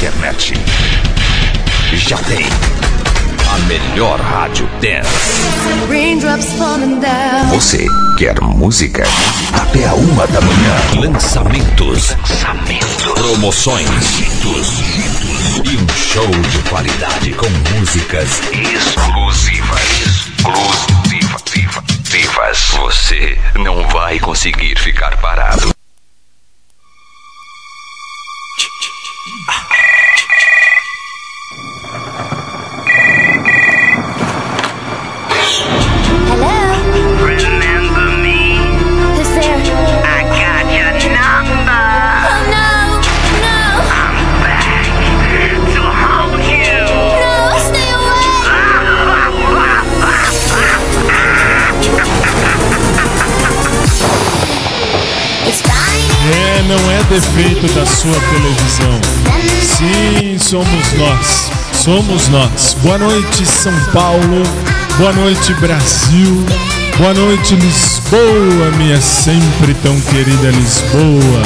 internet. 0.00 0.54
Já 1.92 2.16
tem 2.16 2.46
a 3.52 3.58
melhor 3.66 4.18
rádio 4.18 4.66
dance. 4.80 5.42
Você 7.50 7.86
quer 8.16 8.40
música? 8.40 9.04
Até 9.52 9.86
a 9.86 9.92
uma 9.92 10.26
da 10.28 10.40
manhã. 10.40 10.74
Lançamentos. 11.00 12.16
Lançamentos. 12.16 13.12
Promoções. 13.12 13.88
E 15.64 15.76
um 15.76 15.88
show 15.94 16.26
de 16.28 16.58
qualidade 16.70 17.34
com 17.34 17.50
músicas 17.76 18.40
exclusivas. 18.52 19.82
Exclusivas. 22.00 22.70
Você 22.78 23.38
não 23.54 23.86
vai 23.88 24.18
conseguir 24.18 24.78
ficar 24.78 25.20
parado. 25.20 25.74
Não 56.68 56.90
é 56.90 57.02
defeito 57.04 57.66
da 57.74 57.84
sua 57.86 58.14
televisão. 58.14 59.00
Sim, 59.62 60.38
somos 60.38 60.92
nós. 60.98 61.50
Somos 61.72 62.28
nós. 62.28 62.76
Boa 62.82 62.98
noite, 62.98 63.46
São 63.46 63.72
Paulo. 63.92 64.42
Boa 64.98 65.12
noite, 65.12 65.54
Brasil. 65.54 66.44
Boa 66.98 67.14
noite, 67.14 67.54
Lisboa, 67.54 68.70
minha 68.76 69.00
sempre 69.00 69.72
tão 69.82 69.98
querida 70.02 70.50
Lisboa. 70.50 71.42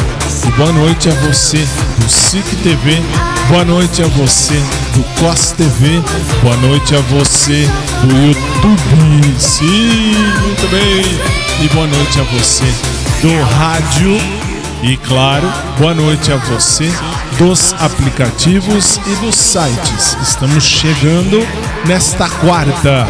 E 0.46 0.50
boa 0.52 0.72
noite 0.72 1.08
a 1.08 1.12
você 1.12 1.64
do 1.98 2.08
SIC 2.08 2.44
TV. 2.62 3.00
Boa 3.48 3.64
noite 3.64 4.02
a 4.02 4.06
você 4.08 4.60
do 4.94 5.04
COS 5.20 5.52
TV. 5.52 6.02
Boa 6.42 6.56
noite 6.56 6.94
a 6.96 7.00
você 7.00 7.68
do 8.02 8.26
YouTube. 8.26 9.34
Sim, 9.38 10.14
muito 10.42 10.68
bem. 10.68 11.64
E 11.64 11.68
boa 11.72 11.86
noite 11.86 12.20
a 12.20 12.24
você 12.24 12.66
do 13.22 13.42
rádio 13.44 14.43
e 14.82 14.96
claro, 14.96 15.46
boa 15.78 15.94
noite 15.94 16.32
a 16.32 16.36
você 16.36 16.90
dos 17.38 17.74
aplicativos 17.80 19.00
e 19.06 19.14
dos 19.24 19.34
sites. 19.34 20.16
Estamos 20.22 20.64
chegando 20.64 21.46
nesta 21.86 22.28
quarta, 22.28 23.06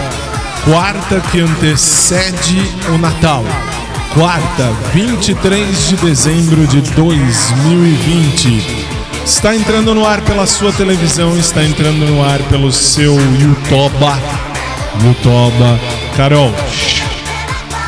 quarta 0.64 1.20
que 1.30 1.40
antecede 1.40 2.62
o 2.94 2.98
Natal. 2.98 3.44
Quarta, 4.14 4.72
23 4.92 5.88
de 5.88 5.96
dezembro 5.96 6.66
de 6.66 6.80
2020. 6.92 8.84
Está 9.24 9.56
entrando 9.56 9.94
no 9.94 10.06
ar 10.06 10.20
pela 10.20 10.46
sua 10.46 10.72
televisão, 10.72 11.36
está 11.36 11.64
entrando 11.64 12.06
no 12.06 12.22
ar 12.22 12.38
pelo 12.50 12.70
seu 12.70 13.14
YouTube. 13.14 13.96
YouTube. 15.02 15.80
Carol, 16.16 16.54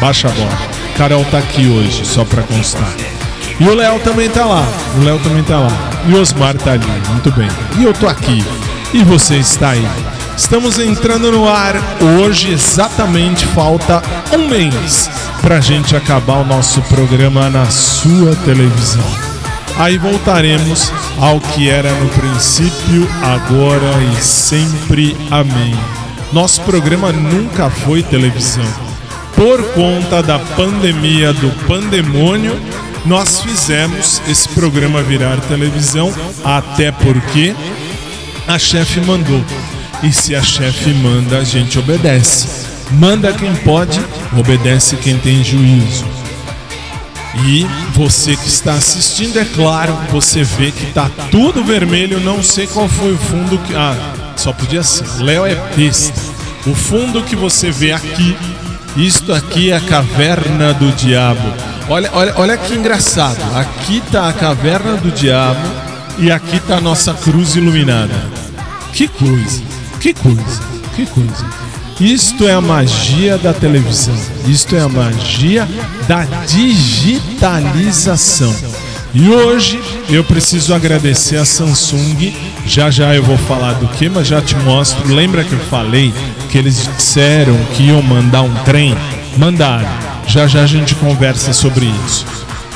baixa 0.01 0.29
a 0.29 0.33
bola. 0.33 0.59
Carol 0.97 1.25
tá 1.27 1.39
aqui 1.39 1.69
hoje, 1.69 2.05
só 2.05 2.25
para 2.25 2.43
constar. 2.43 3.16
E 3.59 3.65
o 3.69 3.75
Léo 3.75 3.99
também 4.01 4.29
tá 4.29 4.45
lá. 4.45 4.67
O 4.97 5.05
Léo 5.05 5.19
também 5.21 5.43
tá 5.43 5.59
lá. 5.59 5.73
E 6.07 6.13
o 6.13 6.21
Osmar 6.21 6.55
tá 6.57 6.73
ali. 6.73 6.87
Muito 7.09 7.31
bem. 7.33 7.49
E 7.79 7.85
eu 7.85 7.93
tô 7.93 8.07
aqui. 8.07 8.45
E 8.93 9.03
você 9.03 9.37
está 9.37 9.71
aí. 9.71 9.89
Estamos 10.37 10.79
entrando 10.79 11.33
no 11.33 11.49
ar 11.49 11.75
hoje, 12.19 12.53
exatamente 12.53 13.47
falta 13.47 14.03
um 14.35 14.49
mês 14.49 15.11
pra 15.41 15.61
gente 15.61 15.97
acabar 15.97 16.35
o 16.35 16.45
nosso 16.45 16.83
programa 16.83 17.49
na 17.49 17.65
sua 17.67 18.37
televisão. 18.45 19.05
Aí 19.79 19.97
voltaremos 19.97 20.93
ao 21.19 21.41
que 21.41 21.71
era 21.71 21.91
no 21.93 22.09
princípio, 22.11 23.09
agora 23.23 24.03
e 24.13 24.17
sempre. 24.23 25.17
Amém. 25.31 25.75
Nosso 26.33 26.61
programa 26.63 27.13
nunca 27.13 27.71
foi 27.71 28.03
televisão. 28.03 28.65
Por 29.35 29.63
conta 29.73 30.23
da 30.23 30.39
pandemia 30.39 31.33
do 31.33 31.51
pandemônio, 31.67 32.61
nós 33.07 33.41
fizemos 33.41 34.21
esse 34.29 34.49
programa 34.49 35.03
virar 35.03 35.41
televisão, 35.43 36.13
até 36.45 36.91
porque 36.91 37.55
a 38.47 38.59
chefe 38.59 39.01
mandou. 39.01 39.43
E 40.03 40.13
se 40.13 40.35
a 40.35 40.43
chefe 40.43 40.91
manda, 40.91 41.39
a 41.39 41.45
gente 41.45 41.79
obedece. 41.79 42.67
Manda 42.93 43.33
quem 43.33 43.55
pode, 43.57 44.01
obedece 44.37 44.97
quem 44.97 45.19
tem 45.19 45.43
juízo. 45.43 46.05
E 47.47 47.67
você 47.93 48.35
que 48.35 48.49
está 48.49 48.75
assistindo, 48.75 49.39
é 49.39 49.45
claro, 49.45 49.97
você 50.11 50.43
vê 50.43 50.71
que 50.71 50.87
tá 50.93 51.11
tudo 51.31 51.65
vermelho, 51.65 52.21
não 52.21 52.43
sei 52.43 52.67
qual 52.67 52.89
foi 52.89 53.13
o 53.13 53.19
fundo 53.19 53.59
que. 53.59 53.75
Ah, 53.75 53.95
só 54.37 54.53
podia 54.53 54.83
ser. 54.83 55.07
Léo 55.23 55.47
é 55.47 55.55
besta. 55.77 56.19
O 56.67 56.75
fundo 56.75 57.23
que 57.23 57.37
você 57.37 57.71
vê 57.71 57.93
aqui, 57.93 58.37
isto 58.97 59.33
aqui 59.33 59.71
é 59.71 59.77
a 59.77 59.81
caverna 59.81 60.73
do 60.73 60.91
diabo. 60.93 61.76
Olha, 61.89 62.11
olha, 62.13 62.35
olha 62.37 62.57
que 62.57 62.75
engraçado. 62.75 63.39
Aqui 63.55 64.03
tá 64.11 64.29
a 64.29 64.33
caverna 64.33 64.97
do 64.97 65.13
diabo 65.13 65.61
e 66.19 66.33
aqui 66.33 66.59
tá 66.59 66.79
a 66.79 66.81
nossa 66.81 67.15
cruz 67.15 67.55
iluminada. 67.55 68.13
Que 68.93 69.07
coisa, 69.07 69.63
que 70.01 70.13
coisa, 70.13 70.61
que 70.97 71.07
coisa. 71.07 71.47
Isto 72.01 72.49
é 72.49 72.53
a 72.53 72.61
magia 72.61 73.39
da 73.39 73.53
televisão. 73.53 74.17
Isto 74.49 74.75
é 74.75 74.81
a 74.81 74.89
magia 74.89 75.69
da 76.09 76.25
digitalização. 76.47 78.53
E 79.15 79.31
hoje 79.31 79.81
eu 80.11 80.25
preciso 80.25 80.75
agradecer 80.75 81.37
a 81.37 81.45
Samsung. 81.45 82.35
Já 82.67 82.91
já 82.91 83.15
eu 83.15 83.23
vou 83.23 83.39
falar 83.39 83.75
do 83.75 83.87
que, 83.89 84.09
mas 84.09 84.27
já 84.27 84.43
te 84.43 84.57
mostro. 84.57 85.15
Lembra 85.15 85.45
que 85.45 85.53
eu 85.53 85.61
falei 85.71 86.13
que 86.51 86.59
eles 86.59 86.91
disseram 86.97 87.57
que 87.75 87.85
iam 87.85 88.03
mandar 88.03 88.43
um 88.43 88.53
trem? 88.65 88.97
Mandaram 89.39 90.06
já 90.27 90.47
já 90.47 90.63
a 90.63 90.67
gente 90.67 90.95
conversa 90.97 91.53
sobre 91.53 91.87
isso. 92.07 92.27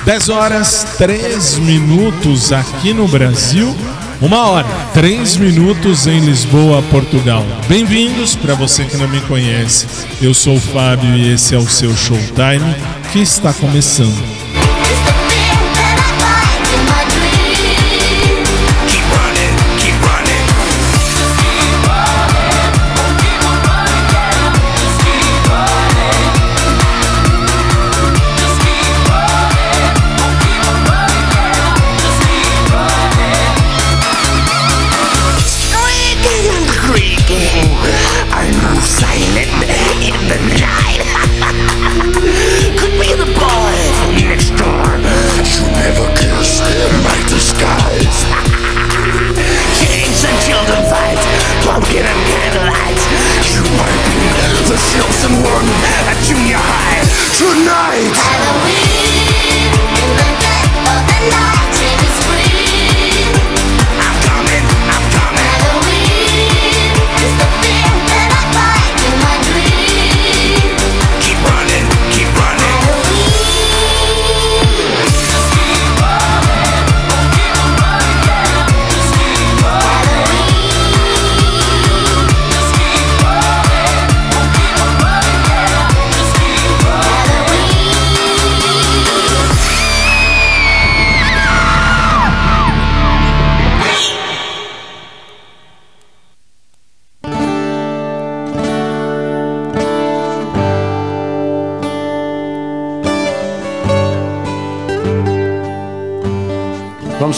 10 0.04 0.28
horas 0.30 0.86
3 0.96 1.58
minutos 1.58 2.52
aqui 2.52 2.92
no 2.92 3.06
Brasil. 3.06 3.76
Uma 4.20 4.48
hora, 4.48 4.66
3 4.92 5.36
minutos 5.36 6.06
em 6.06 6.20
Lisboa, 6.20 6.82
Portugal. 6.90 7.44
Bem-vindos 7.68 8.36
para 8.36 8.54
você 8.54 8.84
que 8.84 8.96
não 8.96 9.08
me 9.08 9.20
conhece. 9.22 9.86
Eu 10.20 10.34
sou 10.34 10.56
o 10.56 10.60
Fábio 10.60 11.16
e 11.16 11.32
esse 11.32 11.54
é 11.54 11.58
o 11.58 11.68
seu 11.68 11.94
Showtime 11.96 12.74
que 13.12 13.20
está 13.20 13.52
começando. 13.52 14.22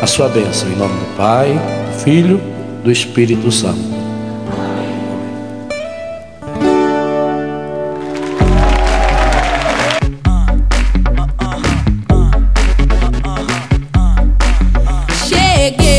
a 0.00 0.06
sua 0.06 0.28
bênção, 0.28 0.68
em 0.68 0.76
nome 0.76 0.94
do 0.94 1.16
Pai, 1.16 1.52
do 1.52 2.00
Filho, 2.00 2.40
do 2.84 2.90
Espírito 2.90 3.50
Santo. 3.50 3.98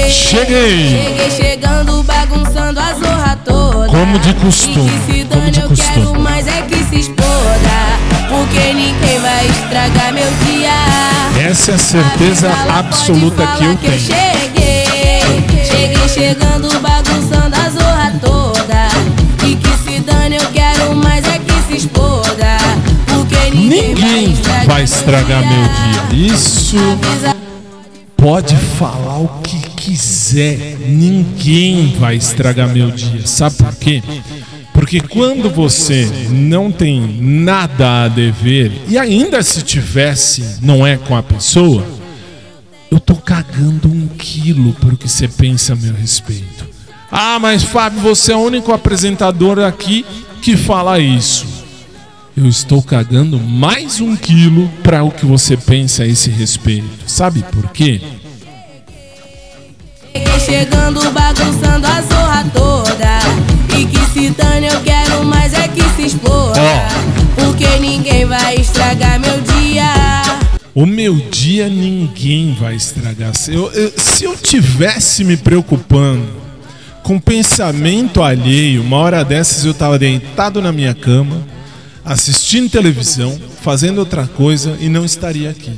Cheguei! 0.10 0.90
Cheguei 0.90 1.32
chegando, 1.32 2.04
bagunçando 2.04 2.80
a 2.80 2.94
zorra 2.94 3.36
toda. 3.44 3.88
Como 3.88 4.20
de 4.20 4.34
costume, 4.36 4.90
Essa 11.70 11.98
é 11.98 12.02
a 12.02 12.04
certeza 12.04 12.48
lá, 12.48 12.80
absoluta 12.80 13.46
que 13.46 13.64
eu 13.64 13.76
tenho. 13.78 14.00
cheguei. 14.00 15.64
Cheguei 15.64 16.10
chegando, 16.10 16.68
bagunçando 16.80 17.56
a 17.56 17.70
zorra 17.70 18.20
toda. 18.20 18.88
E 19.46 19.56
que 19.56 19.78
se 19.78 20.00
dane, 20.00 20.38
eu 20.38 20.46
quero 20.52 20.96
mais 20.96 21.24
é 21.28 21.38
que 21.38 21.54
se 21.68 21.86
exploda. 21.86 22.58
Porque 23.06 23.52
ninguém, 23.52 23.94
Ninguém 23.94 24.34
vai 24.66 24.84
estragar 24.84 25.42
meu 25.42 25.62
dia. 25.62 26.34
Isso 26.34 26.76
pode 28.18 28.56
falar 28.56 29.20
o 29.20 29.28
que 29.44 29.60
quiser. 29.76 30.76
Ninguém 30.88 31.96
vai 32.00 32.16
estragar 32.16 32.68
meu 32.70 32.90
dia. 32.90 33.28
Sabe 33.28 33.58
por 33.58 33.76
quê? 33.76 34.02
Porque 34.90 35.02
quando 35.02 35.52
você 35.52 36.10
não 36.32 36.72
tem 36.72 37.00
nada 37.22 38.06
a 38.06 38.08
dever, 38.08 38.72
e 38.88 38.98
ainda 38.98 39.44
se 39.44 39.62
tivesse, 39.62 40.58
não 40.64 40.86
é 40.86 40.98
com 40.98 41.16
a 41.16 41.22
pessoa, 41.22 41.86
eu 42.90 43.00
tô 43.00 43.14
cagando 43.14 43.88
um 43.88 44.08
quilo 44.08 44.74
por 44.74 44.98
que 44.98 45.08
você 45.08 45.28
pensa 45.28 45.74
a 45.74 45.76
meu 45.76 45.94
respeito. 45.94 46.68
Ah, 47.12 47.38
mas 47.38 47.62
Fábio, 47.62 48.00
você 48.02 48.32
é 48.32 48.36
o 48.36 48.40
único 48.40 48.74
apresentador 48.74 49.60
aqui 49.60 50.04
que 50.42 50.58
fala 50.58 50.98
isso. 50.98 51.46
Eu 52.36 52.48
estou 52.48 52.82
cagando 52.82 53.40
mais 53.40 54.02
um 54.02 54.16
quilo 54.16 54.68
para 54.82 55.04
o 55.04 55.12
que 55.12 55.24
você 55.24 55.56
pensa 55.56 56.02
a 56.02 56.08
esse 56.08 56.32
respeito. 56.32 56.88
Sabe 57.06 57.44
por 57.52 57.70
quê? 57.70 58.02
Cheguei 60.12 60.40
chegando, 60.40 61.00
bagunçando 61.12 61.86
a 61.86 62.02
zorra 62.02 62.44
toda. 62.52 63.19
E 63.80 63.86
que 63.86 64.00
se 64.12 64.30
dane, 64.32 64.68
eu 64.68 64.82
quero 64.82 65.24
mais 65.24 65.54
é 65.54 65.68
que 65.70 65.82
se 65.96 66.02
exploda. 66.08 66.60
Porque 67.36 67.66
ninguém 67.80 68.26
vai 68.26 68.56
estragar 68.56 69.18
meu 69.20 69.40
dia. 69.40 69.86
O 70.76 70.86
meu 70.86 71.16
dia 71.16 71.70
ninguém 71.70 72.54
vai 72.60 72.76
estragar. 72.76 73.34
Se 73.36 73.54
eu, 73.54 73.72
eu- 73.72 73.94
se 73.98 74.26
eu 74.26 74.36
tivesse 74.36 75.24
me 75.24 75.38
preocupando 75.38 76.28
com 77.04 77.18
pensamento 77.20 78.22
alheio, 78.22 78.82
uma 78.82 78.98
hora 78.98 79.24
dessas 79.24 79.64
eu 79.66 79.74
tava 79.74 79.98
deitado 79.98 80.62
na 80.62 80.72
minha 80.74 80.94
cama, 80.94 81.42
assistindo 82.04 82.70
televisão, 82.70 83.40
fazendo 83.62 84.00
outra 84.00 84.28
coisa 84.28 84.78
e 84.82 84.90
não 84.90 85.06
estaria 85.06 85.50
aqui. 85.50 85.72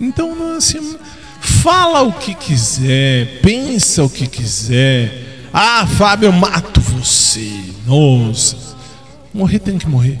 Então, 0.00 0.34
não, 0.34 0.56
assim, 0.56 0.96
fala 1.40 2.02
o 2.02 2.12
que 2.12 2.34
quiser, 2.34 3.38
pensa 3.42 4.02
o 4.02 4.10
que 4.10 4.26
quiser. 4.26 5.23
Ah, 5.56 5.86
Fábio, 5.86 6.26
eu 6.26 6.32
mato 6.32 6.80
você. 6.80 7.48
Nossa, 7.86 8.56
morrer 9.32 9.60
tem 9.60 9.78
que 9.78 9.88
morrer. 9.88 10.18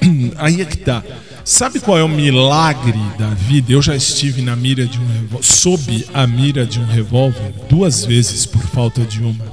Aí 0.38 0.60
é 0.60 0.64
que 0.64 0.76
tá. 0.76 1.02
Sabe 1.44 1.80
qual 1.80 1.98
é 1.98 2.04
o 2.04 2.08
milagre 2.08 3.00
da 3.18 3.30
vida? 3.30 3.72
Eu 3.72 3.82
já 3.82 3.96
estive 3.96 4.40
na 4.40 4.54
mira 4.54 4.86
de 4.86 5.00
um 5.00 5.06
revólver, 5.08 5.44
sob 5.44 6.06
a 6.14 6.24
mira 6.24 6.64
de 6.64 6.78
um 6.78 6.86
revólver 6.86 7.52
duas 7.68 8.04
vezes 8.04 8.46
por 8.46 8.62
falta 8.62 9.00
de 9.00 9.24
uma. 9.24 9.44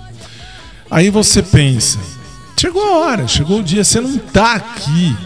Aí 0.92 1.10
você 1.10 1.42
pensa, 1.42 1.98
chegou 2.56 2.84
a 2.84 3.00
hora, 3.00 3.28
chegou 3.28 3.62
o 3.62 3.64
dia, 3.64 3.84
você 3.84 4.00
não 4.00 4.20
tá 4.20 4.54
aqui 4.54 5.18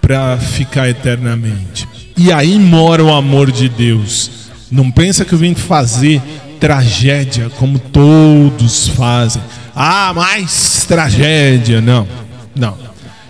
pra 0.00 0.38
ficar 0.38 0.88
eternamente. 0.88 1.86
E 2.16 2.32
aí 2.32 2.58
mora 2.58 3.04
o 3.04 3.12
amor 3.12 3.52
de 3.52 3.68
Deus. 3.68 4.30
Não 4.70 4.90
pensa 4.90 5.26
que 5.26 5.34
eu 5.34 5.38
vim 5.38 5.54
fazer 5.54 6.22
tragédia 6.64 7.50
como 7.58 7.78
todos 7.78 8.88
fazem. 8.88 9.42
Ah, 9.76 10.14
mais 10.14 10.86
tragédia. 10.88 11.82
Não, 11.82 12.08
não. 12.56 12.74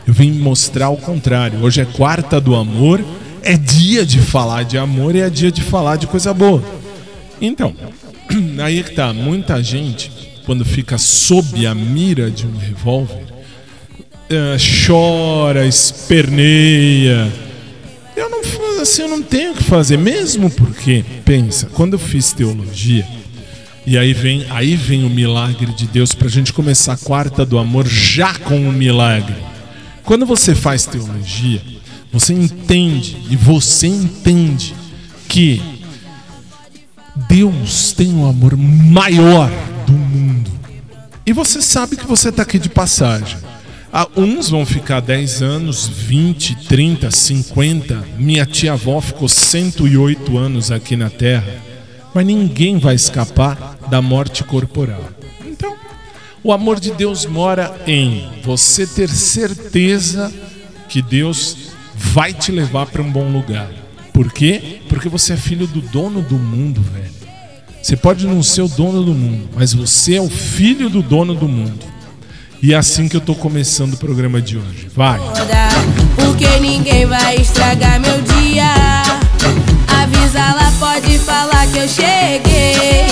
Eu 0.06 0.14
vim 0.14 0.30
mostrar 0.30 0.90
o 0.90 0.96
contrário. 0.96 1.60
Hoje 1.60 1.80
é 1.80 1.84
quarta 1.84 2.40
do 2.40 2.54
amor, 2.54 3.04
é 3.42 3.56
dia 3.56 4.06
de 4.06 4.20
falar 4.20 4.62
de 4.62 4.78
amor 4.78 5.16
e 5.16 5.20
é 5.20 5.28
dia 5.28 5.50
de 5.50 5.62
falar 5.62 5.96
de 5.96 6.06
coisa 6.06 6.32
boa. 6.32 6.62
Então, 7.40 7.74
aí 8.62 8.84
que 8.84 8.92
tá. 8.92 9.12
Muita 9.12 9.60
gente, 9.60 10.12
quando 10.46 10.64
fica 10.64 10.96
sob 10.96 11.66
a 11.66 11.74
mira 11.74 12.30
de 12.30 12.46
um 12.46 12.56
revólver, 12.56 13.18
eh, 14.30 14.56
chora, 14.86 15.66
esperneia. 15.66 17.32
Eu 18.14 18.30
não 18.30 18.44
assim, 18.80 19.02
eu 19.02 19.08
não 19.08 19.22
tenho 19.22 19.52
o 19.52 19.56
que 19.56 19.64
fazer, 19.64 19.96
mesmo 19.96 20.48
porque, 20.50 21.04
pensa, 21.24 21.68
quando 21.72 21.94
eu 21.94 21.98
fiz 21.98 22.32
teologia, 22.32 23.04
e 23.86 23.98
aí 23.98 24.14
vem, 24.14 24.46
aí 24.50 24.76
vem 24.76 25.04
o 25.04 25.10
milagre 25.10 25.72
de 25.72 25.86
Deus 25.86 26.14
pra 26.14 26.28
gente 26.28 26.52
começar 26.52 26.94
a 26.94 26.96
quarta 26.96 27.44
do 27.44 27.58
amor 27.58 27.86
já 27.86 28.34
com 28.34 28.56
um 28.56 28.72
milagre. 28.72 29.36
Quando 30.04 30.24
você 30.24 30.54
faz 30.54 30.86
teologia, 30.86 31.60
você 32.12 32.32
entende 32.32 33.16
e 33.28 33.36
você 33.36 33.86
entende 33.86 34.74
que 35.28 35.60
Deus 37.28 37.92
tem 37.92 38.12
um 38.12 38.28
amor 38.28 38.56
maior 38.56 39.50
do 39.86 39.92
mundo. 39.92 40.50
E 41.26 41.32
você 41.32 41.60
sabe 41.60 41.96
que 41.96 42.06
você 42.06 42.30
está 42.30 42.42
aqui 42.42 42.58
de 42.58 42.68
passagem. 42.68 43.38
Ah, 43.92 44.08
uns 44.16 44.50
vão 44.50 44.66
ficar 44.66 45.00
10 45.00 45.42
anos, 45.42 45.86
20, 45.86 46.66
30, 46.66 47.10
50. 47.10 48.04
Minha 48.18 48.44
tia-avó 48.44 49.00
ficou 49.00 49.28
108 49.28 50.36
anos 50.36 50.70
aqui 50.70 50.96
na 50.96 51.08
Terra. 51.08 51.62
Mas 52.12 52.26
ninguém 52.26 52.78
vai 52.78 52.94
escapar 52.94 53.73
da 53.90 54.00
morte 54.02 54.44
corporal. 54.44 55.02
Então, 55.44 55.74
o 56.42 56.52
amor 56.52 56.78
de 56.78 56.90
Deus 56.92 57.24
mora 57.26 57.74
em 57.86 58.30
você 58.42 58.86
ter 58.86 59.08
certeza 59.08 60.32
que 60.88 61.00
Deus 61.00 61.72
vai 61.96 62.32
te 62.32 62.52
levar 62.52 62.86
para 62.86 63.02
um 63.02 63.10
bom 63.10 63.30
lugar. 63.30 63.68
Por 64.12 64.32
quê? 64.32 64.80
Porque 64.88 65.08
você 65.08 65.32
é 65.32 65.36
filho 65.36 65.66
do 65.66 65.80
dono 65.80 66.22
do 66.22 66.36
mundo, 66.36 66.80
velho. 66.80 67.12
Você 67.82 67.96
pode 67.96 68.26
não 68.26 68.42
ser 68.42 68.62
o 68.62 68.68
dono 68.68 69.02
do 69.02 69.12
mundo, 69.12 69.48
mas 69.54 69.74
você 69.74 70.16
é 70.16 70.20
o 70.20 70.30
filho 70.30 70.88
do 70.88 71.02
dono 71.02 71.34
do 71.34 71.48
mundo. 71.48 71.84
E 72.62 72.72
é 72.72 72.76
assim 72.76 73.08
que 73.08 73.16
eu 73.16 73.20
tô 73.20 73.34
começando 73.34 73.94
o 73.94 73.98
programa 73.98 74.40
de 74.40 74.56
hoje. 74.56 74.88
Vai. 74.94 75.20
Porque 76.16 76.48
ninguém 76.60 77.04
vai 77.04 77.36
estragar 77.36 78.00
meu 78.00 78.22
dia. 78.22 78.93
Avisa 80.04 80.54
pode 80.78 81.18
falar 81.20 81.66
que 81.68 81.78
eu 81.78 81.88
cheguei. 81.88 83.06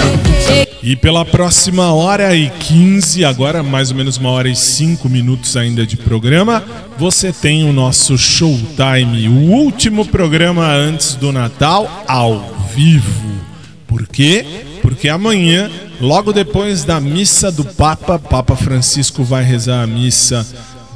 E 0.82 0.94
pela 0.94 1.24
próxima 1.24 1.90
hora 1.90 2.36
e 2.36 2.50
15, 2.50 3.24
agora 3.24 3.62
mais 3.62 3.90
ou 3.90 3.96
menos 3.96 4.18
uma 4.18 4.28
hora 4.28 4.46
e 4.46 4.54
5 4.54 5.08
minutos 5.08 5.56
ainda 5.56 5.86
de 5.86 5.96
programa, 5.96 6.62
você 6.98 7.32
tem 7.32 7.64
o 7.64 7.72
nosso 7.72 8.18
Showtime, 8.18 9.26
o 9.26 9.52
último 9.52 10.04
programa 10.04 10.66
antes 10.66 11.14
do 11.14 11.32
Natal, 11.32 12.04
ao 12.06 12.54
vivo. 12.74 13.40
Por 13.86 14.06
quê? 14.06 14.44
Porque 14.82 15.08
amanhã, 15.08 15.70
logo 15.98 16.30
depois 16.30 16.84
da 16.84 17.00
missa 17.00 17.50
do 17.50 17.64
Papa, 17.64 18.18
Papa 18.18 18.54
Francisco 18.54 19.24
vai 19.24 19.42
rezar 19.42 19.82
a 19.82 19.86
missa 19.86 20.46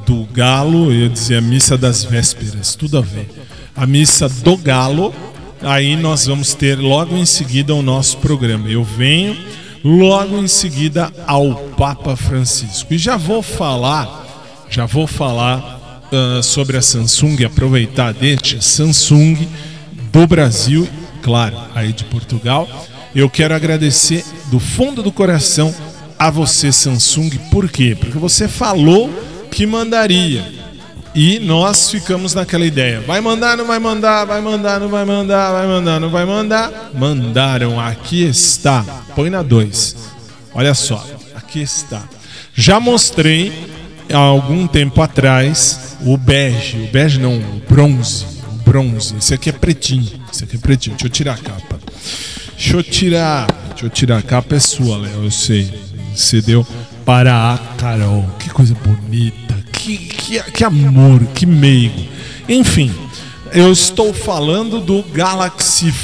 do 0.05 0.29
Galo, 0.31 0.93
eu 0.93 1.05
ia 1.05 1.09
dizer 1.09 1.39
a 1.39 1.41
missa 1.41 1.79
das 1.79 2.05
vésperas, 2.05 2.75
tudo 2.75 2.99
a 2.99 3.01
ver. 3.01 3.31
A 3.75 3.87
missa 3.87 4.29
do 4.29 4.59
Galo, 4.59 5.15
aí 5.63 5.97
nós 5.97 6.27
vamos 6.27 6.55
ter 6.55 6.79
logo 6.79 7.17
em 7.17 7.27
seguida 7.27 7.75
o 7.75 7.83
nosso 7.83 8.19
programa. 8.19 8.69
Eu 8.69 8.85
venho 8.85 9.37
logo 9.85 10.39
em 10.39 10.49
seguida 10.49 11.13
ao 11.27 11.55
Papa 11.77 12.17
Francisco. 12.17 12.93
E 12.93 12.99
já 12.99 13.17
vou 13.17 13.43
falar, 13.43 14.67
já 14.69 14.87
vou 14.87 15.07
falar 15.07 16.09
uh, 16.13 16.43
sobre 16.43 16.77
a 16.77 16.83
Samsung, 16.83 17.45
aproveitar 17.45 18.13
deixa 18.13 18.61
Samsung 18.61 19.49
do 20.13 20.27
Brasil 20.27 20.89
claro, 21.27 21.57
aí 21.75 21.93
de 21.93 22.05
Portugal. 22.05 22.69
Eu 23.15 23.29
quero 23.29 23.55
agradecer 23.55 24.25
do 24.51 24.61
fundo 24.61 25.03
do 25.03 25.11
coração 25.11 25.75
a 26.19 26.31
você, 26.31 26.71
Samsung. 26.71 27.31
Por 27.51 27.69
quê? 27.69 27.97
Porque 27.99 28.17
você 28.17 28.47
falou 28.47 29.11
que 29.51 29.67
mandaria. 29.67 30.66
E 31.17 31.41
nós 31.41 31.91
ficamos 31.91 32.35
naquela 32.35 32.65
ideia. 32.65 33.01
Vai 33.01 33.21
mandar, 33.21 33.57
não 33.57 33.67
vai 33.67 33.79
mandar, 33.79 34.25
vai 34.25 34.41
mandar, 34.41 34.79
não 34.79 34.89
vai 34.89 35.05
mandar, 35.05 35.53
vai 35.53 35.67
mandar, 35.67 36.01
não 36.01 36.11
vai 36.11 36.25
mandar. 36.25 36.91
Mandaram, 36.95 37.81
aqui 37.81 38.23
está. 38.23 38.85
Põe 39.17 39.31
na 39.31 39.43
2. 39.43 39.97
Olha 40.55 40.75
só, 40.75 41.05
aqui 41.35 41.61
está. 41.61 42.05
Já 42.55 42.79
mostrei 42.79 43.53
há 44.13 44.19
algum 44.19 44.67
tempo 44.67 45.03
atrás 45.03 45.97
o 46.05 46.17
bege, 46.17 46.85
o 46.85 46.87
bege 46.93 47.19
não, 47.19 47.39
o 47.39 47.63
bronze 47.69 48.37
bronze. 48.67 49.15
Esse 49.17 49.33
aqui 49.33 49.49
é 49.49 49.53
pretinho. 49.53 50.21
Esse 50.31 50.43
aqui 50.45 50.57
é 50.57 50.59
pretinho. 50.59 50.97
Deixa 50.97 51.07
eu 51.07 51.11
tirar 51.11 51.35
a 51.35 51.39
capa. 51.39 51.79
Deixa 52.57 52.77
eu 52.77 52.83
tirar. 52.83 53.47
Deixa 53.69 53.87
eu 53.87 53.91
tirar 53.91 54.19
a 54.19 54.23
capa. 54.23 54.57
É 54.57 54.59
sua, 54.59 54.99
Léo. 54.99 55.25
Eu 55.25 55.31
sei. 55.31 55.73
Você 56.15 56.43
deu 56.43 56.67
para 57.05 57.55
a 57.55 57.59
Carol. 57.79 58.29
Que 58.41 58.51
coisa 58.51 58.75
bonita. 58.75 59.46
Que, 59.87 59.97
que, 59.99 60.43
que 60.51 60.65
amor. 60.65 61.25
Que 61.35 61.47
meigo. 61.47 62.03
Enfim. 62.49 62.93
Eu 63.53 63.71
estou 63.71 64.13
falando 64.13 64.81
do 64.81 65.03
Galaxy 65.03 65.95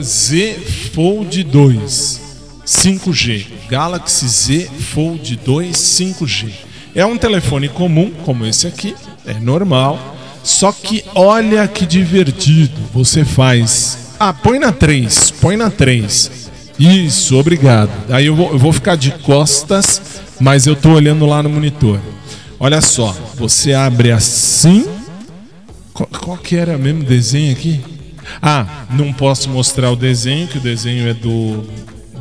Z 0.00 0.54
Fold 0.94 1.42
2 1.42 2.20
5G. 2.64 3.46
Galaxy 3.68 4.28
Z 4.28 4.70
Fold 4.92 5.36
2 5.44 5.76
5G. 5.76 6.50
É 6.94 7.04
um 7.04 7.18
telefone 7.18 7.68
comum, 7.68 8.12
como 8.24 8.46
esse 8.46 8.66
aqui, 8.66 8.94
é 9.26 9.34
normal 9.34 10.16
só 10.42 10.72
que 10.72 11.04
olha 11.14 11.66
que 11.68 11.84
divertido. 11.84 12.72
Você 12.94 13.24
faz. 13.24 14.14
Ah, 14.18 14.32
põe 14.32 14.58
na 14.58 14.72
3, 14.72 15.32
põe 15.40 15.56
na 15.56 15.70
3. 15.70 16.50
Isso, 16.78 17.36
obrigado. 17.36 17.90
Aí 18.08 18.26
eu 18.26 18.34
vou, 18.34 18.52
eu 18.52 18.58
vou 18.58 18.72
ficar 18.72 18.96
de 18.96 19.10
costas, 19.10 20.00
mas 20.40 20.66
eu 20.66 20.74
tô 20.74 20.90
olhando 20.90 21.26
lá 21.26 21.42
no 21.42 21.50
monitor. 21.50 21.98
Olha 22.60 22.80
só, 22.80 23.16
você 23.34 23.72
abre 23.72 24.12
assim. 24.12 24.86
Qual, 25.92 26.08
qual 26.20 26.36
que 26.36 26.54
era 26.54 26.78
mesmo 26.78 27.02
desenho 27.02 27.52
aqui? 27.52 27.80
Ah, 28.40 28.84
não 28.90 29.12
posso 29.12 29.48
mostrar 29.48 29.90
o 29.90 29.96
desenho, 29.96 30.46
que 30.46 30.58
o 30.58 30.60
desenho 30.60 31.08
é 31.08 31.14
do 31.14 31.64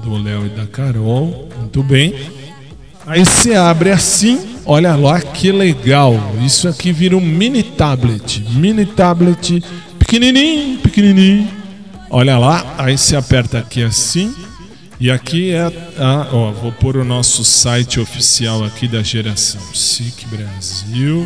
do 0.01 0.17
Léo 0.17 0.45
e 0.45 0.49
da 0.49 0.65
Carol. 0.65 1.49
Muito 1.59 1.83
bem. 1.83 2.15
Aí 3.05 3.23
você 3.25 3.53
abre 3.53 3.91
assim 3.91 4.49
Olha 4.71 4.95
lá 4.95 5.19
que 5.19 5.51
legal. 5.51 6.15
Isso 6.45 6.67
aqui 6.67 6.91
vira 6.91 7.17
um 7.17 7.19
mini 7.19 7.63
tablet. 7.63 8.45
Mini 8.51 8.85
tablet 8.85 9.63
pequenininho, 9.97 10.77
pequenininho. 10.77 11.47
Olha 12.07 12.37
lá, 12.37 12.75
aí 12.77 12.95
você 12.95 13.15
aperta 13.15 13.57
aqui 13.57 13.81
assim. 13.81 14.31
E 14.99 15.09
aqui 15.09 15.51
é 15.51 15.61
a, 15.97 16.27
ó, 16.33 16.51
vou 16.51 16.73
pôr 16.73 16.97
o 16.97 17.05
nosso 17.05 17.45
site 17.45 18.01
oficial 18.01 18.65
aqui 18.65 18.85
da 18.85 19.01
geração 19.01 19.61
SIC 19.73 20.27
Brasil. 20.27 21.25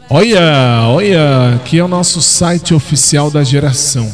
Olha, 0.09 0.83
olha, 0.87 1.55
aqui 1.55 1.77
é 1.77 1.83
o 1.83 1.89
nosso 1.89 2.21
site 2.21 2.73
oficial 2.73 3.29
da 3.29 3.43
geração. 3.43 4.09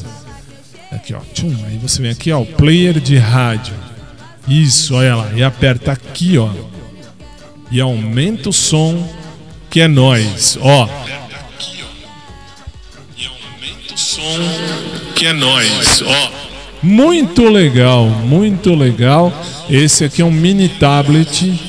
Aqui, 0.91 1.13
ó. 1.13 1.19
Tchum, 1.31 1.55
aí 1.67 1.77
você 1.77 2.01
vem 2.01 2.09
aqui, 2.09 2.31
ó, 2.31 2.43
player 2.43 2.99
de 2.99 3.19
rádio. 3.19 3.75
Isso, 4.47 4.95
olha 4.95 5.15
lá. 5.15 5.31
E 5.35 5.43
aperta 5.43 5.91
aqui, 5.91 6.39
ó. 6.39 6.49
E 7.71 7.79
aumenta 7.79 8.49
o 8.49 8.53
som, 8.53 9.07
que 9.69 9.79
é 9.81 9.87
nós, 9.87 10.57
ó. 10.61 10.89
E 13.17 13.25
aumenta 13.25 13.93
o 13.93 13.97
som, 13.97 15.13
que 15.15 15.25
é 15.27 15.33
nós, 15.33 16.01
ó. 16.01 16.31
Muito 16.83 17.47
legal, 17.47 18.05
muito 18.05 18.73
legal. 18.73 19.31
Esse 19.69 20.03
aqui 20.03 20.21
é 20.21 20.25
um 20.25 20.31
mini 20.31 20.67
tablet 20.67 21.59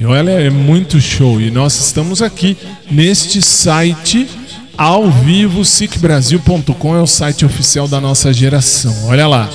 e 0.00 0.04
olha, 0.04 0.32
é 0.32 0.50
muito 0.50 1.00
show. 1.00 1.40
E 1.40 1.50
nós 1.50 1.78
estamos 1.78 2.20
aqui 2.22 2.56
neste 2.90 3.40
site 3.42 4.26
ao 4.76 5.10
vivo, 5.10 5.62
sicbrasil.com 5.62 6.96
é 6.96 7.02
o 7.02 7.06
site 7.06 7.44
oficial 7.44 7.86
da 7.86 8.00
nossa 8.00 8.32
geração. 8.32 9.08
Olha 9.08 9.28
lá. 9.28 9.48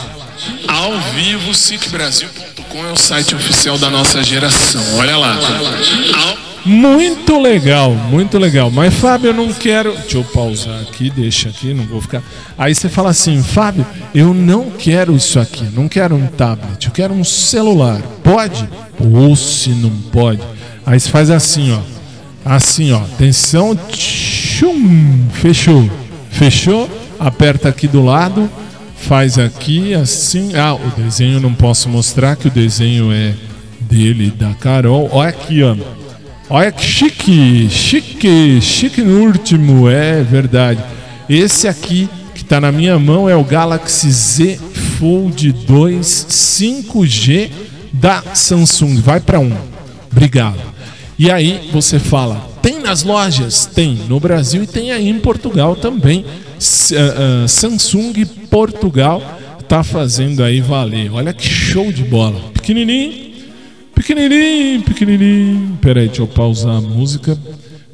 Ao 0.68 1.00
vivo, 1.16 1.52
sicbrasil.com 1.54 2.45
é 2.58 2.92
o 2.92 2.96
site 2.96 3.36
oficial 3.36 3.78
da 3.78 3.90
nossa 3.90 4.24
geração. 4.24 4.82
Olha 4.98 5.18
lá. 5.18 5.38
Muito 6.66 7.40
legal, 7.40 7.92
muito 7.92 8.40
legal. 8.40 8.72
Mas, 8.72 8.94
Fábio, 8.94 9.30
eu 9.30 9.34
não 9.34 9.54
quero. 9.54 9.96
Deixa 9.96 10.18
eu 10.18 10.24
pausar 10.24 10.82
aqui, 10.82 11.12
deixa 11.12 11.50
aqui, 11.50 11.74
não 11.74 11.86
vou 11.86 12.02
ficar. 12.02 12.24
Aí 12.58 12.74
você 12.74 12.90
fala 12.90 13.12
assim, 13.12 13.42
Fábio, 13.44 13.86
eu 14.16 14.34
não 14.34 14.72
quero 14.72 15.16
isso 15.16 15.40
aqui, 15.40 15.64
não 15.74 15.88
quero 15.88 16.16
um 16.16 16.26
tablet, 16.26 16.86
eu 16.86 16.92
quero 16.92 17.14
um 17.14 17.24
celular. 17.24 18.02
Pode? 18.24 18.68
Ou 19.00 19.36
se 19.36 19.70
não 19.70 19.92
pode. 20.12 20.42
Aí 20.86 21.00
você 21.00 21.10
faz 21.10 21.30
assim, 21.30 21.72
ó. 21.72 21.80
Assim, 22.44 22.92
ó. 22.92 22.98
Atenção. 23.00 23.76
Tchum, 23.76 25.28
fechou. 25.34 25.90
Fechou? 26.32 26.90
Aperta 27.20 27.70
aqui 27.70 27.88
do 27.88 28.04
lado. 28.04 28.50
Faz 29.08 29.38
aqui, 29.38 29.94
assim. 29.94 30.56
Ah, 30.56 30.74
o 30.74 30.90
desenho 31.00 31.40
não 31.40 31.54
posso 31.54 31.88
mostrar, 31.88 32.36
que 32.36 32.48
o 32.48 32.52
desenho 32.52 33.12
é 33.12 33.36
dele, 33.80 34.32
da 34.32 34.56
Carol. 34.56 35.08
Olha 35.12 35.30
aqui, 35.30 35.62
ó. 35.62 35.76
Olha 36.50 36.72
que 36.72 36.84
chique, 36.84 37.70
chique, 37.70 38.60
chique 38.60 39.02
no 39.04 39.28
último, 39.28 39.88
é 39.88 40.24
verdade. 40.24 40.84
Esse 41.30 41.68
aqui 41.68 42.10
que 42.34 42.42
está 42.42 42.60
na 42.60 42.72
minha 42.72 42.98
mão 42.98 43.30
é 43.30 43.36
o 43.36 43.44
Galaxy 43.44 44.12
Z 44.12 44.60
Fold 44.98 45.52
2 45.52 46.28
5G 46.28 47.52
da 47.94 48.24
Samsung. 48.34 48.96
Vai 49.02 49.20
para 49.20 49.40
um. 49.40 49.56
Obrigado. 50.12 50.60
E 51.18 51.30
aí 51.30 51.70
você 51.72 52.00
fala, 52.00 52.44
tem 52.60 52.80
nas 52.82 53.04
lojas? 53.04 53.68
Tem 53.68 54.00
no 54.10 54.20
Brasil 54.20 54.64
e 54.64 54.68
tem 54.68 54.92
aí 54.92 55.08
em 55.08 55.20
Portugal 55.20 55.76
também. 55.76 56.26
Uh, 56.58 57.46
uh, 57.46 57.48
Samsung 57.48 58.26
Portugal 58.50 59.22
tá 59.68 59.84
fazendo 59.84 60.44
aí 60.44 60.62
valer. 60.62 61.12
Olha 61.12 61.34
que 61.34 61.48
show 61.48 61.92
de 61.92 62.04
bola. 62.04 62.40
Pequenininho 62.54 63.26
Pequenininho, 63.96 64.84
pequenininho. 64.84 65.78
Peraí, 65.82 66.08
deixa 66.08 66.22
eu 66.22 66.28
pausar 66.28 66.76
a 66.76 66.82
música. 66.82 67.36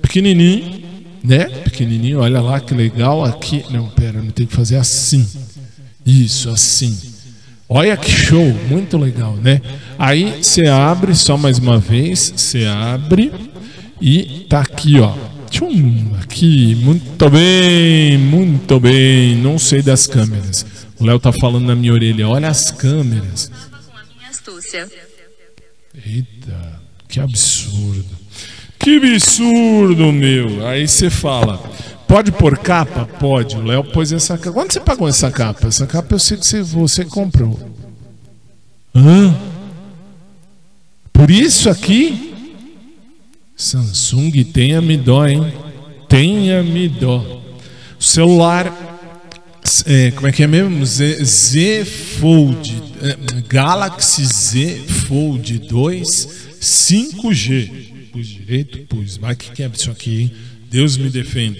Pequenininho, 0.01 0.81
né? 1.23 1.45
Pequenininho, 1.63 2.19
olha 2.19 2.41
lá 2.41 2.59
que 2.59 2.73
legal. 2.73 3.23
Aqui. 3.23 3.63
Não, 3.69 3.87
pera, 3.87 4.21
não 4.21 4.31
tem 4.31 4.47
que 4.47 4.53
fazer 4.53 4.77
assim. 4.77 5.25
Isso, 6.03 6.49
assim. 6.49 6.97
Olha 7.69 7.95
que 7.95 8.11
show, 8.11 8.43
muito 8.67 8.97
legal, 8.97 9.37
né? 9.37 9.61
Aí 9.97 10.43
você 10.43 10.67
abre 10.67 11.15
só 11.15 11.37
mais 11.37 11.59
uma 11.59 11.77
vez, 11.77 12.33
você 12.35 12.65
abre 12.65 13.31
e 14.01 14.45
tá 14.49 14.59
aqui, 14.59 14.99
ó. 14.99 15.13
Tchum, 15.51 16.15
aqui, 16.21 16.75
muito 16.75 17.29
bem, 17.29 18.17
muito 18.17 18.79
bem. 18.79 19.35
Não 19.35 19.59
sei 19.59 19.81
das 19.81 20.07
câmeras. 20.07 20.65
O 20.97 21.05
Léo 21.05 21.19
tá 21.19 21.33
falando 21.33 21.65
na 21.65 21.75
minha 21.75 21.91
orelha, 21.91 22.27
olha 22.27 22.47
as 22.47 22.71
câmeras. 22.71 23.51
Eita, 26.05 26.81
que 27.07 27.19
absurdo. 27.19 28.05
Que 28.79 28.95
absurdo, 28.95 30.13
meu. 30.13 30.65
Aí 30.65 30.87
você 30.87 31.09
fala, 31.09 31.57
pode 32.07 32.31
pôr 32.31 32.57
capa? 32.57 33.05
Pode. 33.19 33.57
O 33.57 33.61
Léo 33.61 33.83
pôs 33.83 34.13
essa 34.13 34.37
capa. 34.37 34.53
Quanto 34.53 34.71
você 34.71 34.79
pagou 34.79 35.07
essa 35.07 35.29
capa? 35.29 35.67
Essa 35.67 35.85
capa 35.85 36.15
eu 36.15 36.19
sei 36.19 36.37
que 36.37 36.61
você 36.63 37.03
comprou. 37.03 37.59
Hã? 38.95 39.35
Por 41.11 41.29
isso 41.29 41.69
aqui? 41.69 42.30
Samsung 43.61 44.43
tenha-me 44.45 44.97
dó, 44.97 45.27
hein? 45.27 45.53
Tenha-me 46.09 46.89
dó. 46.89 47.43
Celular 47.99 48.89
É, 49.85 50.09
como 50.11 50.27
é 50.27 50.31
que 50.31 50.41
é 50.41 50.47
mesmo? 50.47 50.83
Z, 50.83 51.23
Z 51.23 51.85
Fold. 51.85 52.81
É, 53.01 53.41
Galaxy 53.47 54.25
Z 54.25 54.81
Fold 55.07 55.59
2 55.59 56.27
5G. 56.59 57.71
Pus 58.11 58.27
direito? 58.27 58.79
Pus. 58.87 59.19
Mas 59.19 59.37
que 59.37 59.51
que 59.51 59.63
é 59.63 59.69
isso 59.71 59.91
aqui, 59.91 60.21
hein? 60.21 60.31
Deus 60.69 60.97
me 60.97 61.09
defenda. 61.09 61.59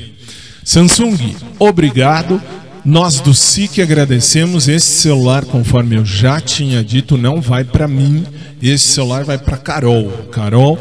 Samsung, 0.64 1.36
obrigado. 1.60 2.42
Nós 2.84 3.20
do 3.20 3.34
SIC 3.34 3.80
agradecemos. 3.80 4.68
Esse 4.68 4.88
celular, 4.88 5.46
conforme 5.46 5.98
eu 5.98 6.06
já 6.06 6.42
tinha 6.42 6.84
dito, 6.84 7.16
não 7.16 7.40
vai 7.40 7.64
para 7.64 7.88
mim. 7.88 8.26
Esse 8.62 8.88
celular 8.88 9.24
vai 9.24 9.38
para 9.38 9.58
Carol. 9.58 10.10
Carol, 10.32 10.80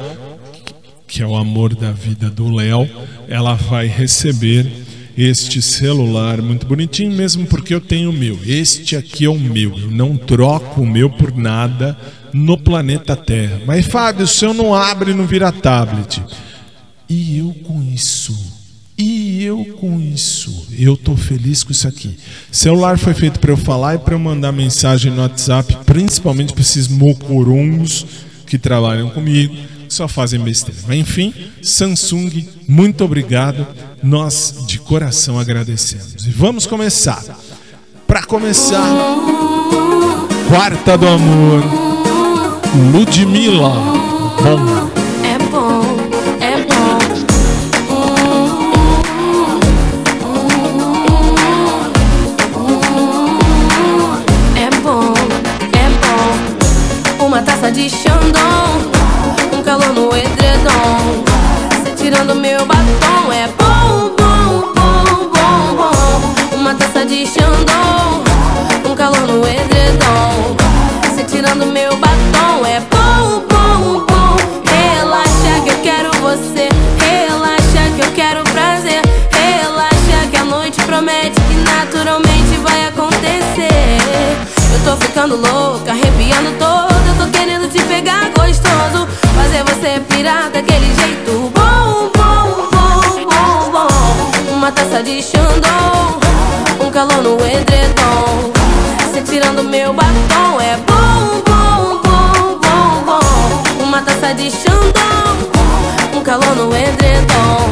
que 1.11 1.23
é 1.23 1.26
o 1.26 1.37
amor 1.37 1.75
da 1.75 1.90
vida 1.90 2.31
do 2.31 2.55
Léo, 2.55 2.88
ela 3.29 3.55
vai 3.55 3.87
receber 3.87 4.71
este 5.19 5.61
celular 5.61 6.40
muito 6.40 6.64
bonitinho, 6.64 7.11
mesmo 7.11 7.47
porque 7.47 7.75
eu 7.75 7.81
tenho 7.81 8.11
o 8.11 8.12
meu. 8.12 8.38
Este 8.47 8.97
aqui 8.97 9.25
é 9.25 9.29
o 9.29 9.38
meu. 9.38 9.76
Eu 9.76 9.90
não 9.90 10.17
troco 10.17 10.81
o 10.81 10.87
meu 10.87 11.11
por 11.11 11.37
nada 11.37 11.99
no 12.33 12.57
planeta 12.57 13.17
Terra. 13.17 13.61
Mas, 13.67 13.85
Fábio, 13.85 14.25
o 14.25 14.29
seu 14.29 14.55
não 14.55 14.73
abre 14.73 15.11
e 15.11 15.14
não 15.14 15.26
vira 15.26 15.50
tablet. 15.50 16.23
E 17.09 17.38
eu 17.38 17.52
com 17.64 17.83
isso 17.83 18.61
e 19.02 19.43
eu 19.43 19.64
com 19.81 19.99
isso, 19.99 20.67
eu 20.79 20.95
tô 20.95 21.17
feliz 21.17 21.64
com 21.64 21.73
isso 21.73 21.88
aqui. 21.88 22.19
Celular 22.52 22.99
foi 22.99 23.14
feito 23.14 23.40
para 23.40 23.50
eu 23.50 23.57
falar 23.57 23.95
e 23.95 23.99
para 23.99 24.14
eu 24.14 24.19
mandar 24.19 24.52
mensagem 24.52 25.11
no 25.11 25.23
WhatsApp, 25.23 25.75
principalmente 25.87 26.52
para 26.52 26.61
esses 26.61 26.87
mocoruns 26.87 28.05
que 28.47 28.59
trabalham 28.59 29.09
comigo, 29.09 29.57
só 29.94 30.09
fazem 30.09 30.40
besteira. 30.40 30.80
Mas 30.87 30.99
enfim, 30.99 31.35
Samsung, 31.62 32.49
muito 32.66 33.04
obrigado. 33.04 33.66
Nós 34.02 34.64
de 34.66 34.78
coração 34.78 35.38
agradecemos. 35.38 36.26
E 36.26 36.30
vamos 36.30 36.66
começar. 36.66 37.23
Para 38.06 38.23
começar, 38.25 38.88
Quarta 40.49 40.99
do 40.99 41.06
Amor, 41.06 41.62
Ludmilla. 42.92 43.70
Bom. 44.42 44.89
Ficando 85.11 85.35
louca, 85.35 85.90
arrepiando 85.90 86.53
todo 86.57 86.94
Eu 87.09 87.27
tô 87.27 87.31
querendo 87.37 87.68
te 87.68 87.83
pegar 87.85 88.31
gostoso 88.31 89.09
Fazer 89.35 89.64
você 89.64 90.01
pirar 90.09 90.51
daquele 90.51 90.94
jeito 90.94 91.51
bom, 91.53 92.11
bom, 92.16 92.68
bom, 92.70 93.25
bom, 93.25 93.70
bom. 93.73 94.55
Uma 94.55 94.70
taça 94.70 95.03
de 95.03 95.20
Xandão 95.20 96.20
Um 96.81 96.90
calor 96.90 97.23
no 97.23 97.35
edredom. 97.44 98.53
Cê 99.12 99.20
tirando 99.23 99.64
meu 99.64 99.92
batom 99.92 100.61
É 100.61 100.77
bom, 100.77 101.42
bom, 101.44 102.01
bom, 102.03 102.59
bom, 102.61 103.03
bom. 103.05 103.83
Uma 103.83 104.03
taça 104.03 104.33
de 104.33 104.49
Xandão 104.49 106.14
Um 106.14 106.23
calor 106.23 106.55
no 106.55 106.73
edredom. 106.77 107.68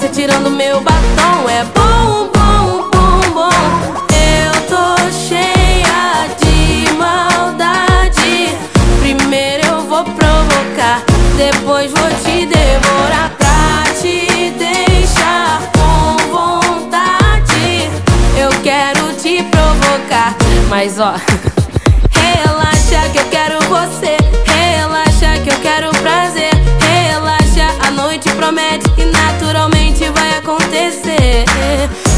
Cê 0.00 0.08
tirando 0.08 0.50
meu 0.50 0.80
batom 0.80 1.48
É 1.48 1.64
bom, 1.64 1.75
mas 20.68 20.98
ó, 20.98 21.14
relaxa 22.10 23.08
que 23.12 23.18
eu 23.18 23.26
quero 23.26 23.58
você, 23.68 24.16
relaxa 24.44 25.38
que 25.42 25.50
eu 25.50 25.60
quero 25.60 25.90
prazer, 26.02 26.50
relaxa, 26.80 27.68
a 27.86 27.90
noite 27.90 28.28
promete 28.30 28.90
e 28.96 29.04
naturalmente 29.06 30.08
vai 30.10 30.38
acontecer. 30.38 31.44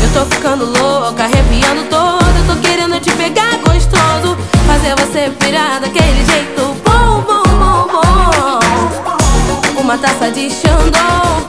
Eu 0.03 0.13
tô 0.13 0.35
ficando 0.35 0.65
louca, 0.65 1.25
arrepiando 1.25 1.85
todo, 1.91 2.25
eu 2.25 2.55
tô 2.55 2.61
querendo 2.61 2.99
te 3.01 3.11
pegar 3.13 3.59
gostoso, 3.59 4.37
fazer 4.67 4.95
você 4.97 5.31
pirar 5.39 5.81
daquele 5.81 6.25
jeito 6.25 6.77
bom, 6.85 7.21
bom, 7.27 7.43
bom, 7.43 7.87
bom. 7.89 9.81
Uma 9.81 9.99
taça 9.99 10.31
de 10.31 10.51
Xandão, 10.51 11.47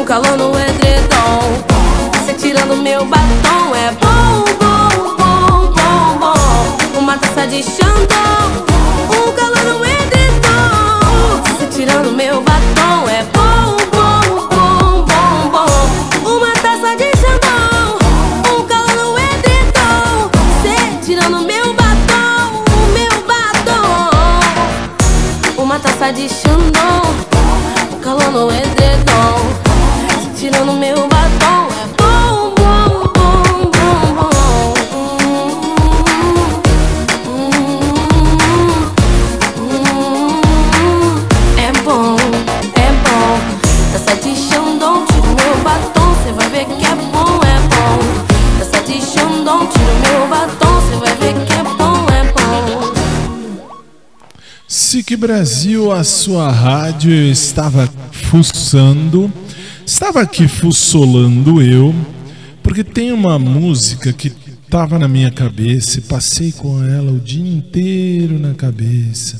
um 0.00 0.04
calor 0.04 0.36
no 0.36 0.50
edredom. 0.58 1.62
Cê 2.26 2.34
tirando 2.34 2.76
meu 2.76 3.04
batom 3.04 3.74
é 3.74 3.90
bom, 3.92 4.44
bom. 4.58 4.71
Uma 7.12 7.20
taça 7.20 7.46
de 7.46 7.62
Xandão, 7.62 8.64
um 9.10 9.32
calor 9.32 9.64
no 9.64 9.84
edredom. 9.84 11.42
Cê 11.58 11.66
tirando 11.66 12.10
meu 12.12 12.40
batom 12.40 13.06
é 13.06 13.22
bom, 13.24 13.76
bom, 13.92 14.22
bom, 14.48 15.04
bom, 15.04 15.50
bom. 15.50 16.36
Uma 16.36 16.52
taça 16.52 16.96
de 16.96 17.10
Xandão, 17.20 17.98
um 18.50 18.64
calor 18.64 18.94
no 18.96 19.18
edredom. 19.18 20.30
Cê 20.62 20.74
tirando 21.04 21.42
meu 21.42 21.74
batom, 21.74 22.64
o 22.72 22.80
meu 22.94 23.14
batom. 23.26 24.08
Uma 25.62 25.78
taça 25.80 26.14
de 26.14 26.30
Xandão, 26.30 27.02
um 27.92 28.00
calor 28.00 28.30
no 28.30 28.50
edredom. 28.50 29.36
Tirando 30.34 30.72
meu 30.72 30.96
batom 30.96 31.11
SIC 55.12 55.16
Brasil, 55.16 55.92
a 55.92 56.04
sua 56.04 56.50
rádio, 56.50 57.12
estava 57.12 57.86
fuçando, 58.10 59.30
estava 59.84 60.22
aqui 60.22 60.48
fuçolando 60.48 61.60
eu, 61.60 61.94
porque 62.62 62.82
tem 62.82 63.12
uma 63.12 63.38
música 63.38 64.10
que 64.12 64.32
estava 64.64 64.98
na 64.98 65.06
minha 65.06 65.30
cabeça 65.30 66.00
passei 66.02 66.50
com 66.52 66.82
ela 66.82 67.12
o 67.12 67.20
dia 67.20 67.46
inteiro 67.46 68.38
na 68.38 68.54
cabeça. 68.54 69.38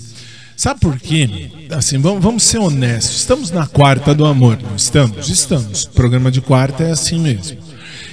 Sabe 0.54 0.80
por 0.80 0.98
quê? 0.98 1.50
Assim, 1.70 1.98
vamos, 1.98 2.22
vamos 2.22 2.42
ser 2.42 2.58
honestos. 2.58 3.16
Estamos 3.16 3.50
na 3.50 3.66
quarta 3.66 4.14
do 4.14 4.26
amor, 4.26 4.58
não 4.62 4.76
estamos? 4.76 5.30
Estamos. 5.30 5.85
O 5.85 5.90
programa 5.90 6.30
de 6.30 6.42
quarta 6.42 6.85
é 6.85 6.90
assim 6.90 7.18
mesmo. 7.18 7.56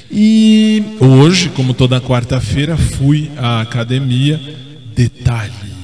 E 0.10 0.82
hoje, 1.00 1.50
como 1.50 1.74
toda 1.74 2.00
quarta-feira, 2.00 2.78
fui 2.78 3.30
à 3.38 3.62
academia. 3.62 4.40
Detalhe: 4.96 5.79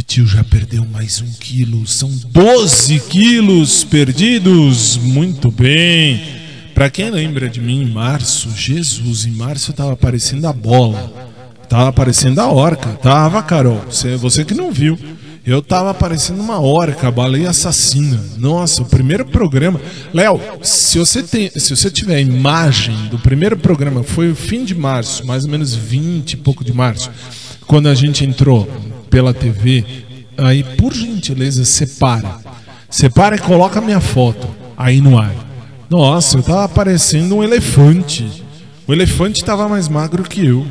Titio 0.00 0.26
já 0.26 0.42
perdeu 0.42 0.82
mais 0.86 1.20
um 1.20 1.30
quilo. 1.38 1.86
São 1.86 2.10
12 2.30 3.00
quilos 3.00 3.84
perdidos. 3.84 4.96
Muito 4.96 5.50
bem. 5.50 6.22
Para 6.72 6.88
quem 6.88 7.10
lembra 7.10 7.50
de 7.50 7.60
mim, 7.60 7.82
em 7.82 7.90
março, 7.90 8.48
Jesus, 8.56 9.26
em 9.26 9.30
março 9.30 9.70
eu 9.70 9.74
tava 9.74 9.94
parecendo 9.94 10.46
a 10.46 10.54
bola. 10.54 11.12
Tava 11.68 11.92
parecendo 11.92 12.40
a 12.40 12.50
orca. 12.50 12.88
Tava, 12.94 13.42
Carol. 13.42 13.84
Você, 13.90 14.16
você 14.16 14.42
que 14.42 14.54
não 14.54 14.72
viu. 14.72 14.98
Eu 15.44 15.60
tava 15.60 15.92
parecendo 15.92 16.40
uma 16.40 16.58
orca, 16.60 17.10
baleia 17.10 17.50
assassina. 17.50 18.18
Nossa, 18.38 18.82
o 18.82 18.86
primeiro 18.86 19.26
programa. 19.26 19.78
Léo, 20.14 20.40
se 20.62 20.98
você 20.98 21.22
tem, 21.22 21.50
se 21.50 21.76
você 21.76 21.90
tiver 21.90 22.16
a 22.16 22.20
imagem 22.20 22.96
do 23.08 23.18
primeiro 23.18 23.58
programa, 23.58 24.02
foi 24.02 24.30
o 24.30 24.34
fim 24.34 24.64
de 24.64 24.74
março, 24.74 25.26
mais 25.26 25.44
ou 25.44 25.50
menos 25.50 25.74
20 25.74 26.32
e 26.32 26.36
pouco 26.38 26.64
de 26.64 26.72
março, 26.72 27.10
quando 27.66 27.88
a 27.88 27.94
gente 27.94 28.24
entrou 28.24 28.66
pela 29.10 29.34
TV, 29.34 29.84
aí 30.38 30.62
por 30.62 30.94
gentileza 30.94 31.64
separa. 31.64 32.38
Separa 32.88 33.36
e 33.36 33.38
coloca 33.38 33.78
a 33.78 33.82
minha 33.82 34.00
foto 34.00 34.48
aí 34.76 35.00
no 35.00 35.18
ar. 35.18 35.34
Nossa, 35.90 36.38
eu 36.38 36.42
tava 36.42 36.68
parecendo 36.68 37.36
um 37.36 37.42
elefante. 37.42 38.26
O 38.86 38.92
elefante 38.92 39.40
estava 39.40 39.68
mais 39.68 39.88
magro 39.88 40.22
que 40.22 40.46
eu. 40.46 40.66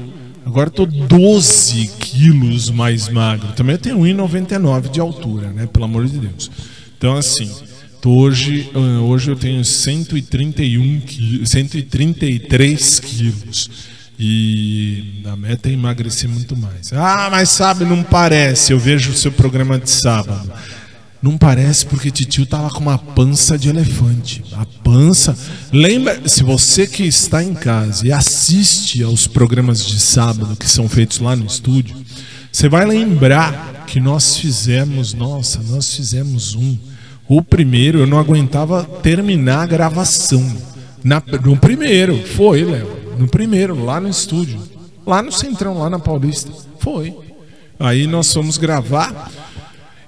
Agora 0.45 0.69
tô 0.69 0.85
12 0.85 1.87
quilos 1.99 2.71
mais 2.71 3.07
magro. 3.07 3.49
Também 3.53 3.75
eu 3.75 3.79
tenho 3.79 3.99
1,99 3.99 4.89
de 4.89 4.99
altura, 4.99 5.51
né? 5.51 5.67
Pelo 5.67 5.85
amor 5.85 6.05
de 6.05 6.17
Deus. 6.17 6.49
Então, 6.97 7.15
assim, 7.15 7.49
hoje, 8.03 8.69
ah, 8.73 9.01
hoje 9.01 9.29
eu 9.29 9.35
tenho 9.35 9.63
131 9.63 11.01
quilos, 11.01 11.49
133 11.49 12.99
quilos. 12.99 13.69
E 14.21 15.21
a 15.23 15.35
meta 15.37 15.69
é 15.69 15.71
emagrecer 15.71 16.29
muito 16.29 16.57
mais. 16.57 16.91
Ah, 16.91 17.29
mas 17.31 17.47
sabe, 17.49 17.85
não 17.85 18.03
parece. 18.03 18.73
Eu 18.73 18.79
vejo 18.79 19.11
o 19.11 19.15
seu 19.15 19.31
programa 19.31 19.79
de 19.79 19.89
sábado. 19.89 20.51
Não 21.21 21.37
parece 21.37 21.85
porque 21.85 22.11
titio 22.11 22.45
tava 22.45 22.69
com 22.69 22.81
uma 22.81 22.97
pança 22.97 23.57
de 23.57 23.69
elefante. 23.69 24.43
A 24.53 24.65
pança. 24.83 25.37
Lembra, 25.71 26.27
se 26.27 26.43
você 26.43 26.85
que 26.85 27.03
está 27.03 27.41
em 27.41 27.53
casa 27.53 28.05
e 28.05 28.11
assiste 28.11 29.01
aos 29.01 29.25
programas 29.25 29.85
de 29.85 29.99
sábado 29.99 30.57
que 30.57 30.69
são 30.69 30.89
feitos 30.89 31.19
lá 31.19 31.33
no 31.33 31.45
estúdio, 31.45 31.95
você 32.51 32.67
vai 32.67 32.85
lembrar 32.85 33.85
que 33.87 34.01
nós 34.01 34.37
fizemos, 34.37 35.13
nossa, 35.13 35.61
nós 35.63 35.93
fizemos 35.95 36.55
um. 36.55 36.77
O 37.25 37.41
primeiro 37.41 37.99
eu 37.99 38.07
não 38.07 38.19
aguentava 38.19 38.83
terminar 38.83 39.61
a 39.61 39.65
gravação. 39.65 40.45
Na, 41.01 41.23
no 41.43 41.55
primeiro, 41.55 42.17
foi, 42.35 42.65
Léo. 42.65 43.08
No 43.19 43.27
primeiro, 43.27 43.83
lá 43.83 43.99
no 43.99 44.07
estúdio. 44.07 44.57
Lá 45.05 45.21
no 45.21 45.29
Centrão, 45.31 45.77
lá 45.77 45.89
na 45.89 45.99
Paulista. 45.99 46.49
Foi. 46.79 47.13
Aí 47.77 48.07
nós 48.07 48.31
fomos 48.31 48.57
gravar. 48.57 49.29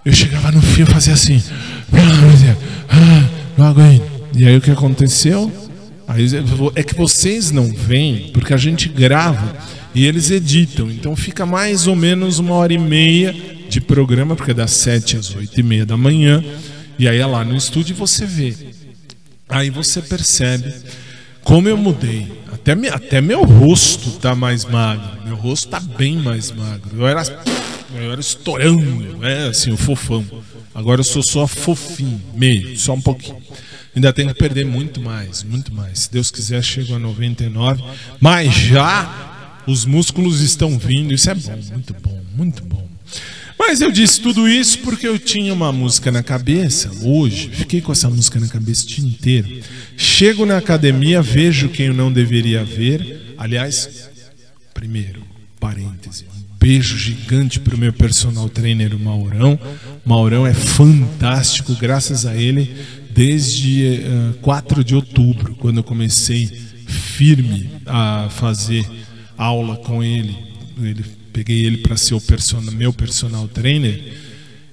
Eu 0.05 0.13
chegava 0.13 0.49
no 0.49 0.61
fim 0.61 0.83
e 0.83 0.85
fazia 0.85 1.13
assim. 1.13 1.43
Não 3.57 3.65
aguento. 3.65 4.09
E 4.33 4.47
aí 4.47 4.55
o 4.55 4.61
que 4.61 4.71
aconteceu? 4.71 5.51
Aí, 6.07 6.25
é 6.75 6.83
que 6.83 6.95
vocês 6.95 7.51
não 7.51 7.69
veem, 7.71 8.31
porque 8.31 8.53
a 8.53 8.57
gente 8.57 8.87
grava 8.87 9.57
e 9.93 10.05
eles 10.05 10.31
editam. 10.31 10.89
Então 10.89 11.13
fica 11.13 11.45
mais 11.45 11.87
ou 11.87 11.95
menos 11.95 12.39
uma 12.39 12.53
hora 12.53 12.71
e 12.73 12.77
meia 12.77 13.35
de 13.69 13.81
programa, 13.81 14.37
porque 14.37 14.51
é 14.51 14.53
das 14.53 14.71
sete 14.71 15.17
às 15.17 15.35
oito 15.35 15.59
e 15.59 15.63
meia 15.63 15.85
da 15.85 15.97
manhã. 15.97 16.41
E 16.97 17.09
aí 17.09 17.17
é 17.17 17.25
lá 17.25 17.43
no 17.43 17.57
estúdio 17.57 17.93
você 17.93 18.25
vê. 18.25 18.55
Aí 19.49 19.69
você 19.69 20.01
percebe 20.01 20.73
como 21.43 21.67
eu 21.67 21.75
mudei. 21.75 22.40
Até, 22.61 22.75
me, 22.75 22.87
até 22.89 23.19
meu 23.19 23.43
rosto 23.43 24.11
tá 24.19 24.35
mais 24.35 24.65
magro. 24.65 25.25
Meu 25.25 25.35
rosto 25.35 25.67
tá 25.67 25.79
bem 25.79 26.15
mais 26.15 26.51
magro. 26.51 26.95
Eu 26.95 27.07
era 27.07 27.23
eu 27.95 28.11
era 28.11 28.21
estourando, 28.21 29.25
é 29.25 29.47
assim, 29.47 29.71
o 29.71 29.77
fofão. 29.77 30.23
Agora 30.73 31.01
eu 31.01 31.03
sou 31.03 31.23
só 31.23 31.45
fofinho, 31.47 32.21
meio, 32.33 32.77
só 32.77 32.93
um 32.93 33.01
pouquinho. 33.01 33.41
Ainda 33.95 34.13
tenho 34.13 34.29
que 34.29 34.35
perder 34.35 34.65
muito 34.65 35.01
mais, 35.01 35.43
muito 35.43 35.73
mais. 35.73 36.01
Se 36.01 36.11
Deus 36.11 36.31
quiser, 36.31 36.63
chego 36.63 36.95
a 36.95 36.99
99. 36.99 37.83
Mas 38.19 38.53
já 38.53 39.61
os 39.67 39.83
músculos 39.83 40.39
estão 40.39 40.77
vindo. 40.77 41.13
Isso 41.13 41.29
é 41.29 41.35
bom, 41.35 41.59
muito 41.71 41.93
bom, 41.95 42.21
muito 42.35 42.63
bom. 42.63 42.87
Mas 43.57 43.81
eu 43.81 43.91
disse 43.91 44.19
tudo 44.19 44.47
isso 44.47 44.79
porque 44.79 45.07
eu 45.07 45.17
tinha 45.17 45.53
uma 45.53 45.71
música 45.71 46.11
na 46.11 46.23
cabeça 46.23 46.91
hoje. 47.03 47.49
Fiquei 47.53 47.81
com 47.81 47.91
essa 47.91 48.09
música 48.09 48.39
na 48.39 48.47
cabeça 48.47 48.83
o 48.83 48.87
dia 48.87 49.05
inteiro. 49.05 49.61
Chego 49.95 50.45
na 50.45 50.57
academia, 50.57 51.21
vejo 51.21 51.69
quem 51.69 51.87
eu 51.87 51.93
não 51.93 52.11
deveria 52.11 52.63
ver. 52.63 53.35
Aliás, 53.37 54.09
primeiro, 54.73 55.21
parêntese 55.59 56.31
beijo 56.61 56.95
gigante 56.95 57.59
para 57.59 57.73
o 57.75 57.77
meu 57.77 57.91
personal 57.91 58.47
trainer, 58.47 58.93
o 58.93 58.99
Maurão. 58.99 59.59
Maurão 60.05 60.45
é 60.45 60.53
fantástico, 60.53 61.73
graças 61.73 62.23
a 62.23 62.35
ele, 62.35 62.71
desde 63.09 64.03
uh, 64.05 64.29
eh, 64.29 64.33
4 64.43 64.83
de 64.83 64.93
outubro, 64.93 65.55
quando 65.55 65.77
eu 65.77 65.83
comecei 65.83 66.45
firme 66.85 67.67
a 67.83 68.27
fazer 68.29 68.87
aula 69.35 69.75
com 69.77 70.03
ele. 70.03 70.37
ele 70.79 71.03
peguei 71.31 71.65
ele 71.65 71.77
para 71.77 71.97
ser 71.97 72.13
o 72.13 72.21
meu 72.71 72.93
personal 72.93 73.47
trainer. 73.47 74.13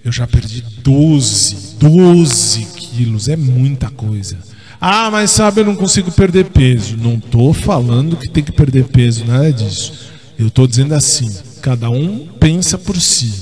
Eu 0.05 0.13
já 0.13 0.27
perdi 0.27 0.63
12, 0.83 1.77
12 1.79 2.67
quilos, 2.77 3.29
é 3.29 3.37
muita 3.37 3.91
coisa. 3.91 4.39
Ah, 4.81 5.11
mas 5.11 5.33
sabe, 5.33 5.61
eu 5.61 5.65
não 5.65 5.75
consigo 5.75 6.11
perder 6.13 6.47
peso. 6.47 6.97
Não 6.97 7.15
estou 7.15 7.53
falando 7.53 8.17
que 8.17 8.29
tem 8.29 8.45
que 8.45 8.53
perder 8.53 8.85
peso, 8.85 9.25
nada 9.25 9.53
disso. 9.53 10.11
Eu 10.39 10.49
estou 10.49 10.67
dizendo 10.67 10.95
assim: 10.95 11.29
cada 11.61 11.91
um 11.91 12.27
pensa 12.39 12.79
por 12.79 13.01
si. 13.01 13.33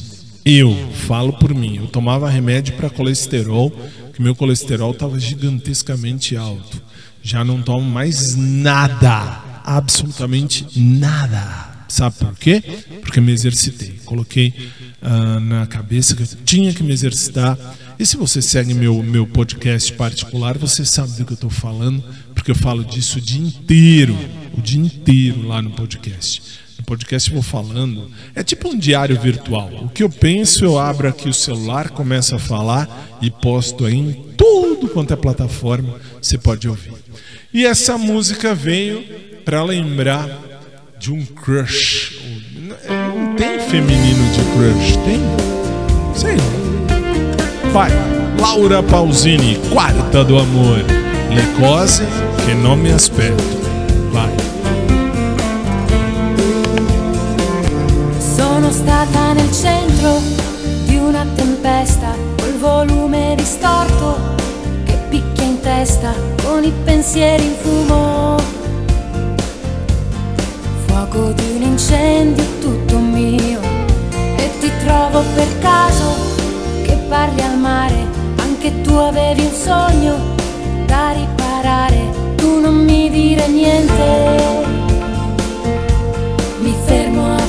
Eu 0.45 0.75
falo 1.07 1.33
por 1.35 1.55
mim. 1.55 1.77
Eu 1.77 1.89
tomava 1.89 2.31
remédio 2.31 2.75
para 2.77 2.89
colesterol, 2.89 3.71
que 4.15 4.23
meu 4.23 4.35
colesterol 4.35 4.93
estava 4.93 5.19
gigantescamente 5.19 6.37
alto. 6.37 6.81
Já 7.23 7.45
não 7.45 7.61
tomo 7.61 7.83
mais 7.83 8.35
nada, 8.35 9.61
absolutamente 9.65 10.67
nada. 10.77 11.76
Sabe 11.89 12.17
por 12.17 12.35
quê? 12.37 12.63
Porque 13.01 13.21
me 13.21 13.33
exercitei. 13.33 14.01
Coloquei 14.05 14.55
uh, 15.03 15.41
na 15.41 15.67
cabeça 15.67 16.17
que 16.17 16.23
eu 16.23 16.29
tinha 16.45 16.73
que 16.73 16.83
me 16.83 16.93
exercitar. 16.93 17.59
E 17.99 18.05
se 18.05 18.17
você 18.17 18.43
segue 18.43 18.75
meu, 18.75 19.03
meu 19.03 19.27
podcast 19.27 19.93
particular, 19.93 20.59
você 20.59 20.85
sabe 20.85 21.13
do 21.13 21.25
que 21.25 21.33
eu 21.33 21.37
estou 21.37 21.51
falando, 21.51 22.05
porque 22.35 22.51
eu 22.51 22.57
falo 22.57 22.85
disso 22.85 23.19
o 23.19 23.21
dia 23.21 23.41
inteiro, 23.41 24.17
o 24.57 24.61
dia 24.61 24.81
inteiro 24.81 25.47
lá 25.47 25.63
no 25.63 25.71
podcast 25.71 26.57
podcast 26.87 27.31
vou 27.33 27.43
falando. 27.43 28.11
É 28.35 28.45
tipo 28.45 28.69
um 28.69 28.79
diário 28.79 29.21
virtual. 29.21 29.71
O 29.83 29.89
que 29.89 30.03
eu 30.03 30.09
penso, 30.09 30.65
eu 30.65 30.79
abro 30.79 31.09
aqui 31.09 31.29
o 31.29 31.35
celular, 31.35 31.91
começo 31.91 32.35
a 32.35 32.39
falar 32.39 33.19
e 33.21 33.29
posto 33.29 33.85
aí 33.85 33.97
em 33.97 34.13
tudo 34.37 34.89
quanto 34.89 35.13
é 35.13 35.17
plataforma, 35.17 36.01
você 36.23 36.39
pode 36.39 36.69
ouvir. 36.69 36.93
E 37.53 37.67
essa 37.67 37.99
música 37.99 38.55
veio 38.55 39.05
para 39.45 39.63
lembrar 39.65 40.29
de 41.07 41.13
um 41.13 41.25
crush. 41.25 42.19
Não 42.59 43.37
tem 43.37 43.61
feminino 43.61 44.29
de 44.33 44.41
crush? 44.57 44.97
Tem? 45.05 45.21
Sei 46.17 46.37
Vai, 47.73 47.93
Laura 48.41 48.83
Pausini, 48.83 49.57
quarta 49.73 50.25
do 50.25 50.37
amor. 50.37 50.85
Lecose, 51.31 52.03
que 52.45 52.55
não 52.55 52.77
me 52.77 52.91
aspetto. 52.91 53.45
Vai. 54.11 54.33
Sono 58.19 58.73
stata 58.73 59.33
nel 59.35 59.53
centro 59.53 60.21
di 60.87 60.97
una 60.97 61.25
tempesta, 61.37 62.17
col 62.37 62.55
volume 62.59 63.37
distorto 63.37 64.35
che 64.85 64.99
picchia 65.09 65.45
in 65.45 65.61
testa, 65.61 66.13
con 66.43 66.65
i 66.65 66.73
pensieri 66.85 67.45
in 67.45 67.55
fumo. 67.63 68.56
Fuoco 71.17 71.33
di 71.33 71.53
un 71.57 71.63
incendio 71.63 72.45
tutto 72.61 72.99
mio. 72.99 73.59
E 74.37 74.51
ti 74.61 74.71
trovo 74.85 75.23
per 75.35 75.47
caso 75.61 76.15
che 76.83 76.95
parli 77.09 77.41
al 77.41 77.59
mare, 77.59 78.07
anche 78.37 78.83
tu 78.83 78.93
avevi 78.93 79.41
un 79.41 79.53
sogno 79.53 80.15
da 80.85 81.13
riparare, 81.13 82.35
tu 82.37 82.61
non 82.61 82.85
mi 82.85 83.09
dire 83.09 83.49
niente. 83.49 84.65
Mi 86.61 86.75
fermo 86.85 87.35
a 87.35 87.45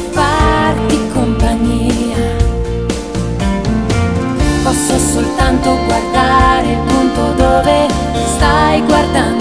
posso 4.63 4.97
soltanto 4.97 5.77
guardare 5.85 6.71
il 6.71 6.79
punto 6.87 7.31
dove 7.37 7.87
stai 8.35 8.81
guardando 8.83 9.36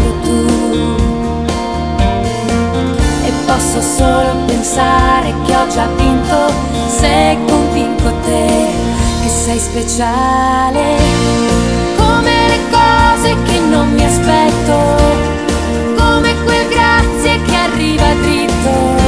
posso 3.57 3.81
solo 3.81 4.45
pensare 4.45 5.33
che 5.47 5.57
ho 5.57 5.67
già 5.69 5.87
vinto 5.97 6.53
se 6.89 7.39
convinco 7.49 8.13
te 8.27 8.69
che 9.23 9.29
sei 9.29 9.59
speciale. 9.59 10.97
Come 11.97 12.49
le 12.49 12.59
cose 12.71 13.35
che 13.45 13.59
non 13.61 13.91
mi 13.95 14.05
aspetto, 14.05 14.75
come 15.97 16.35
quel 16.45 16.69
grazie 16.69 17.41
che 17.43 17.55
arriva 17.55 18.13
dritto 18.21 19.05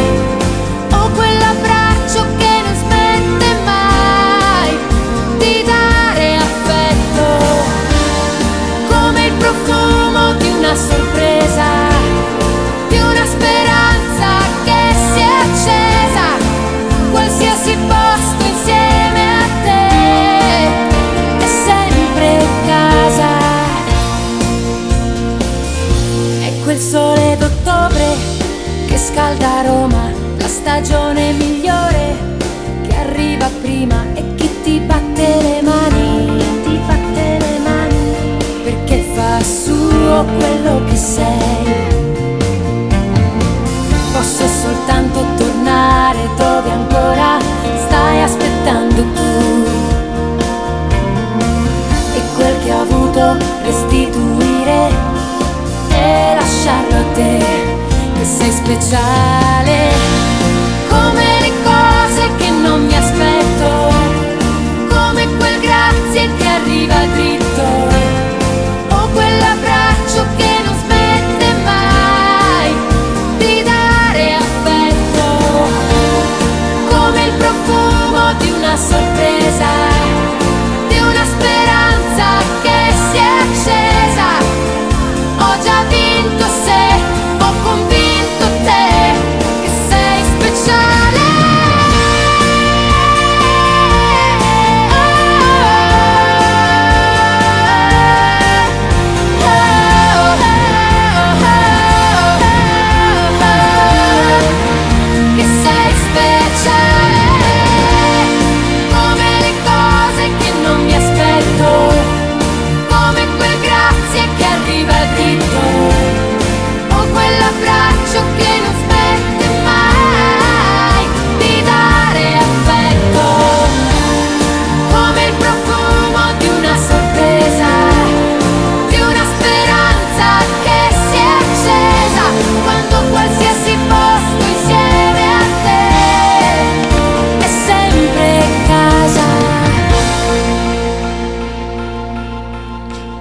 una 10.58 10.74
sorpresa, 10.74 11.07
sole 26.98 27.36
d'ottobre 27.36 28.16
che 28.88 28.98
scalda 28.98 29.62
Roma, 29.62 30.10
la 30.36 30.48
stagione 30.48 31.32
migliore 31.32 32.16
che 32.88 32.94
arriva 32.96 33.48
prima 33.60 34.04
e 34.14 34.34
chi 34.34 34.50
ti 34.64 34.80
batte 34.80 35.26
le 35.46 35.62
mani, 35.62 36.42
ti 36.64 36.76
batte 36.88 37.38
le 37.44 37.58
mani, 37.62 38.04
perché 38.64 39.04
fa 39.14 39.40
suo 39.44 40.24
quello 40.38 40.84
che 40.88 40.96
sei. 40.96 41.86
Posso 44.12 44.44
soltanto 44.62 45.24
tornare 45.36 46.28
dove 46.36 46.70
ancora 46.70 47.38
stai 47.86 48.22
aspettando 48.22 49.02
tu. 49.16 49.30
E 52.16 52.20
quel 52.34 52.54
che 52.64 52.72
ho 52.72 52.80
avuto 52.80 53.36
restituire 53.62 54.47
speciale, 58.78 59.88
come 60.88 61.40
le 61.40 61.52
cose 61.64 62.30
che 62.36 62.50
non 62.50 62.84
mi 62.84 62.94
aspetto, 62.94 63.92
come 64.88 65.26
quel 65.38 65.60
grazie 65.60 66.28
che 66.36 66.46
arriva 66.46 66.94
dritto, 67.14 67.62
o 68.90 69.08
quell'abbraccio 69.14 70.26
che 70.36 70.50
non 70.64 70.74
smette 70.84 71.52
mai 71.64 72.74
di 73.38 73.62
dare 73.62 74.34
affetto, 74.34 75.26
come 76.90 77.24
il 77.24 77.32
profumo 77.32 78.32
di 78.38 78.50
una 78.50 78.76
sorpresa. 78.76 79.97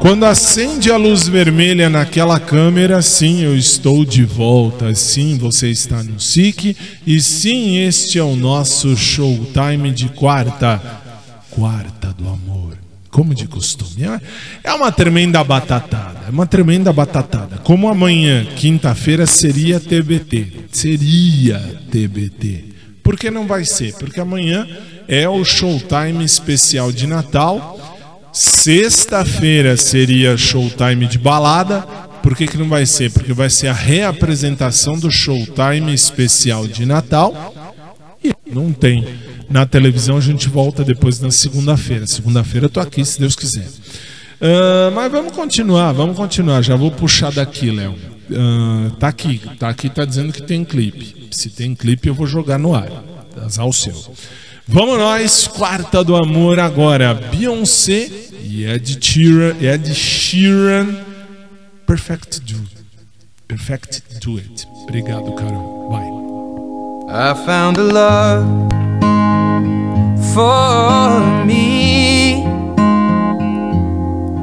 Quando 0.08 0.24
acende 0.24 0.90
a 0.90 0.96
luz 0.96 1.28
vermelha 1.28 1.90
naquela 1.90 2.40
câmera, 2.40 3.02
sim, 3.02 3.42
eu 3.44 3.58
estou 3.58 4.06
de 4.06 4.24
volta. 4.24 4.96
Sim, 4.96 5.38
você 5.38 5.70
está 5.70 6.02
no 6.02 6.18
SIC. 6.18 6.78
E 7.06 7.20
sim, 7.20 7.76
este 7.80 8.18
é 8.18 8.24
o 8.24 8.34
nosso 8.34 8.96
showtime 8.96 9.92
de 9.92 10.08
quarta. 10.08 10.82
Quarta 11.50 12.14
do 12.18 12.26
amor. 12.26 12.78
Como 13.12 13.36
de 13.36 13.48
costume. 13.50 14.06
É- 14.06 14.22
É 14.70 14.74
uma 14.74 14.94
tremenda 14.94 15.44
batatada. 15.44 16.22
É 16.26 16.32
uma 16.32 16.46
tremenda 16.48 16.94
batatada. 16.94 17.58
Como 17.58 17.90
amanhã, 17.90 18.46
quinta-feira, 18.56 19.26
seria 19.26 19.78
TBT. 19.78 20.68
Seria 20.72 21.60
TBT. 21.92 22.64
Por 23.04 23.18
que 23.18 23.30
não 23.30 23.46
vai 23.46 23.66
ser? 23.66 23.94
Porque 23.96 24.22
amanhã 24.22 24.66
é 25.06 25.28
o 25.28 25.44
showtime 25.44 26.24
especial 26.24 26.94
de 26.94 27.06
Natal. 27.08 27.77
Sexta-feira 28.32 29.76
seria 29.78 30.38
showtime 30.38 31.08
de 31.08 31.18
balada. 31.18 31.82
Por 32.22 32.36
que, 32.36 32.48
que 32.48 32.58
não 32.58 32.68
vai 32.68 32.86
ser? 32.86 33.12
Porque 33.12 33.34
vai 33.34 33.50
ser 33.50 33.68
a 33.68 33.74
reapresentação 33.74 34.98
do 34.98 35.10
showtime 35.10 35.94
especial 35.94 36.68
de 36.68 36.86
Natal. 36.86 37.54
E 38.24 38.34
não 38.46 38.74
tem. 38.74 39.06
Na 39.50 39.66
televisão 39.66 40.18
a 40.18 40.22
gente 40.22 40.50
volta 40.50 40.84
depois 40.84 41.20
na 41.20 41.32
segunda-feira. 41.32 42.06
Segunda-feira 42.06 42.66
eu 42.66 42.70
tô 42.70 42.80
aqui, 42.80 43.04
se 43.06 43.20
Deus 43.20 43.36
quiser. 43.36 43.68
Ah, 44.42 44.92
mas 44.94 45.12
vamos 45.12 45.34
continuar, 45.34 45.92
vamos 45.94 46.16
continuar. 46.16 46.62
Já 46.62 46.76
vou 46.76 46.92
puxar 46.92 47.32
daqui, 47.32 47.72
Léo. 47.72 47.96
Ah, 48.32 48.92
tá 49.00 49.08
aqui, 49.08 49.42
tá 49.58 49.70
aqui, 49.70 49.90
tá 49.90 50.06
dizendo 50.06 50.34
que 50.34 50.42
tem 50.42 50.64
clipe. 50.64 51.30
Se 51.32 51.50
tem 51.50 51.74
clipe, 51.74 52.08
eu 52.08 52.14
vou 52.14 52.28
jogar 52.28 52.58
no 52.58 52.76
ar. 52.76 52.92
Azar 53.44 53.66
o 53.66 53.74
seu. 53.74 53.94
Vamos 54.70 54.98
nós, 54.98 55.48
quarta 55.48 56.04
do 56.04 56.16
amor 56.16 56.60
agora. 56.60 57.14
Beyoncé 57.14 58.10
e 58.44 58.66
Ed 58.66 58.98
Sheeran, 59.04 59.56
Ed 59.62 59.94
Sheeran 59.94 61.06
Perfect 61.86 62.42
Do. 62.42 62.62
Perfect 63.48 64.04
Do. 64.20 64.42
Obrigado, 64.84 65.32
Carol. 65.36 65.90
Vai. 65.90 66.08
I 67.10 67.34
found 67.46 67.78
a 67.78 67.84
love 67.84 68.46
for 70.34 71.46
me. 71.46 72.44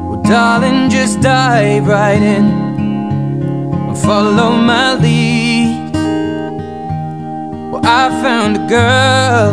Well, 0.08 0.22
darling, 0.22 0.88
just 0.88 1.20
dive 1.20 1.87
right 1.87 2.22
in 2.22 2.46
and 3.88 3.98
follow 3.98 4.52
my 4.52 4.94
lead. 4.94 5.92
Well, 7.70 7.82
I 7.84 8.08
found 8.22 8.56
a 8.56 8.66
girl, 8.66 9.52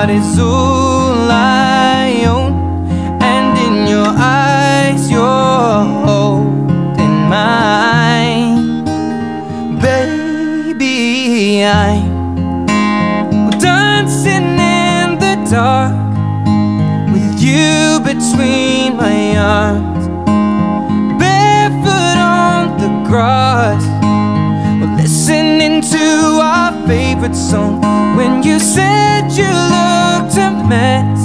Heart 0.00 0.10
is 0.10 0.38
all 0.38 1.30
I 1.30 2.24
own, 2.26 2.52
and 3.20 3.58
in 3.66 3.86
your 3.86 4.08
eyes, 4.08 5.10
you're 5.10 5.84
holding 6.06 7.16
mine. 7.28 8.84
Baby, 9.78 11.64
I'm 11.64 13.50
dancing 13.58 14.58
in 14.58 15.18
the 15.24 15.34
dark 15.50 15.92
with 17.12 17.36
you 17.42 18.00
between 18.00 18.96
my 18.96 19.36
arms, 19.36 20.06
barefoot 21.20 22.16
on 22.16 22.78
the 22.82 22.90
grass. 23.06 23.84
To 24.96 24.96
our 24.96 25.59
favorite 26.90 27.36
song. 27.36 27.80
When 28.16 28.42
you 28.42 28.58
said 28.58 29.30
you 29.40 29.50
looked 29.74 30.36
a 30.46 30.50
mess, 30.72 31.20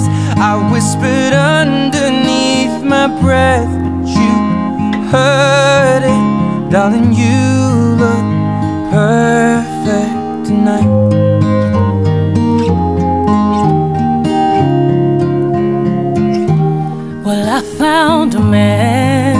I 0.50 0.52
whispered 0.72 1.32
underneath 1.32 2.84
my 2.84 3.06
breath, 3.20 3.72
but 3.82 4.06
you 4.16 4.32
heard 5.12 6.04
it, 6.14 6.70
darling. 6.70 7.12
You 7.22 7.40
look 8.02 8.26
perfect 8.94 10.46
tonight. 10.46 10.92
Well, 17.24 17.44
I 17.58 17.60
found 17.82 18.36
a 18.36 18.44
man 18.58 19.36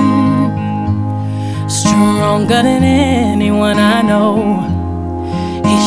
stronger 1.69 2.62
than 2.69 2.83
anyone 2.83 3.79
I 3.79 4.03
know. 4.03 4.46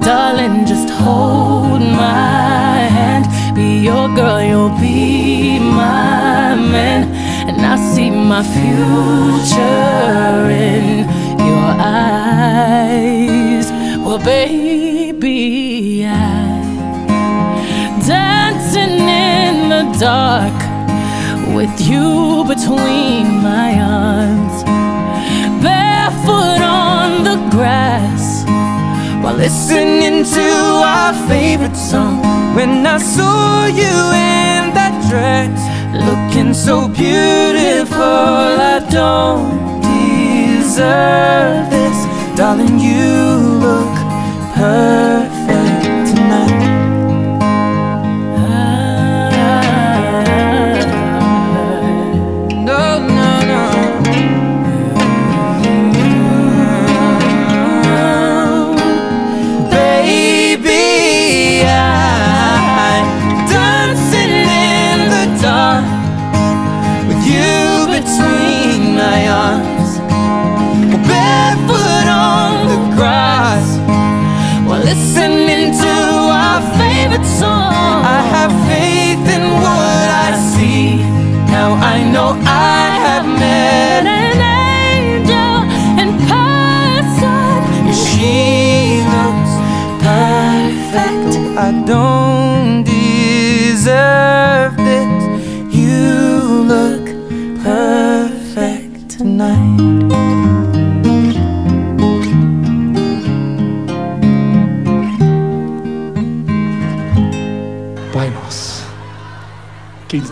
Darling, 0.00 0.64
just 0.64 0.88
hold 0.88 1.82
my 1.82 2.88
hand, 2.96 3.26
be 3.54 3.80
your 3.80 4.08
girl, 4.16 4.40
you'll 4.42 4.70
be 4.80 5.58
my 5.58 6.54
man. 6.54 7.04
And 7.48 7.60
I 7.60 7.76
see 7.76 8.08
my 8.10 8.42
future 8.42 10.48
in 10.50 11.06
your 11.50 11.70
eyes. 11.78 13.70
Well, 14.04 14.18
baby, 14.24 16.06
I 16.06 16.08
dancing 18.06 19.06
in 19.06 19.68
the 19.68 19.82
dark 20.00 20.67
with 21.54 21.80
you 21.80 22.44
between 22.46 23.42
my 23.42 23.70
arms, 23.80 24.62
barefoot 25.62 26.62
on 26.62 27.24
the 27.24 27.38
grass 27.50 28.44
while 29.22 29.34
listening 29.34 30.24
to 30.24 30.48
our 30.94 31.12
favorite 31.28 31.76
song. 31.76 32.22
When 32.54 32.86
I 32.86 32.98
saw 32.98 33.66
you 33.66 33.94
in 34.30 34.74
that 34.74 34.94
dress, 35.10 35.78
Looking 35.94 36.52
so 36.52 36.86
beautiful, 36.86 37.98
I 37.98 38.78
don't 38.90 39.80
deserve 39.80 41.70
this. 41.70 42.36
darling, 42.36 42.78
you 42.78 43.08
look 43.64 43.94
perfect 44.54 45.07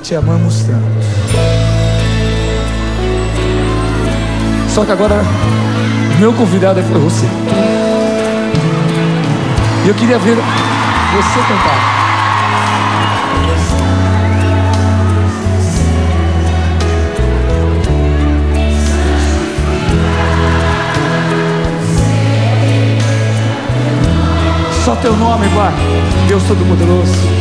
te 0.06 0.14
amamos 0.14 0.62
tanto. 0.62 0.86
Só 4.68 4.84
que 4.84 4.92
agora, 4.92 5.20
meu 6.20 6.32
convidado 6.32 6.78
é 6.78 6.82
foi 6.84 7.00
você. 7.00 7.26
E 9.84 9.88
eu 9.88 9.94
queria 9.96 10.16
ver 10.20 10.36
você 10.36 11.38
cantar. 11.48 11.96
Só 24.84 24.94
teu 24.94 25.16
nome, 25.16 25.48
Pai. 25.48 25.72
Deus 26.28 26.44
Todo-Poderoso. 26.44 27.35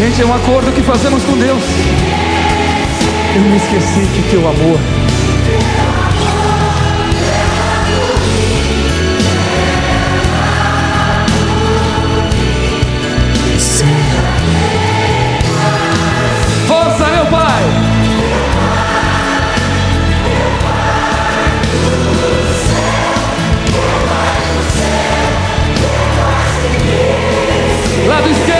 Gente, 0.00 0.22
é 0.22 0.24
um 0.24 0.32
acordo 0.32 0.72
que 0.72 0.82
fazemos 0.82 1.22
com 1.24 1.36
Deus. 1.36 1.62
Eu 3.36 3.42
me 3.42 3.56
esqueci 3.58 4.08
que 4.14 4.30
teu 4.30 4.48
amor 4.48 4.80
Força, 16.66 17.06
meu 17.10 17.26
Pai! 17.26 17.62
Lado 28.08 28.30
esquerdo! 28.30 28.59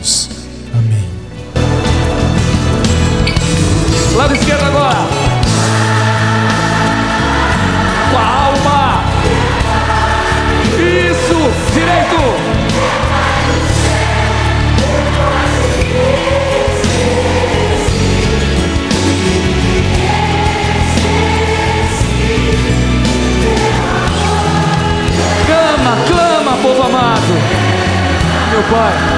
Amém. 0.00 1.08
Lado 4.14 4.34
esquerdo 4.34 4.64
agora. 4.64 5.08
Com 8.10 8.18
a 8.18 8.22
alma. 8.22 9.02
Isso. 10.76 11.50
Direito. 11.74 12.18
Clama, 25.46 25.96
clama, 26.06 26.56
povo 26.62 26.82
amado. 26.82 27.34
Meu 28.52 28.62
Pai. 28.70 29.17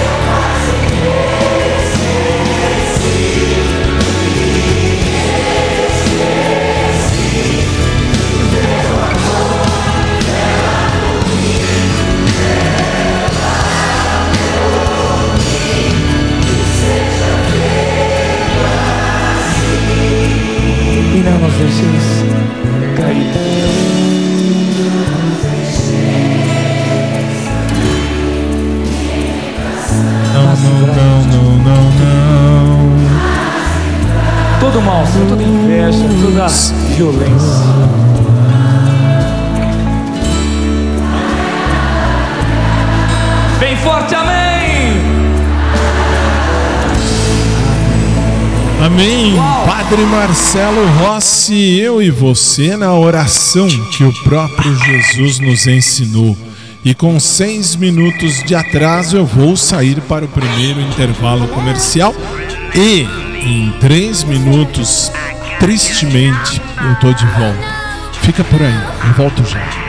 Não 21.23 21.37
nos 21.37 21.53
dejes 21.53 22.07
cair. 22.97 23.31
Não, 30.33 30.43
não, 30.43 30.79
não, 30.87 31.21
não, 31.27 31.47
não, 31.57 31.83
não. 31.99 32.21
Todo 34.59 34.81
mal, 34.81 35.03
tudo 35.29 35.41
inveja, 35.43 36.07
toda 36.23 36.47
violência. 36.95 38.10
Amém. 48.91 49.35
Padre 49.65 50.01
Marcelo 50.03 50.85
Rossi, 50.99 51.79
eu 51.79 52.01
e 52.01 52.11
você 52.11 52.75
na 52.75 52.93
oração 52.93 53.69
que 53.89 54.03
o 54.03 54.11
próprio 54.23 54.75
Jesus 54.75 55.39
nos 55.39 55.65
ensinou. 55.65 56.37
E 56.83 56.93
com 56.93 57.17
seis 57.17 57.73
minutos 57.73 58.43
de 58.43 58.53
atraso 58.53 59.15
eu 59.15 59.25
vou 59.25 59.55
sair 59.55 60.01
para 60.01 60.25
o 60.25 60.27
primeiro 60.27 60.81
intervalo 60.81 61.47
comercial. 61.47 62.13
E 62.75 63.07
em 63.45 63.71
três 63.79 64.25
minutos, 64.25 65.09
tristemente, 65.57 66.61
eu 66.83 66.95
tô 66.99 67.13
de 67.13 67.25
volta. 67.27 67.75
Fica 68.23 68.43
por 68.43 68.61
aí, 68.61 69.07
eu 69.07 69.13
volto 69.13 69.41
já. 69.45 69.80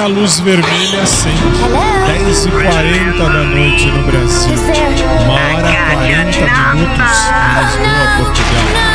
A 0.00 0.06
luz 0.06 0.40
vermelha 0.40 1.02
acende. 1.02 1.42
10h40 2.06 3.18
da 3.18 3.44
noite 3.44 3.86
no 3.90 4.02
Brasil. 4.04 4.54
Uma 5.24 5.34
hora 5.34 5.70
e 5.70 5.76
40 5.94 6.40
minutos 6.74 7.28
em 7.36 7.64
Lisboa, 7.64 8.24
Portugal. 8.24 8.89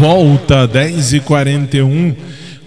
Volta, 0.00 0.66
10h41. 0.66 2.16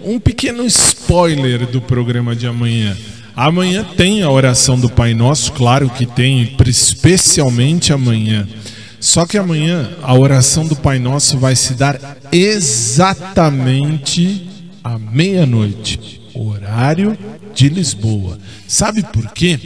um 0.04 0.20
pequeno 0.20 0.64
spoiler 0.66 1.66
do 1.66 1.80
programa 1.80 2.36
de 2.36 2.46
amanhã. 2.46 2.96
Amanhã 3.34 3.84
tem 3.96 4.22
a 4.22 4.30
oração 4.30 4.78
do 4.78 4.88
Pai 4.88 5.14
Nosso, 5.14 5.50
claro 5.50 5.90
que 5.90 6.06
tem, 6.06 6.54
especialmente 6.64 7.92
amanhã. 7.92 8.46
Só 9.00 9.26
que 9.26 9.36
amanhã 9.36 9.90
a 10.00 10.16
oração 10.16 10.64
do 10.64 10.76
Pai 10.76 11.00
Nosso 11.00 11.36
vai 11.36 11.56
se 11.56 11.74
dar 11.74 11.98
exatamente 12.30 13.28
à 14.84 14.96
meia-noite, 14.96 16.20
horário 16.32 17.18
de 17.52 17.68
Lisboa. 17.68 18.38
Sabe 18.68 19.02
por 19.02 19.32
quê? 19.32 19.58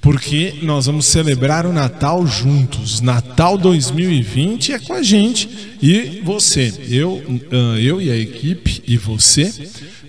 Porque 0.00 0.54
nós 0.62 0.86
vamos 0.86 1.06
celebrar 1.06 1.66
o 1.66 1.72
Natal 1.72 2.26
juntos. 2.26 3.00
Natal 3.00 3.58
2020 3.58 4.72
é 4.72 4.78
com 4.78 4.94
a 4.94 5.02
gente 5.02 5.48
e 5.82 6.22
você. 6.24 6.72
Eu, 6.88 7.22
ah, 7.50 7.78
eu 7.78 8.00
e 8.00 8.10
a 8.10 8.16
equipe 8.16 8.82
e 8.86 8.96
você 8.96 9.52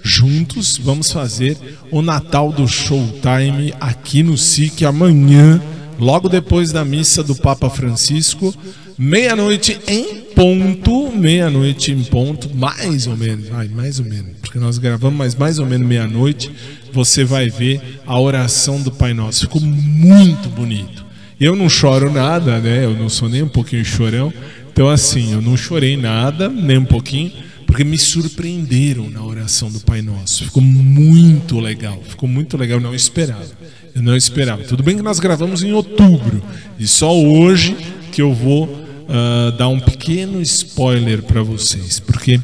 juntos 0.03 0.77
vamos 0.77 1.11
fazer 1.11 1.57
o 1.91 2.01
Natal 2.01 2.51
do 2.51 2.67
Showtime 2.67 3.73
aqui 3.79 4.23
no 4.23 4.37
SIC 4.37 4.83
amanhã, 4.83 5.61
logo 5.99 6.29
depois 6.29 6.71
da 6.71 6.85
missa 6.85 7.23
do 7.23 7.35
Papa 7.35 7.69
Francisco, 7.69 8.53
meia-noite 8.97 9.79
em 9.87 10.21
ponto, 10.35 11.11
meia-noite 11.11 11.91
em 11.91 12.03
ponto, 12.03 12.53
mais 12.55 13.07
ou 13.07 13.17
menos, 13.17 13.51
ai, 13.51 13.67
mais 13.67 13.99
ou 13.99 14.05
menos, 14.05 14.31
porque 14.41 14.59
nós 14.59 14.77
gravamos, 14.77 15.17
mas 15.17 15.35
mais 15.35 15.59
ou 15.59 15.65
menos 15.65 15.87
meia-noite, 15.87 16.51
você 16.91 17.23
vai 17.23 17.49
ver 17.49 18.01
a 18.05 18.19
oração 18.19 18.81
do 18.81 18.91
Pai 18.91 19.13
Nosso. 19.13 19.41
Ficou 19.41 19.61
muito 19.61 20.49
bonito. 20.49 21.05
Eu 21.39 21.55
não 21.55 21.69
choro 21.69 22.11
nada, 22.11 22.59
né? 22.59 22.85
Eu 22.85 22.93
não 22.93 23.09
sou 23.09 23.29
nem 23.29 23.41
um 23.41 23.47
pouquinho 23.47 23.83
chorão. 23.85 24.33
Então, 24.71 24.89
assim, 24.89 25.33
eu 25.33 25.41
não 25.41 25.55
chorei 25.55 25.97
nada, 25.97 26.49
nem 26.49 26.77
um 26.77 26.85
pouquinho 26.85 27.31
porque 27.69 27.83
me 27.83 27.99
surpreenderam 27.99 29.11
na 29.11 29.23
oração 29.23 29.69
do 29.69 29.79
Pai 29.79 30.01
Nosso. 30.01 30.43
Ficou 30.45 30.61
muito 30.61 31.59
legal, 31.59 32.01
ficou 32.03 32.27
muito 32.27 32.57
legal, 32.57 32.79
eu 32.79 32.83
não 32.83 32.95
esperava. 32.95 33.45
Eu 33.93 34.01
não 34.01 34.15
esperava. 34.15 34.63
Tudo 34.63 34.81
bem 34.81 34.95
que 34.97 35.03
nós 35.03 35.19
gravamos 35.19 35.61
em 35.61 35.71
outubro 35.71 36.41
e 36.79 36.87
só 36.87 37.15
hoje 37.15 37.77
que 38.11 38.23
eu 38.23 38.33
vou 38.33 38.65
uh, 38.65 39.51
dar 39.55 39.67
um 39.67 39.79
pequeno 39.79 40.41
spoiler 40.41 41.21
para 41.21 41.43
vocês, 41.43 41.99
porque 41.99 42.39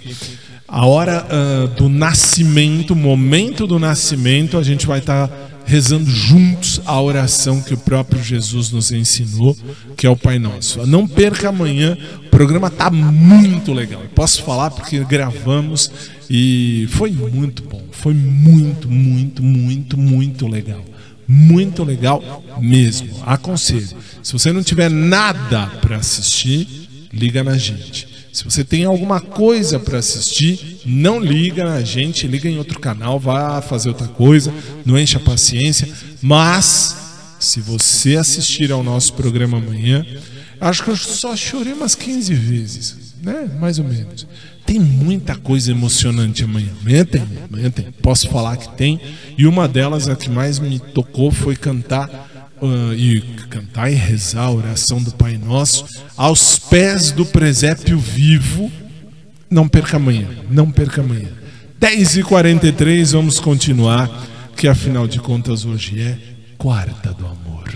a 0.75 0.85
hora 0.85 1.25
uh, 1.25 1.67
do 1.69 1.87
nascimento, 1.87 2.93
momento 2.93 3.65
do 3.65 3.79
nascimento, 3.79 4.57
a 4.57 4.61
gente 4.61 4.85
vai 4.85 4.99
estar 4.99 5.29
tá 5.29 5.33
rezando 5.63 6.09
juntos 6.09 6.81
a 6.85 6.99
oração 6.99 7.61
que 7.61 7.73
o 7.73 7.77
próprio 7.77 8.21
Jesus 8.21 8.71
nos 8.71 8.91
ensinou, 8.91 9.55
que 9.95 10.05
é 10.05 10.09
o 10.09 10.17
Pai 10.17 10.37
Nosso. 10.37 10.85
Não 10.85 11.07
perca 11.07 11.47
amanhã, 11.47 11.97
o 12.25 12.29
programa 12.29 12.67
está 12.67 12.91
muito 12.91 13.71
legal. 13.71 14.01
posso 14.13 14.43
falar 14.43 14.69
porque 14.69 14.99
gravamos 15.05 15.89
e 16.29 16.89
foi 16.89 17.09
muito 17.09 17.63
bom. 17.63 17.81
Foi 17.91 18.13
muito, 18.13 18.89
muito, 18.89 19.41
muito, 19.41 19.97
muito 19.97 20.45
legal. 20.45 20.83
Muito 21.25 21.85
legal 21.85 22.43
mesmo. 22.59 23.11
Aconselho. 23.25 23.95
Se 24.21 24.33
você 24.33 24.51
não 24.51 24.61
tiver 24.61 24.91
nada 24.91 25.67
para 25.79 25.95
assistir, 25.95 26.67
liga 27.13 27.45
na 27.45 27.57
gente. 27.57 28.14
Se 28.35 28.43
você 28.43 28.65
tem 28.65 28.83
alguma 28.83 29.21
coisa 29.21 29.79
para 29.79 29.99
assistir, 29.99 30.81
não 30.85 31.21
liga 31.21 31.63
na 31.63 31.81
gente, 31.81 32.27
liga 32.27 32.49
em 32.49 32.57
outro 32.57 32.81
canal, 32.81 33.17
vá 33.17 33.61
fazer 33.61 33.87
outra 33.87 34.09
coisa, 34.09 34.53
não 34.85 34.99
encha 34.99 35.19
a 35.19 35.21
paciência. 35.21 35.87
Mas, 36.21 36.97
se 37.39 37.61
você 37.61 38.17
assistir 38.17 38.73
ao 38.73 38.83
nosso 38.83 39.13
programa 39.13 39.57
amanhã, 39.57 40.05
acho 40.59 40.83
que 40.83 40.89
eu 40.89 40.97
só 40.97 41.33
chorei 41.33 41.71
umas 41.71 41.95
15 41.95 42.33
vezes, 42.33 42.97
né? 43.23 43.49
Mais 43.57 43.79
ou 43.79 43.85
menos. 43.85 44.27
Tem 44.65 44.81
muita 44.81 45.37
coisa 45.37 45.71
emocionante 45.71 46.43
amanhã. 46.43 46.73
Amanhã 46.81 47.05
tem, 47.05 47.25
amanhã 47.49 47.71
tem. 47.71 47.89
Posso 48.01 48.27
falar 48.27 48.57
que 48.57 48.67
tem. 48.75 48.99
E 49.37 49.47
uma 49.47 49.65
delas, 49.65 50.09
a 50.09 50.15
que 50.17 50.29
mais 50.29 50.59
me 50.59 50.77
tocou, 50.77 51.31
foi 51.31 51.55
cantar 51.55 52.24
uh, 52.61 52.93
e 52.93 53.21
cantar 53.49 53.91
e 53.91 53.95
rezar 53.95 54.43
a 54.45 54.51
oração 54.51 55.01
do 55.01 55.11
Pai 55.11 55.37
Nosso 55.37 55.85
aos 56.15 56.57
pés 56.57 57.11
do 57.11 57.25
presépio 57.25 57.97
vivo. 57.97 58.71
Não 59.49 59.67
perca 59.67 59.97
amanhã, 59.97 60.27
não 60.49 60.71
perca 60.71 61.01
amanhã. 61.01 61.29
10h43, 61.79 63.11
vamos 63.11 63.39
continuar, 63.39 64.09
que 64.55 64.67
afinal 64.67 65.07
de 65.07 65.19
contas 65.19 65.65
hoje 65.65 66.01
é 66.01 66.17
quarta 66.57 67.13
do 67.13 67.25
amor. 67.25 67.71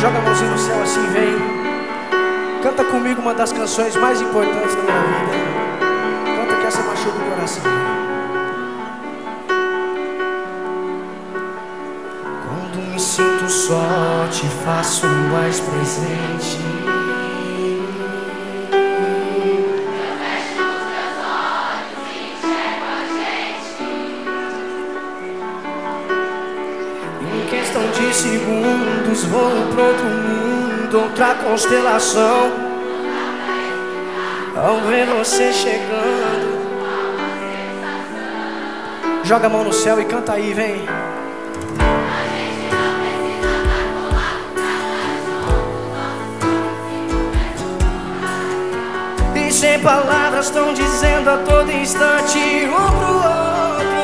Joga 0.00 0.18
a 0.18 0.22
mãozinha 0.22 0.50
no 0.50 0.58
céu 0.58 0.82
assim, 0.82 1.12
vem. 1.12 2.62
Canta 2.62 2.84
comigo 2.84 3.20
uma 3.22 3.34
das 3.34 3.52
canções 3.52 3.96
mais 3.96 4.20
importantes 4.20 4.74
da 4.74 4.82
minha 4.82 5.30
vida 5.32 5.39
Quando 12.46 12.92
me 12.92 13.00
sinto 13.00 13.48
só, 13.48 14.28
te 14.30 14.46
faço 14.64 15.06
mais 15.06 15.58
presente. 15.60 16.58
Em 27.22 27.46
questão 27.48 27.82
de 27.90 28.14
segundos 28.14 29.24
vou 29.24 29.50
para 29.74 29.84
outro 29.84 30.04
mundo, 30.04 31.00
outra 31.00 31.34
constelação. 31.34 32.70
Ao 34.56 34.76
ver 34.82 35.06
você 35.06 35.52
chegando 35.52 36.29
Joga 39.30 39.46
a 39.46 39.48
mão 39.48 39.62
no 39.62 39.72
céu 39.72 40.00
e 40.00 40.04
canta 40.06 40.32
aí, 40.32 40.52
vem. 40.52 40.84
E 49.36 49.52
sem 49.52 49.78
palavras 49.82 50.46
estão 50.46 50.74
dizendo 50.74 51.30
a 51.30 51.36
todo 51.44 51.70
instante 51.70 52.38
um 52.66 52.98
pro 52.98 53.14
outro. 53.14 53.99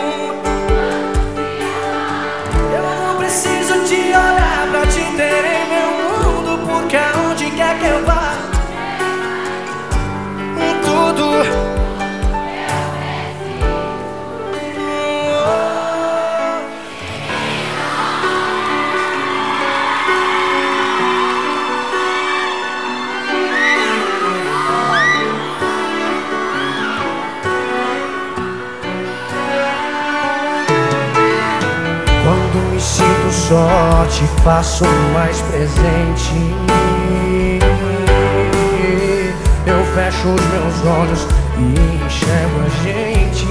Te 34.08 34.24
faço 34.42 34.84
mais 35.12 35.40
presente. 35.42 36.32
Eu 39.66 39.84
fecho 39.94 40.28
os 40.28 40.40
meus 40.52 40.86
olhos 40.86 41.26
e 41.58 42.04
enxergo 42.04 42.60
a 42.64 42.68
gente. 42.84 43.46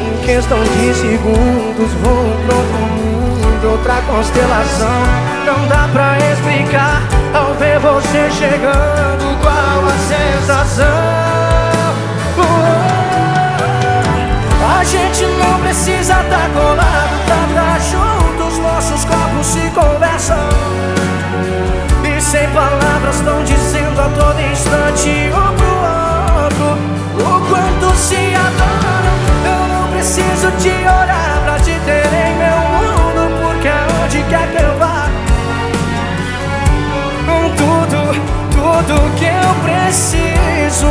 Em 0.00 0.24
questão 0.24 0.62
de 0.62 0.94
segundos 0.94 1.92
vou 2.02 2.36
pra 2.46 2.56
outro 2.56 2.78
mundo, 2.80 3.70
outra 3.70 4.02
constelação. 4.02 5.02
Não 5.44 5.68
dá 5.68 5.88
pra 5.92 6.18
explicar 6.32 7.02
ao 7.34 7.54
ver 7.54 7.78
você 7.78 8.30
chegando 8.30 9.40
qual 9.42 9.84
a 9.84 9.96
sensação. 9.98 11.55
Gente 14.86 15.26
não 15.38 15.60
precisa 15.60 16.20
estar 16.22 16.48
colado 16.50 17.26
pra 17.52 17.78
juntos. 17.78 18.58
Nossos 18.58 19.04
corpos 19.04 19.46
se 19.46 19.70
conversam. 19.70 20.48
E 22.04 22.20
sem 22.20 22.48
palavras 22.50 23.16
estão 23.16 23.42
dizendo 23.44 24.00
a 24.00 24.08
todo 24.08 24.40
instante 24.40 25.30
um 25.30 25.56
pro 25.56 25.76
outro 26.44 26.78
o 27.18 27.48
quanto 27.48 27.96
se 27.96 28.34
adoram. 28.34 29.16
Eu 29.44 29.68
não 29.68 29.88
preciso 29.92 30.50
te 30.58 30.68
olhar 30.68 31.40
pra 31.44 31.58
te 31.58 31.78
ter 31.84 32.06
em 32.06 32.36
meu 32.36 32.58
mundo, 32.78 33.22
porque 33.42 33.68
aonde 33.68 34.22
quer 34.28 34.48
que 34.50 34.62
eu 34.62 34.78
vá, 34.78 35.08
tudo, 37.56 38.00
tudo 38.50 39.16
que 39.16 39.24
eu 39.24 39.54
preciso. 39.64 40.88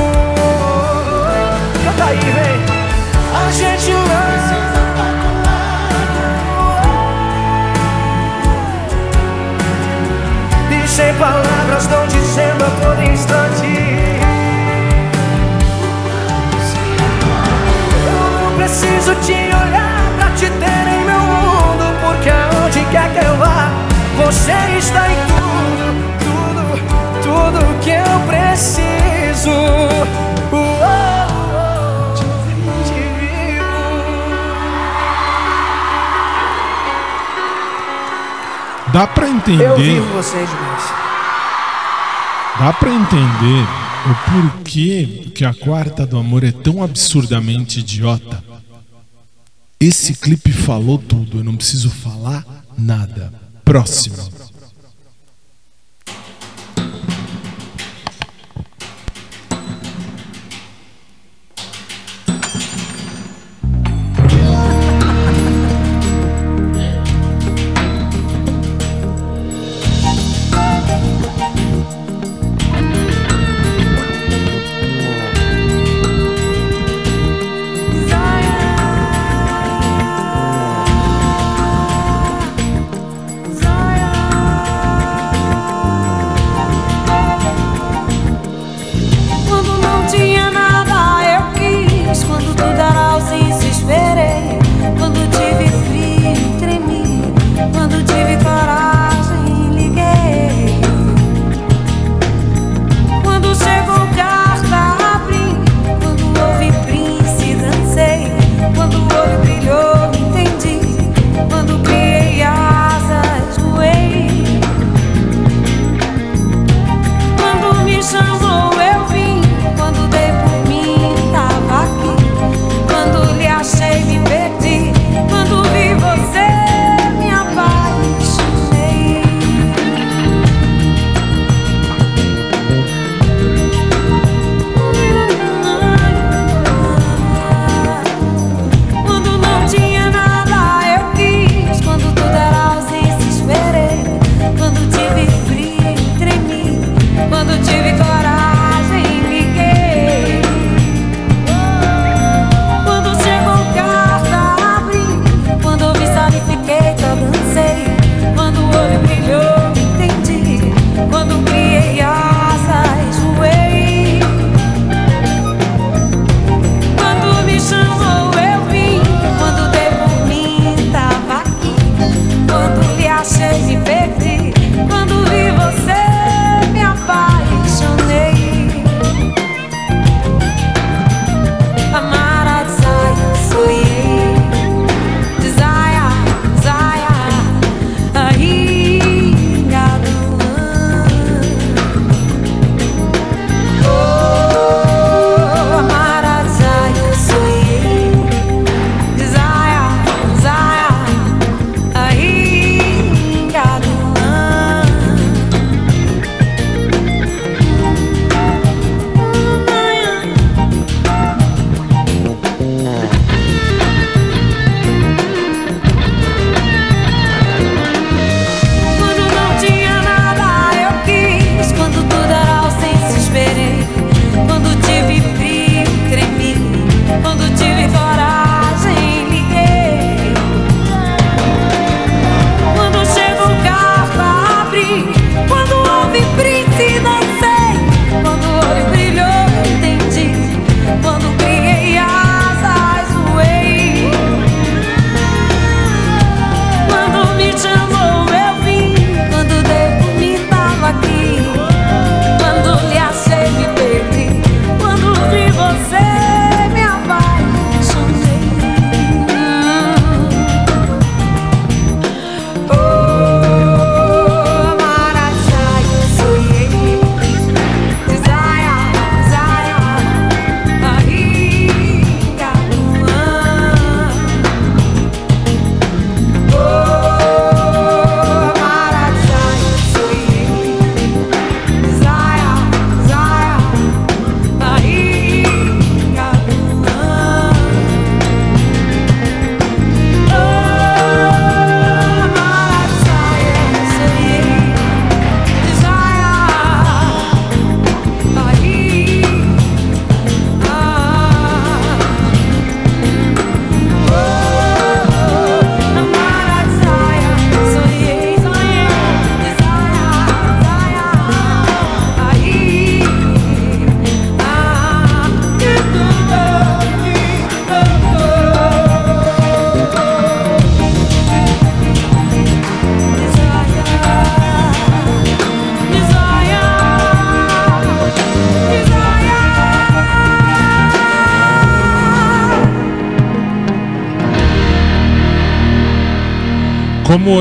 Canta 1.84 2.06
aí, 2.06 2.20
vem 2.20 2.75
a 3.46 3.52
gente 3.52 3.94
lança. 3.94 4.56
E 10.72 10.88
sem 10.88 11.14
palavras 11.16 11.86
tão 11.88 12.08
dizendo 12.08 12.64
a 12.64 12.70
todo 12.82 13.04
instante. 13.04 13.66
Eu 18.08 18.32
não 18.42 18.56
preciso 18.58 19.14
te 19.22 19.34
olhar 19.34 20.12
pra 20.18 20.30
te 20.32 20.50
ter 20.50 20.88
em 20.94 21.06
meu 21.06 21.20
mundo. 21.20 21.86
Porque 22.02 22.30
aonde 22.30 22.84
quer 22.92 23.10
que 23.14 23.20
eu 23.26 23.36
vá, 23.38 23.70
você 24.18 24.54
está 24.78 25.08
em 25.08 25.18
tudo, 25.28 25.86
tudo, 26.20 26.64
tudo 27.22 27.60
que 27.82 27.92
eu 27.92 28.20
preciso. 28.28 29.56
Dá 38.96 39.06
pra 39.06 39.28
entender. 39.28 39.66
Eu 39.66 39.76
vivo 39.76 40.14
vocês 40.14 40.50
demais. 40.50 40.84
Dá 42.58 42.72
pra 42.72 42.90
entender 42.90 43.68
o 44.10 44.54
porquê 44.54 45.32
que 45.36 45.44
a 45.44 45.54
quarta 45.54 46.06
do 46.06 46.18
amor 46.18 46.46
é 46.46 46.52
tão 46.54 46.82
absurdamente 46.82 47.82
idiota. 47.82 48.42
Esse 49.82 50.14
clipe 50.14 50.50
falou 50.54 50.98
tudo, 50.98 51.40
eu 51.40 51.44
não 51.44 51.58
preciso 51.58 51.90
falar 51.90 52.46
nada. 52.78 53.34
Próximo. 53.66 54.16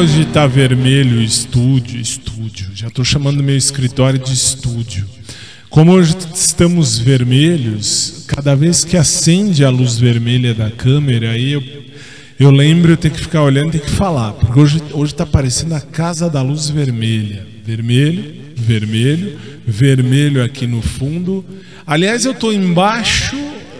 Hoje 0.04 0.26
tá 0.26 0.46
vermelho 0.46 1.18
estúdio, 1.22 1.98
estúdio, 1.98 2.68
já 2.74 2.90
tô 2.90 3.02
chamando 3.02 3.42
meu 3.42 3.56
escritório 3.56 4.18
de 4.18 4.34
estúdio. 4.34 5.06
Como 5.70 5.92
hoje 5.92 6.14
estamos 6.34 6.98
vermelhos, 6.98 8.24
cada 8.26 8.54
vez 8.54 8.84
que 8.84 8.98
acende 8.98 9.64
a 9.64 9.70
luz 9.70 9.96
vermelha 9.96 10.52
da 10.52 10.70
câmera, 10.70 11.30
aí 11.30 11.52
eu, 11.52 11.62
eu 12.38 12.50
lembro, 12.50 12.92
eu 12.92 12.98
tenho 12.98 13.14
que 13.14 13.20
ficar 13.22 13.44
olhando, 13.44 13.70
tenho 13.70 13.84
que 13.84 13.92
falar, 13.92 14.34
porque 14.34 14.60
hoje 14.60 14.82
hoje 14.92 15.14
está 15.14 15.24
parecendo 15.24 15.74
a 15.74 15.80
casa 15.80 16.28
da 16.28 16.42
luz 16.42 16.68
vermelha, 16.68 17.46
vermelho, 17.64 18.34
vermelho, 18.56 19.38
vermelho 19.66 20.44
aqui 20.44 20.66
no 20.66 20.82
fundo. 20.82 21.42
Aliás, 21.86 22.26
eu 22.26 22.32
estou 22.32 22.52
embaixo, 22.52 23.34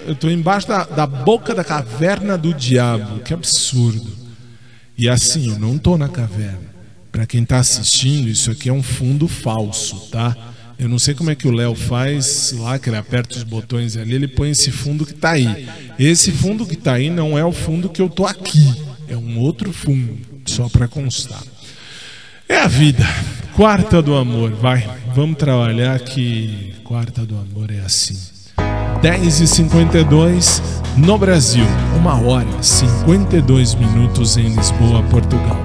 eu 0.07 0.15
tô 0.15 0.31
embaixo 0.31 0.69
da, 0.69 0.85
da 0.85 1.07
boca 1.07 1.55
da 1.55 1.63
caverna 1.63 2.39
do 2.39 2.55
diabo, 2.55 3.21
que 3.21 3.35
absurdo. 3.35 4.14
E 4.97 5.09
assim, 5.09 5.49
eu 5.49 5.59
não 5.59 5.77
estou 5.77 5.99
na 5.99 6.09
caverna. 6.09 6.75
Para 7.11 7.27
quem 7.27 7.43
está 7.43 7.59
assistindo, 7.59 8.29
isso 8.29 8.51
aqui 8.51 8.69
é 8.69 8.73
um 8.73 8.83
fundo 8.83 9.29
falso, 9.29 10.09
tá? 10.11 10.37
Eu 10.79 10.89
não 10.89 10.99
sei 10.99 11.15
como 11.15 11.31
é 11.31 11.35
que 11.35 11.47
o 11.47 11.53
Léo 11.53 11.75
faz 11.75 12.53
lá, 12.59 12.79
que 12.79 12.89
ele 12.89 12.97
aperta 12.97 13.37
os 13.37 13.45
botões 13.45 13.97
ali, 13.97 14.15
ele 14.15 14.27
põe 14.27 14.51
esse 14.51 14.71
fundo 14.71 15.07
que 15.07 15.13
está 15.13 15.31
aí. 15.31 15.69
Esse 15.99 16.33
fundo 16.33 16.67
que 16.67 16.75
está 16.75 16.95
aí 16.95 17.11
não 17.11 17.39
é 17.39 17.45
o 17.45 17.53
fundo 17.53 17.89
que 17.89 18.03
eu 18.03 18.09
tô 18.09 18.27
aqui, 18.27 18.75
é 19.09 19.17
um 19.17 19.39
outro 19.39 19.73
fundo, 19.73 20.19
só 20.45 20.69
para 20.69 20.89
constar. 20.89 21.43
É 22.49 22.57
a 22.57 22.67
vida. 22.67 23.07
Quarta 23.55 24.03
do 24.03 24.17
amor, 24.17 24.51
vai. 24.51 24.99
Vamos 25.15 25.39
trabalhar 25.39 25.99
que 26.01 26.75
quarta 26.83 27.25
do 27.25 27.37
amor 27.37 27.71
é 27.71 27.79
assim. 27.79 28.34
10h52 29.05 30.63
no 30.97 31.19
Brasil, 31.19 31.67
uma 31.95 32.19
hora 32.19 32.49
52 32.63 33.75
minutos 33.75 34.39
em 34.39 34.49
Lisboa, 34.49 35.03
Portugal. 35.11 35.59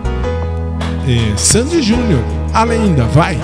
É, 1.08 1.38
Sandy 1.38 1.82
Júnior, 1.82 2.22
a 2.54 2.66
lenda, 2.66 3.06
vai. 3.06 3.40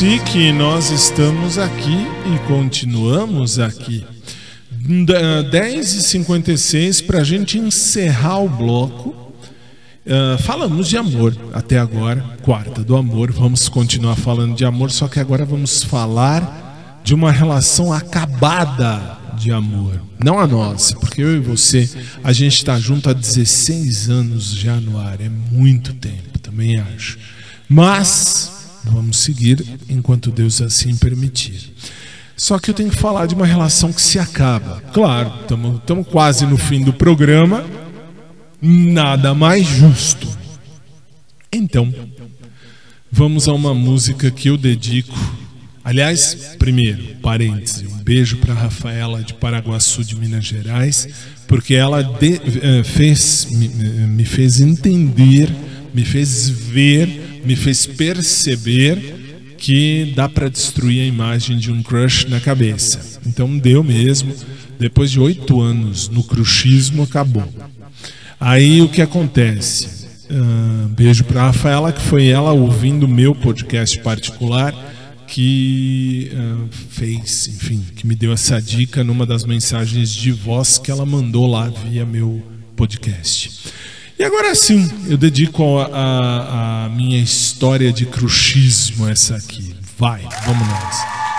Esse 0.00 0.06
é 0.06 0.08
o 0.08 0.10
SIC 0.18 0.34
e 0.36 0.52
nós 0.52 0.90
estamos 0.90 1.58
aqui 1.58 2.06
e 2.26 2.38
continuamos 2.46 3.58
aqui. 3.58 4.06
10h56 4.72 7.04
para 7.04 7.20
a 7.20 7.24
gente 7.24 7.58
encerrar 7.58 8.38
o 8.38 8.48
bloco. 8.48 9.10
Uh, 10.06 10.38
falamos 10.42 10.88
de 10.88 10.96
amor 10.96 11.36
até 11.52 11.78
agora, 11.78 12.24
quarta 12.42 12.82
do 12.82 12.96
amor. 12.96 13.30
Vamos 13.30 13.68
continuar 13.68 14.16
falando 14.16 14.56
de 14.56 14.64
amor, 14.64 14.90
só 14.90 15.06
que 15.06 15.20
agora 15.20 15.44
vamos 15.44 15.82
falar 15.82 17.02
de 17.04 17.12
uma 17.14 17.30
relação 17.30 17.92
acabada 17.92 19.18
de 19.36 19.52
amor. 19.52 20.00
Não 20.22 20.38
a 20.38 20.46
nossa, 20.46 20.96
porque 20.96 21.20
eu 21.22 21.36
e 21.36 21.40
você, 21.40 21.86
a 22.24 22.32
gente 22.32 22.56
está 22.56 22.80
junto 22.80 23.10
há 23.10 23.12
16 23.12 24.08
anos 24.08 24.54
já 24.54 24.80
no 24.80 24.98
ar. 24.98 25.20
É 25.20 25.28
muito 25.28 25.92
tempo, 25.94 26.38
também 26.38 26.78
acho. 26.78 27.18
Mas 27.68 28.50
vamos 28.84 29.18
seguir 29.18 29.64
enquanto 29.90 30.30
Deus 30.30 30.62
assim 30.62 30.96
permitir. 30.96 31.72
Só 32.40 32.58
que 32.58 32.70
eu 32.70 32.74
tenho 32.74 32.88
que 32.88 32.96
falar 32.96 33.26
de 33.26 33.34
uma 33.34 33.44
relação 33.44 33.92
que 33.92 34.00
se 34.00 34.18
acaba. 34.18 34.80
Claro, 34.94 35.30
estamos 35.42 36.06
quase 36.08 36.46
no 36.46 36.56
fim 36.56 36.82
do 36.82 36.90
programa. 36.90 37.66
Nada 38.62 39.34
mais 39.34 39.66
justo. 39.66 40.26
Então, 41.52 41.92
vamos 43.12 43.46
a 43.46 43.52
uma 43.52 43.74
música 43.74 44.30
que 44.30 44.48
eu 44.48 44.56
dedico. 44.56 45.14
Aliás, 45.84 46.54
primeiro, 46.58 47.16
parêntese, 47.16 47.86
um 47.86 47.98
beijo 47.98 48.38
para 48.38 48.54
Rafaela 48.54 49.22
de 49.22 49.34
Paraguaçu 49.34 50.02
de 50.02 50.16
Minas 50.16 50.46
Gerais, 50.46 51.08
porque 51.46 51.74
ela 51.74 52.02
de, 52.02 52.36
uh, 52.36 52.84
fez, 52.84 53.48
me, 53.50 53.68
me 53.68 54.24
fez 54.24 54.62
entender, 54.62 55.50
me 55.92 56.06
fez 56.06 56.48
ver, 56.48 57.42
me 57.44 57.54
fez 57.54 57.84
perceber 57.84 59.19
que 59.60 60.12
dá 60.16 60.26
para 60.26 60.48
destruir 60.48 61.02
a 61.02 61.06
imagem 61.06 61.58
de 61.58 61.70
um 61.70 61.82
crush 61.82 62.24
na 62.24 62.40
cabeça. 62.40 63.20
Então 63.26 63.58
deu 63.58 63.84
mesmo. 63.84 64.34
Depois 64.78 65.10
de 65.10 65.20
oito 65.20 65.60
anos 65.60 66.08
no 66.08 66.24
crushismo, 66.24 67.02
acabou. 67.02 67.46
Aí 68.40 68.80
o 68.80 68.88
que 68.88 69.02
acontece? 69.02 70.08
Uh, 70.30 70.88
beijo 70.88 71.24
para 71.24 71.42
Rafaela, 71.42 71.92
que 71.92 72.00
foi 72.00 72.28
ela 72.28 72.52
ouvindo 72.52 73.06
meu 73.06 73.34
podcast 73.34 73.98
particular 74.00 74.74
que 75.26 76.32
uh, 76.32 76.68
fez, 76.88 77.46
enfim, 77.48 77.84
que 77.94 78.06
me 78.06 78.16
deu 78.16 78.32
essa 78.32 78.60
dica 78.60 79.04
numa 79.04 79.24
das 79.24 79.44
mensagens 79.44 80.12
de 80.12 80.32
voz 80.32 80.78
que 80.78 80.90
ela 80.90 81.06
mandou 81.06 81.46
lá 81.46 81.68
via 81.68 82.04
meu 82.04 82.42
podcast. 82.74 83.70
E 84.20 84.22
agora 84.22 84.54
sim, 84.54 84.86
eu 85.08 85.16
dedico 85.16 85.78
a, 85.78 85.86
a, 85.86 86.84
a 86.84 86.88
minha 86.90 87.18
história 87.18 87.90
de 87.90 88.04
cruxismo 88.04 89.08
essa 89.08 89.34
aqui. 89.34 89.74
Vai, 89.98 90.20
vamos 90.44 90.68
nós. 90.68 90.96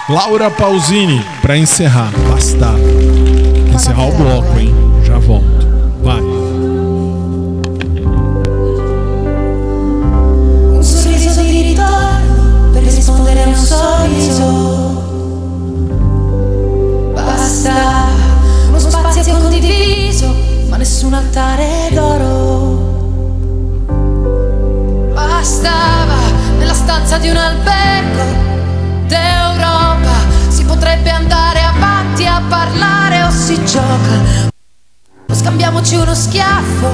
Laura 0.09 0.49
Pausini, 0.49 1.23
para 1.43 1.55
encerrar, 1.55 2.11
basta. 2.27 2.73
Encerrar 3.71 4.07
o 4.07 4.11
bloco, 4.13 4.57
hein? 4.57 4.73
Já 5.03 5.19
volto. 5.19 5.67
Vai. 6.01 6.21
Un 10.73 10.84
sorriso 10.84 11.43
di 11.43 11.61
ritorno 11.61 12.71
per 12.73 12.82
rispondere 12.82 13.43
a 13.43 13.47
un 13.47 13.55
sorriso. 13.57 15.03
Basta 17.13 18.07
uno 18.69 18.79
spazio 18.79 19.38
condiviso, 19.38 20.36
ma 20.67 20.77
nessun 20.77 21.13
altare 21.13 21.91
d'oro. 21.93 22.50
Bastava 25.41 26.19
nella 26.59 26.75
stanza 26.75 27.17
di 27.17 27.27
un 27.27 27.35
albergo 27.35 28.23
d'Europa. 29.07 30.13
Si 30.49 30.63
potrebbe 30.65 31.09
andare 31.09 31.63
avanti 31.63 32.27
a 32.27 32.43
parlare 32.47 33.23
o 33.23 33.31
si 33.31 33.55
gioca. 33.65 34.49
O 35.27 35.33
scambiamoci 35.33 35.95
uno 35.95 36.13
schiaffo 36.13 36.91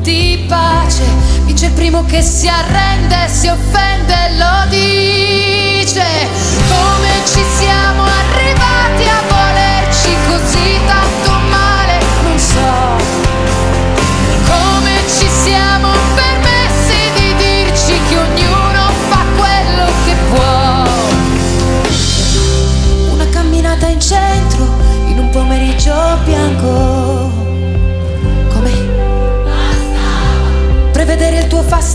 di 0.00 0.44
pace. 0.46 1.02
Vince 1.42 1.66
il 1.66 1.72
primo 1.72 2.04
che 2.04 2.22
si 2.22 2.46
arrende, 2.46 3.26
si 3.26 3.48
offende 3.48 4.14
e 4.14 4.36
lo 4.36 4.68
dice. 4.68 6.04
Come 6.68 7.08
ci 7.24 7.42
siamo 7.58 8.15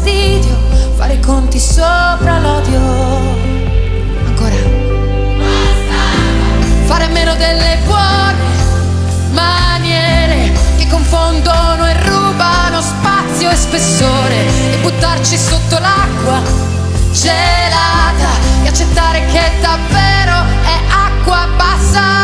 fastidio, 0.01 0.57
fare 0.95 1.19
conti 1.19 1.59
sopra 1.59 2.39
l'odio. 2.39 2.79
Ancora. 4.25 4.55
Fare 6.85 7.07
meno 7.07 7.35
delle 7.35 7.77
buone 7.85 8.39
maniere 9.31 10.51
che 10.77 10.87
confondono 10.87 11.87
e 11.87 11.93
rubano 12.03 12.81
spazio 12.81 13.49
e 13.49 13.55
spessore 13.55 14.73
e 14.73 14.77
buttarci 14.81 15.37
sotto 15.37 15.77
l'acqua 15.79 16.41
gelata 17.13 18.29
e 18.63 18.67
accettare 18.67 19.25
che 19.27 19.51
davvero 19.61 20.43
è 20.63 20.79
acqua 20.89 21.47
passata. 21.55 22.20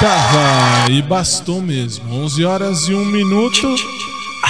Bastava 0.00 0.90
e 0.90 1.02
bastou 1.02 1.60
mesmo. 1.60 2.10
11 2.10 2.44
horas 2.46 2.88
e 2.88 2.94
1 2.94 3.04
minuto. 3.04 3.68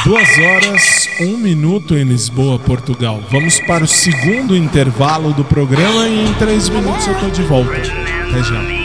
2 0.05 0.38
horas, 0.38 1.09
1 1.20 1.36
minuto 1.38 1.96
em 1.96 2.05
Lisboa, 2.05 2.57
Portugal. 2.57 3.20
Vamos 3.32 3.59
para 3.59 3.82
o 3.82 3.88
segundo 3.88 4.57
intervalo 4.57 5.32
do 5.32 5.44
programa 5.44 6.07
e 6.07 6.28
em 6.28 6.34
3 6.34 6.68
minutos 6.68 7.05
eu 7.09 7.18
tô 7.18 7.30
de 7.30 7.42
volta. 7.42 7.72
Até 7.72 8.44
já. 8.44 8.80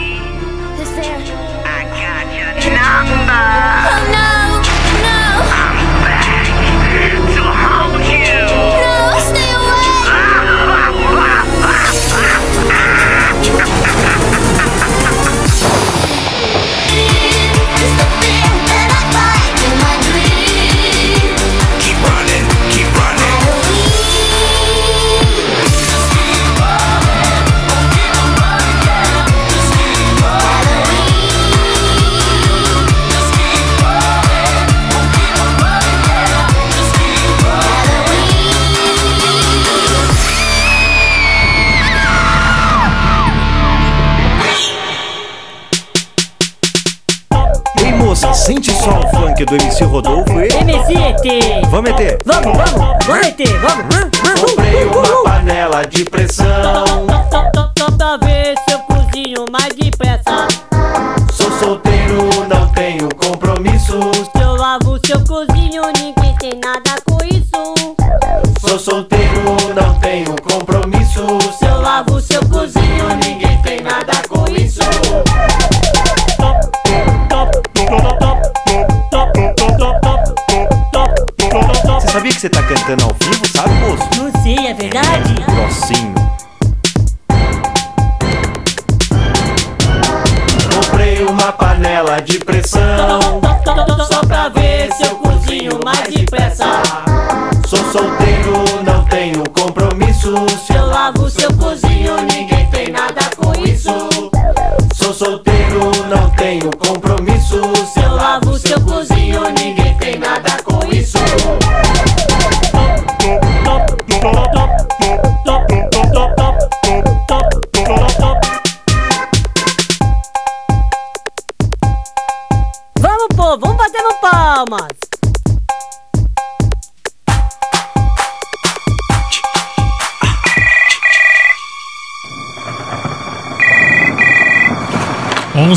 Do 49.46 49.54
MC 49.54 49.84
Rodolfo 49.84 50.40
e. 50.40 50.48
MC 50.48 50.94
ET. 50.94 51.66
Vamos 51.70 51.90
meter! 51.90 52.20
Vamos, 52.24 52.56
vamos, 52.56 53.06
vamos 53.06 53.26
ET, 53.26 53.40
vamos. 53.60 53.96
Comprei 54.40 54.84
uma 54.84 55.22
panela 55.22 55.84
de 55.86 56.04
pressão. 56.04 57.06
Toda 57.74 58.18
vez 58.18 58.58
eu 58.70 58.78
cozinho 58.80 59.46
mais 59.50 59.74
depressa. 59.74 60.48
Você 82.46 82.50
tá 82.50 82.62
cantando 82.62 83.02
ao 83.02 83.12
vivo, 83.14 83.44
sabe, 83.48 83.74
moço? 83.74 84.08
Não 84.22 84.42
sei, 84.44 84.68
é 84.68 84.72
verdade? 84.72 85.34
Grossinho. 85.34 86.15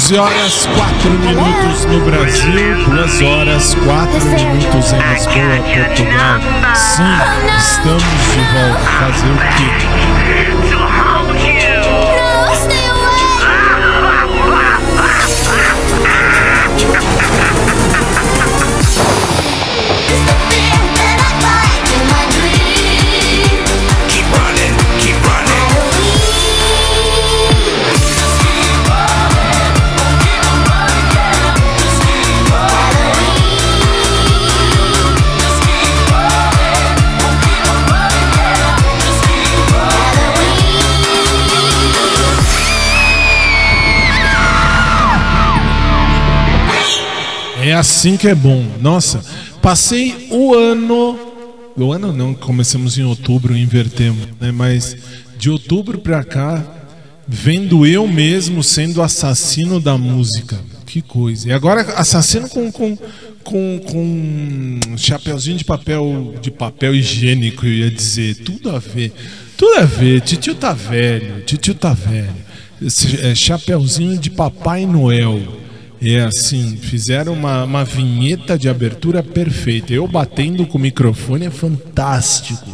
12 0.10 0.18
horas 0.18 0.66
4 0.66 1.12
minutos 1.12 1.86
no 1.86 2.00
Brasil, 2.02 2.84
2 2.84 3.22
horas 3.22 3.76
4 3.76 4.18
é 4.18 4.22
minutos 4.22 4.92
em 4.92 4.98
Lisboa, 5.14 5.62
Portugal. 5.86 6.42
Sim, 6.74 7.04
estamos 7.56 8.04
de 8.04 8.42
volta. 8.52 8.80
Fazer 8.98 9.30
o 9.30 9.38
quê? 9.38 10.99
É 47.70 47.74
assim 47.76 48.18
que 48.18 48.28
é 48.28 48.34
bom. 48.34 48.66
Nossa, 48.82 49.24
passei 49.62 50.28
o 50.32 50.56
ano. 50.56 51.20
O 51.78 51.94
ano 51.94 52.12
não, 52.12 52.34
começamos 52.34 52.98
em 52.98 53.04
outubro, 53.04 53.56
invertemos, 53.56 54.28
né? 54.42 54.52
Mas 54.52 54.98
de 55.38 55.52
outubro 55.52 56.00
pra 56.00 56.24
cá, 56.24 56.66
vendo 57.28 57.86
eu 57.86 58.08
mesmo 58.08 58.64
sendo 58.64 59.04
assassino 59.04 59.80
da 59.80 60.00
música. 60.00 60.58
Que 60.88 61.00
coisa. 61.00 61.48
E 61.48 61.52
agora 61.52 61.82
assassino 61.96 62.50
com, 62.50 62.72
com, 62.72 62.98
com, 63.44 63.80
com 63.86 64.80
chapeuzinho 64.98 65.58
de 65.58 65.64
papel 65.64 66.34
de 66.42 66.50
papel 66.50 66.96
higiênico, 66.96 67.68
eu 67.68 67.72
ia 67.72 67.92
dizer. 67.92 68.34
Tudo 68.38 68.72
a 68.72 68.80
ver. 68.80 69.14
Tudo 69.56 69.78
a 69.80 69.86
ver. 69.86 70.22
Titio 70.22 70.56
tá 70.56 70.74
velho. 70.74 71.44
Titio 71.46 71.76
tá 71.76 71.94
velho. 71.94 72.34
Esse, 72.82 73.24
é, 73.24 73.36
chapeuzinho 73.36 74.18
de 74.18 74.32
Papai 74.32 74.88
Noel. 74.88 75.69
É 76.02 76.22
assim, 76.22 76.78
fizeram 76.78 77.34
uma, 77.34 77.66
uma 77.66 77.84
vinheta 77.84 78.58
de 78.58 78.70
abertura 78.70 79.22
perfeita. 79.22 79.94
Eu 79.94 80.08
batendo 80.08 80.66
com 80.66 80.78
o 80.78 80.82
microfone 80.82 81.46
é 81.46 81.52
fantástico. 81.52 82.70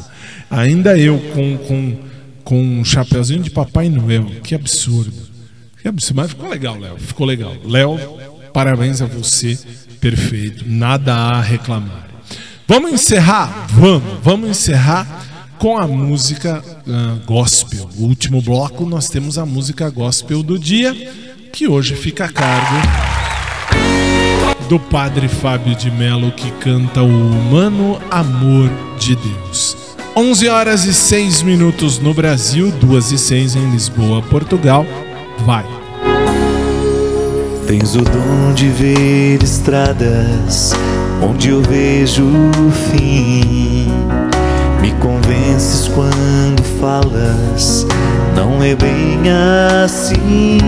Ainda 0.49 0.97
eu 0.97 1.17
com, 1.33 1.57
com, 1.57 1.97
com 2.43 2.61
um 2.61 2.85
chapeuzinho 2.85 3.41
de 3.41 3.49
Papai 3.49 3.89
Noel. 3.89 4.25
Que 4.43 4.53
absurdo. 4.53 5.11
Que 5.81 5.87
absurdo. 5.87 6.17
Mas 6.17 6.29
ficou 6.29 6.49
legal, 6.49 6.77
Léo. 6.79 6.97
Ficou 6.99 7.25
legal. 7.25 7.55
Léo, 7.65 7.99
parabéns 8.53 9.01
a 9.01 9.07
você. 9.07 9.57
Perfeito. 9.99 10.63
Nada 10.67 11.15
a 11.15 11.41
reclamar. 11.41 12.07
Vamos 12.67 12.93
encerrar? 12.93 13.65
Vamos. 13.69 14.19
Vamos 14.23 14.49
encerrar 14.51 15.25
com 15.57 15.79
a 15.79 15.87
música 15.87 16.63
ah, 16.87 17.17
gospel. 17.25 17.89
O 17.97 18.03
último 18.03 18.39
bloco 18.39 18.85
nós 18.85 19.09
temos 19.09 19.39
a 19.39 19.45
música 19.45 19.89
gospel 19.89 20.43
do 20.43 20.59
dia, 20.59 20.93
que 21.51 21.67
hoje 21.67 21.95
fica 21.95 22.25
a 22.25 22.31
cargo 22.31 23.14
do 24.65 24.79
Padre 24.79 25.27
Fábio 25.27 25.75
de 25.75 25.89
Mello, 25.91 26.31
que 26.31 26.51
canta 26.51 27.01
o 27.01 27.07
humano 27.07 27.99
amor 28.09 28.69
de 28.99 29.15
Deus. 29.15 29.77
11 30.15 30.47
horas 30.47 30.85
e 30.85 30.93
6 30.93 31.41
minutos 31.41 31.99
no 31.99 32.13
Brasil, 32.13 32.71
2 32.71 33.11
e 33.11 33.17
6 33.17 33.55
em 33.55 33.71
Lisboa, 33.71 34.21
Portugal. 34.21 34.85
Vai. 35.45 35.65
Tens 37.67 37.95
o 37.95 38.01
dom 38.01 38.53
de 38.53 38.69
ver 38.69 39.43
estradas 39.43 40.73
onde 41.21 41.49
eu 41.49 41.61
vejo 41.61 42.23
o 42.23 42.71
fim. 42.71 43.87
Me 44.81 44.91
convences 45.01 45.87
quando 45.89 46.63
falas, 46.79 47.85
não 48.35 48.61
é 48.61 48.75
bem 48.75 49.21
assim. 49.83 50.59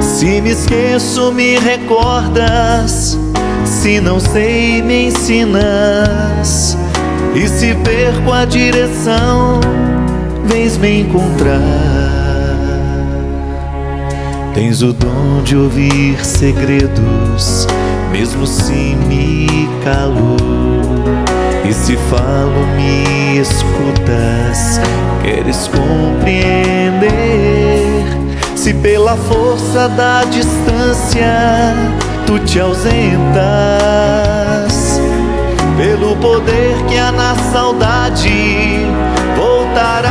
Se 0.00 0.40
me 0.40 0.50
esqueço, 0.50 1.32
me 1.32 1.58
recordas. 1.58 3.18
Se 3.64 4.00
não 4.00 4.18
sei, 4.18 4.82
me 4.82 5.08
ensinas. 5.08 6.76
E 7.34 7.48
se 7.48 7.74
perco 7.74 8.32
a 8.32 8.44
direção, 8.44 9.60
vens 10.46 10.78
me 10.78 11.00
encontrar. 11.02 11.60
Tens 14.54 14.82
o 14.82 14.92
dom 14.92 15.42
de 15.42 15.56
ouvir 15.56 16.24
segredos, 16.24 17.66
mesmo 18.12 18.46
se 18.46 18.96
me 19.08 19.68
calo. 19.82 20.36
E 21.64 21.72
se 21.72 21.96
falo, 21.96 22.66
me 22.76 23.38
escutas, 23.38 24.78
queres 25.22 25.66
compreender. 25.68 27.14
Se 28.54 28.74
pela 28.74 29.16
força 29.16 29.88
da 29.88 30.24
distância 30.24 31.74
tu 32.26 32.38
te 32.40 32.60
ausentas, 32.60 32.94
pelo 35.78 36.14
poder 36.16 36.76
que 36.86 36.98
há 36.98 37.10
na 37.10 37.34
saudade 37.50 38.86
voltarás. 39.34 40.04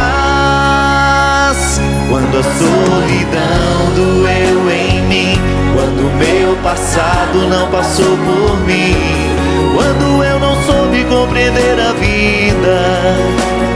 Quando 2.09 2.39
a 2.39 2.43
solidão 2.43 3.93
doeu 3.95 4.71
em 4.71 5.01
mim, 5.03 5.37
quando 5.75 6.11
meu 6.17 6.55
passado 6.63 7.47
não 7.47 7.67
passou 7.69 8.17
por 8.17 8.57
mim, 8.65 8.95
quando 9.75 10.23
eu 10.23 10.39
não 10.39 10.55
compreender 11.05 11.79
a 11.79 11.93
vida, 11.93 13.15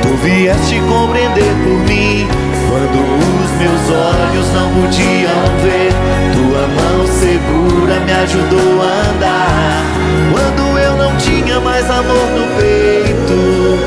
tu 0.01 0.09
vieste 0.23 0.79
compreender 0.87 1.53
por 1.63 1.79
mim. 1.87 2.27
Quando 2.69 2.99
os 2.99 3.51
meus 3.57 3.89
olhos 3.89 4.47
não 4.53 4.69
podiam 4.81 5.41
ver, 5.63 5.91
tua 6.33 6.67
mão 6.67 7.07
segura 7.07 7.99
me 8.05 8.11
ajudou 8.11 8.81
a 8.81 9.09
andar. 9.09 9.83
Quando 10.31 10.77
eu 10.77 10.97
não 10.97 11.15
tinha 11.17 11.59
mais 11.59 11.89
amor 11.89 12.27
no 12.35 12.47
peito, 12.57 13.79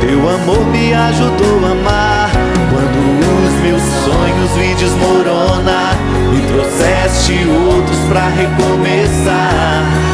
teu 0.00 0.28
amor 0.28 0.66
me 0.66 0.92
ajudou 0.92 1.64
a 1.64 1.70
amar. 1.72 2.30
Quando 2.70 2.98
os 3.46 3.54
meus 3.62 3.82
sonhos 4.04 4.50
vi 4.56 4.74
desmoronar, 4.74 5.96
me 6.30 6.40
trouxeste 6.46 7.46
outros 7.48 7.98
pra 8.08 8.28
recomeçar. 8.28 10.05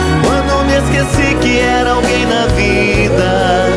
Esqueci 0.74 1.34
que 1.42 1.60
era 1.60 1.90
alguém 1.90 2.24
na 2.24 2.46
vida, 2.46 3.68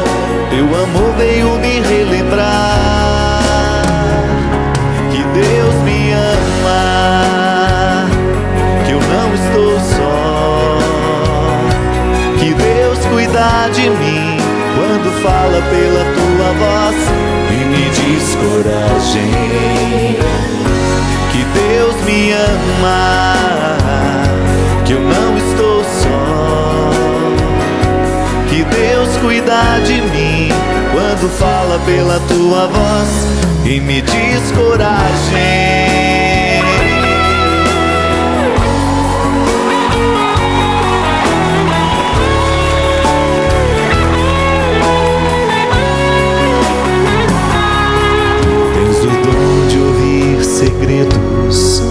teu 0.49 0.63
amor 0.63 1.13
veio 1.17 1.59
me 1.59 1.81
relembrar. 1.81 3.41
Que 5.11 5.21
Deus 5.21 5.75
me 5.83 6.13
ama, 6.13 8.07
que 8.85 8.91
eu 8.93 9.01
não 9.01 9.33
estou 9.33 9.77
só. 9.79 10.79
Que 12.39 12.53
Deus 12.53 12.99
cuida 13.07 13.67
de 13.73 13.89
mim 13.89 14.37
quando 14.77 15.11
fala 15.21 15.61
pela 15.69 16.03
tua 16.15 16.49
voz 16.61 16.95
e 17.51 17.65
me 17.65 17.89
diz 17.89 18.35
coragem. 18.35 19.33
Que 21.31 21.43
Deus 21.59 21.95
me 22.05 22.31
ama, 22.31 23.94
Deus 28.71 29.17
cuida 29.17 29.79
de 29.85 30.01
mim 30.01 30.49
quando 30.91 31.29
fala 31.37 31.79
pela 31.85 32.19
tua 32.21 32.67
voz 32.67 33.09
e 33.65 33.79
me 33.79 34.01
diz 34.01 34.51
coragem. 34.51 35.95
Tens 49.23 49.71
de 49.71 49.77
ouvir 49.79 50.43
segredos, 50.43 51.81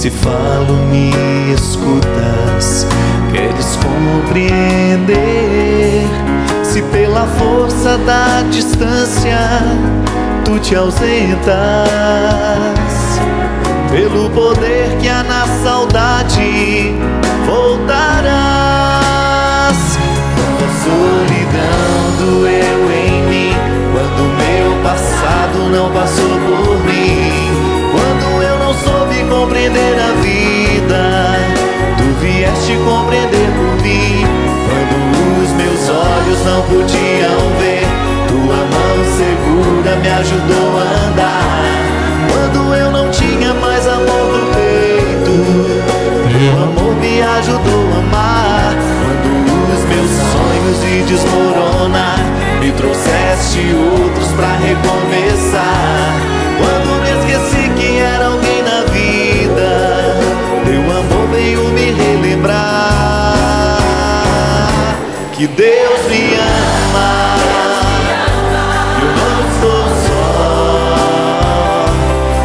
se 0.00 0.08
falo, 0.08 0.76
me 0.88 1.10
escutas, 1.52 2.86
queres 3.30 3.76
compreender. 3.76 5.12
Se 6.62 6.80
pela 6.84 7.26
força 7.26 7.98
da 7.98 8.40
distância 8.50 9.38
tu 10.42 10.58
te 10.58 10.74
ausentas, 10.74 11.50
pelo 13.90 14.30
poder 14.30 14.96
que 15.02 15.08
há 15.10 15.22
na 15.22 15.46
saudade 15.62 16.94
voltarás. 17.44 18.40
Quando 20.34 20.64
a 20.64 20.70
solidão 20.82 22.16
doeu 22.20 22.90
em 22.90 23.22
mim, 23.28 23.52
quando 23.92 24.22
meu 24.38 24.82
passado 24.82 25.68
não 25.70 25.90
passou 25.92 26.39
compreender 29.60 29.94
a 30.00 30.12
vida, 30.22 31.02
tu 31.98 32.04
vieste 32.24 32.78
compreender 32.82 33.50
por 33.56 33.82
mim. 33.82 34.24
Quando 34.66 35.42
os 35.42 35.50
meus 35.50 35.88
olhos 35.90 36.44
não 36.46 36.62
podiam 36.62 37.36
ver, 37.58 37.84
tua 38.26 38.56
mão 38.56 38.96
segura 39.18 39.96
me 39.96 40.08
ajudou 40.08 40.78
a 40.78 41.08
andar. 41.08 41.64
Quando 42.32 42.74
eu 42.74 42.90
não 42.90 43.10
tinha 43.10 43.52
mais 43.52 43.86
amor 43.86 44.32
no 44.32 44.46
peito, 44.54 45.34
teu 46.38 46.62
amor 46.62 46.94
me 46.96 47.20
ajudou 47.20 47.92
a 47.92 47.98
amar. 47.98 48.74
Quando 49.04 49.28
os 49.74 49.84
meus 49.84 50.10
sonhos 50.32 50.76
se 50.78 51.02
desmoronar, 51.06 52.18
me 52.60 52.72
trouxeste 52.72 53.74
outros 53.74 54.28
pra 54.28 54.56
recomeçar. 54.56 56.30
Quando 56.56 57.02
me 57.02 57.10
esqueci 57.10 57.68
que 57.76 57.98
era 57.98 58.29
veio 61.30 61.64
me 61.68 61.92
relembrar 61.92 63.30
que 65.32 65.46
Deus 65.46 66.00
me 66.08 66.34
ama. 66.34 67.36
Eu 69.00 69.08
não 69.16 69.40
estou 69.48 69.84
só. 70.06 71.86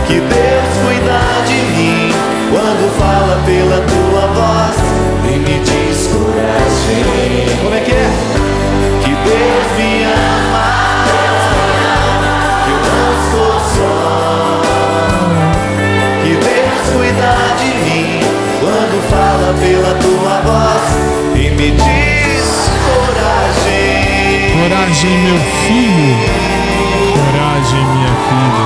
Que 0.07 0.17
Deus 0.19 0.73
cuida 0.81 1.19
de 1.47 1.59
mim 1.75 2.13
quando 2.51 2.85
fala 2.97 3.35
pela 3.45 3.79
tua 3.81 4.23
voz 4.33 4.77
e 5.25 5.37
me 5.39 5.59
diz 5.59 6.07
coragem. 6.07 7.03
Como 7.61 7.75
é 7.75 7.79
que 7.81 7.91
é? 7.91 8.44
Pela 19.65 19.95
tua 19.95 20.41
voz 20.41 20.83
e 21.33 21.49
me 21.49 21.71
diz 21.71 22.69
coragem. 22.85 24.61
Coragem, 24.61 25.17
meu 25.17 25.39
filho. 25.65 26.13
Coragem, 27.13 27.83
minha 27.85 28.13
filha. 28.27 28.65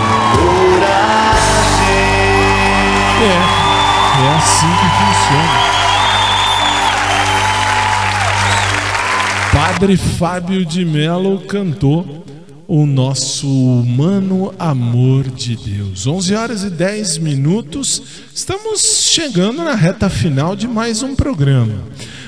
É, 3.21 3.37
é 4.23 4.35
assim 4.35 4.71
que 4.79 4.87
funciona. 4.99 5.57
Padre 9.53 9.95
Fábio 9.95 10.65
de 10.65 10.83
Mello 10.83 11.39
cantou 11.39 12.25
o 12.69 12.85
nosso 12.85 13.47
humano 13.47 14.53
amor 14.59 15.27
de 15.27 15.55
Deus. 15.55 16.05
11 16.05 16.35
horas 16.35 16.63
e 16.63 16.69
10 16.69 17.17
minutos. 17.17 17.99
Estamos 18.31 19.07
chegando 19.09 19.63
na 19.63 19.73
reta 19.73 20.07
final 20.07 20.55
de 20.55 20.67
mais 20.67 21.01
um 21.01 21.15
programa. 21.15 21.83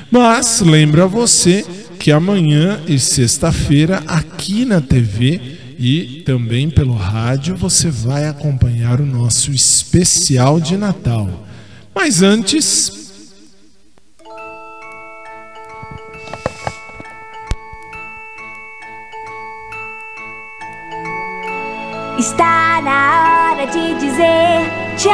Mas 0.09 0.59
lembra 0.59 1.05
você 1.05 1.63
que 1.99 2.11
amanhã 2.11 2.81
e 2.87 2.97
sexta-feira 2.97 4.01
aqui 4.07 4.65
na 4.65 4.81
TV 4.81 5.39
e 5.77 6.23
também 6.25 6.71
pelo 6.71 6.95
rádio 6.95 7.55
você 7.55 7.91
vai 7.91 8.27
acompanhar 8.27 8.99
o 8.99 9.05
nosso 9.05 9.51
especial 9.51 10.59
de 10.59 10.75
Natal. 10.75 11.47
Mas 11.93 12.23
antes, 12.23 13.00
Está 22.21 22.79
na 22.83 23.49
hora 23.49 23.65
de 23.65 23.95
dizer 23.95 24.69
tchau. 24.95 25.11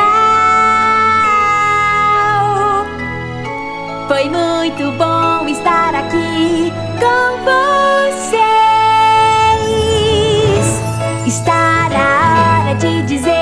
Foi 4.10 4.26
muito 4.30 4.92
bom 4.98 5.48
estar 5.48 5.96
aqui 5.96 6.74
com 7.00 7.46
vocês. 7.46 8.44
Está 11.26 11.88
na 11.90 12.66
hora 12.66 12.76
de 12.76 13.04
dizer 13.04 13.37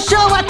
show 0.00 0.34
acabou. 0.34 0.47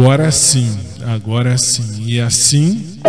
Agora 0.00 0.30
sim, 0.30 0.78
agora 1.08 1.58
sim. 1.58 2.04
E 2.06 2.20
assim. 2.20 3.00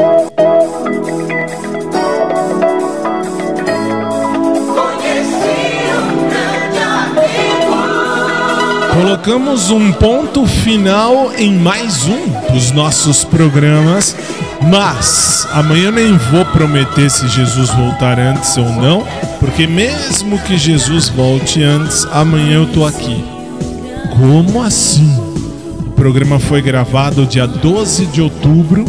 Colocamos 8.91 9.69
um 9.69 9.91
ponto 9.93 10.47
final 10.47 11.31
em 11.37 11.53
mais 11.53 12.05
um 12.07 12.51
dos 12.51 12.71
nossos 12.71 13.23
programas, 13.23 14.15
mas 14.63 15.47
amanhã 15.51 15.91
nem 15.91 16.17
vou 16.17 16.43
prometer 16.45 17.11
se 17.11 17.27
Jesus 17.27 17.69
voltar 17.69 18.19
antes 18.19 18.57
ou 18.57 18.65
não, 18.65 19.05
porque 19.39 19.67
mesmo 19.67 20.39
que 20.39 20.57
Jesus 20.57 21.07
volte 21.07 21.61
antes, 21.61 22.07
amanhã 22.11 22.55
eu 22.55 22.65
tô 22.73 22.83
aqui. 22.83 23.23
Como 24.17 24.63
assim? 24.63 25.28
Programa 25.99 26.39
foi 26.39 26.61
gravado 26.61 27.25
dia 27.25 27.45
12 27.45 28.05
de 28.05 28.21
outubro 28.21 28.85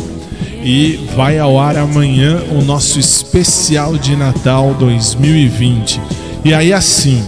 e 0.62 1.08
vai 1.16 1.40
ao 1.40 1.58
ar 1.58 1.76
amanhã 1.76 2.40
o 2.52 2.62
nosso 2.62 3.00
especial 3.00 3.96
de 3.96 4.14
Natal 4.14 4.74
2020. 4.74 6.00
E 6.44 6.54
aí 6.54 6.72
assim, 6.72 7.20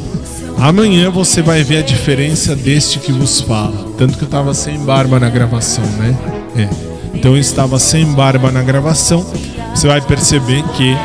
amanhã 0.56 1.10
você 1.10 1.42
vai 1.42 1.64
ver 1.64 1.78
a 1.78 1.82
diferença 1.82 2.54
deste 2.54 3.00
que 3.00 3.10
vos 3.10 3.40
fala. 3.40 3.92
Tanto 3.98 4.16
que 4.16 4.22
eu 4.22 4.28
tava 4.28 4.54
sem 4.54 4.78
barba 4.78 5.18
na 5.18 5.28
gravação, 5.28 5.84
né? 5.98 6.16
É. 6.56 6.68
Então 7.12 7.32
eu 7.32 7.40
estava 7.40 7.76
sem 7.80 8.06
barba 8.06 8.52
na 8.52 8.62
gravação. 8.62 9.26
Você 9.74 9.88
vai 9.88 10.00
perceber 10.00 10.62
que 10.76 10.96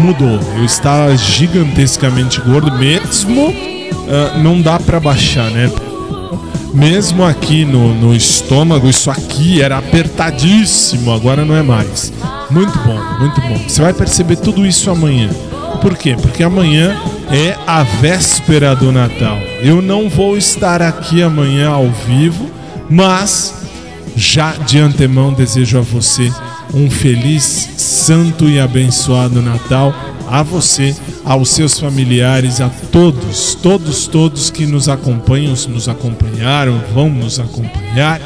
mudou. 0.00 0.40
Eu 0.56 0.64
estava 0.64 1.16
gigantescamente 1.16 2.40
gordo 2.40 2.72
mesmo. 2.76 3.54
ah, 4.08 4.36
não 4.38 4.60
dá 4.60 4.80
pra 4.80 4.98
baixar, 4.98 5.48
né? 5.52 5.70
Mesmo 6.76 7.24
aqui 7.24 7.64
no, 7.64 7.94
no 7.94 8.14
estômago, 8.14 8.86
isso 8.86 9.10
aqui 9.10 9.62
era 9.62 9.78
apertadíssimo, 9.78 11.10
agora 11.10 11.42
não 11.42 11.56
é 11.56 11.62
mais. 11.62 12.12
Muito 12.50 12.78
bom, 12.80 13.02
muito 13.18 13.40
bom. 13.40 13.56
Você 13.66 13.80
vai 13.80 13.94
perceber 13.94 14.36
tudo 14.36 14.66
isso 14.66 14.90
amanhã. 14.90 15.30
Por 15.80 15.96
quê? 15.96 16.14
Porque 16.20 16.42
amanhã 16.42 16.94
é 17.30 17.56
a 17.66 17.82
véspera 17.82 18.76
do 18.76 18.92
Natal. 18.92 19.38
Eu 19.62 19.80
não 19.80 20.10
vou 20.10 20.36
estar 20.36 20.82
aqui 20.82 21.22
amanhã 21.22 21.70
ao 21.70 21.88
vivo, 22.06 22.50
mas 22.90 23.54
já 24.14 24.52
de 24.52 24.78
antemão 24.78 25.32
desejo 25.32 25.78
a 25.78 25.80
você 25.80 26.30
um 26.74 26.90
feliz, 26.90 27.70
santo 27.78 28.50
e 28.50 28.60
abençoado 28.60 29.40
Natal. 29.40 29.94
A 30.28 30.42
você, 30.42 30.94
aos 31.24 31.50
seus 31.50 31.78
familiares, 31.78 32.60
a 32.60 32.68
todos, 32.90 33.54
todos, 33.54 34.06
todos 34.06 34.50
que 34.50 34.66
nos 34.66 34.88
acompanham, 34.88 35.54
nos 35.68 35.88
acompanharam, 35.88 36.80
vão 36.92 37.08
nos 37.08 37.38
acompanhar. 37.38 38.20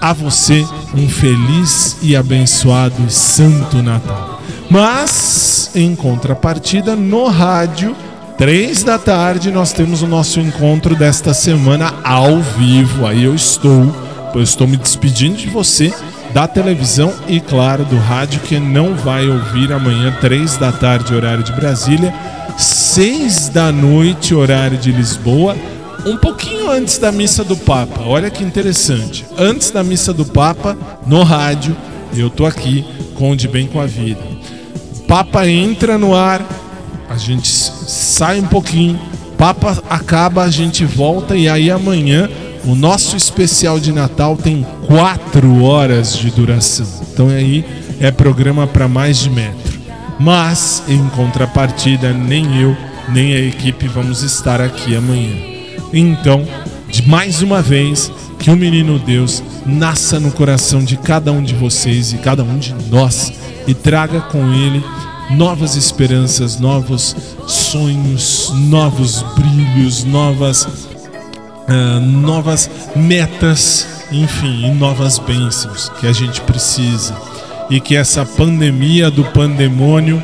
A 0.00 0.12
você, 0.12 0.66
um 0.94 1.08
feliz 1.08 1.98
e 2.02 2.16
abençoado 2.16 2.94
e 3.06 3.12
santo 3.12 3.82
Natal. 3.82 4.40
Mas, 4.70 5.70
em 5.74 5.94
contrapartida, 5.94 6.96
no 6.96 7.26
rádio, 7.26 7.94
três 8.38 8.82
da 8.82 8.98
tarde, 8.98 9.50
nós 9.50 9.72
temos 9.72 10.00
o 10.00 10.06
nosso 10.06 10.40
encontro 10.40 10.94
desta 10.94 11.34
semana 11.34 11.92
ao 12.04 12.40
vivo. 12.40 13.06
Aí 13.06 13.24
eu 13.24 13.34
estou, 13.34 13.94
eu 14.34 14.42
estou 14.42 14.66
me 14.66 14.76
despedindo 14.76 15.36
de 15.36 15.48
você 15.48 15.92
da 16.32 16.46
televisão 16.46 17.12
e, 17.26 17.40
claro, 17.40 17.84
do 17.84 17.98
rádio, 17.98 18.40
que 18.40 18.58
não 18.58 18.94
vai 18.94 19.28
ouvir 19.28 19.72
amanhã, 19.72 20.16
três 20.20 20.56
da 20.56 20.70
tarde, 20.70 21.14
horário 21.14 21.42
de 21.42 21.52
Brasília, 21.52 22.14
seis 22.56 23.48
da 23.48 23.72
noite, 23.72 24.34
horário 24.34 24.78
de 24.78 24.92
Lisboa, 24.92 25.56
um 26.06 26.16
pouquinho 26.16 26.70
antes 26.70 26.98
da 26.98 27.12
missa 27.12 27.44
do 27.44 27.56
Papa. 27.56 28.02
Olha 28.06 28.30
que 28.30 28.44
interessante. 28.44 29.26
Antes 29.36 29.70
da 29.70 29.82
missa 29.82 30.12
do 30.12 30.24
Papa, 30.24 30.76
no 31.06 31.22
rádio, 31.22 31.76
eu 32.16 32.30
tô 32.30 32.46
aqui 32.46 32.84
com 33.14 33.30
o 33.30 33.36
De 33.36 33.48
Bem 33.48 33.66
com 33.66 33.80
a 33.80 33.86
Vida. 33.86 34.20
Papa 35.06 35.46
entra 35.48 35.98
no 35.98 36.14
ar, 36.14 36.44
a 37.08 37.16
gente 37.16 37.50
sai 37.50 38.38
um 38.38 38.46
pouquinho, 38.46 38.98
Papa 39.36 39.82
acaba, 39.90 40.44
a 40.44 40.50
gente 40.50 40.84
volta 40.84 41.36
e 41.36 41.48
aí 41.48 41.70
amanhã 41.70 42.28
o 42.64 42.74
nosso 42.74 43.16
especial 43.16 43.80
de 43.80 43.92
Natal 43.92 44.36
tem 44.36 44.66
quatro 44.90 45.62
horas 45.62 46.18
de 46.18 46.32
duração. 46.32 46.84
Então 47.12 47.28
aí 47.28 47.64
é 48.00 48.10
programa 48.10 48.66
para 48.66 48.88
mais 48.88 49.18
de 49.18 49.30
metro. 49.30 49.78
Mas 50.18 50.82
em 50.88 51.08
contrapartida, 51.10 52.12
nem 52.12 52.60
eu 52.60 52.76
nem 53.08 53.32
a 53.34 53.38
equipe 53.38 53.86
vamos 53.86 54.22
estar 54.22 54.60
aqui 54.60 54.96
amanhã. 54.96 55.32
Então, 55.92 56.44
de 56.88 57.08
mais 57.08 57.40
uma 57.40 57.62
vez, 57.62 58.10
que 58.38 58.50
o 58.50 58.56
menino 58.56 58.98
Deus 58.98 59.42
nasça 59.64 60.18
no 60.18 60.32
coração 60.32 60.82
de 60.82 60.96
cada 60.96 61.30
um 61.30 61.42
de 61.42 61.54
vocês 61.54 62.12
e 62.12 62.18
cada 62.18 62.42
um 62.42 62.58
de 62.58 62.74
nós 62.90 63.32
e 63.68 63.74
traga 63.74 64.20
com 64.20 64.52
ele 64.52 64.84
novas 65.30 65.76
esperanças, 65.76 66.58
novos 66.58 67.14
sonhos, 67.46 68.52
novos 68.54 69.24
brilhos, 69.36 70.02
novas 70.04 70.66
ah, 71.68 72.00
novas 72.00 72.68
metas, 72.96 73.99
enfim, 74.12 74.66
e 74.66 74.70
novas 74.70 75.18
bênçãos 75.18 75.90
que 76.00 76.06
a 76.06 76.12
gente 76.12 76.40
precisa. 76.40 77.14
E 77.68 77.80
que 77.80 77.94
essa 77.94 78.26
pandemia 78.26 79.10
do 79.10 79.24
pandemônio 79.24 80.22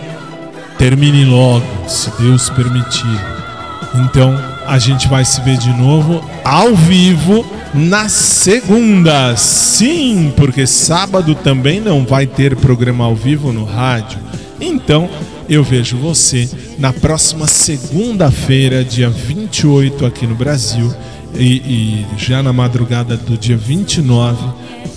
termine 0.77 1.25
logo, 1.25 1.65
se 1.87 2.11
Deus 2.19 2.51
permitir. 2.51 3.21
Então, 3.95 4.37
a 4.67 4.79
gente 4.79 5.07
vai 5.09 5.25
se 5.25 5.41
ver 5.43 5.57
de 5.57 5.71
novo 5.71 6.23
ao 6.45 6.75
vivo 6.75 7.47
na 7.73 8.09
segunda. 8.09 9.37
Sim, 9.37 10.33
porque 10.37 10.67
sábado 10.67 11.35
também 11.37 11.81
não 11.81 12.05
vai 12.05 12.27
ter 12.27 12.57
programa 12.57 13.05
ao 13.05 13.15
vivo 13.15 13.53
no 13.53 13.65
rádio. 13.65 14.19
Então, 14.61 15.09
eu 15.49 15.63
vejo 15.63 15.97
você 15.97 16.49
na 16.79 16.93
próxima 16.93 17.47
segunda-feira, 17.47 18.85
dia 18.85 19.09
28 19.09 20.05
aqui 20.05 20.27
no 20.27 20.35
Brasil 20.35 20.93
e, 21.39 21.57
e 21.57 22.07
já 22.17 22.43
na 22.43 22.53
madrugada 22.53 23.17
do 23.17 23.39
dia 23.39 23.57
29 23.57 24.37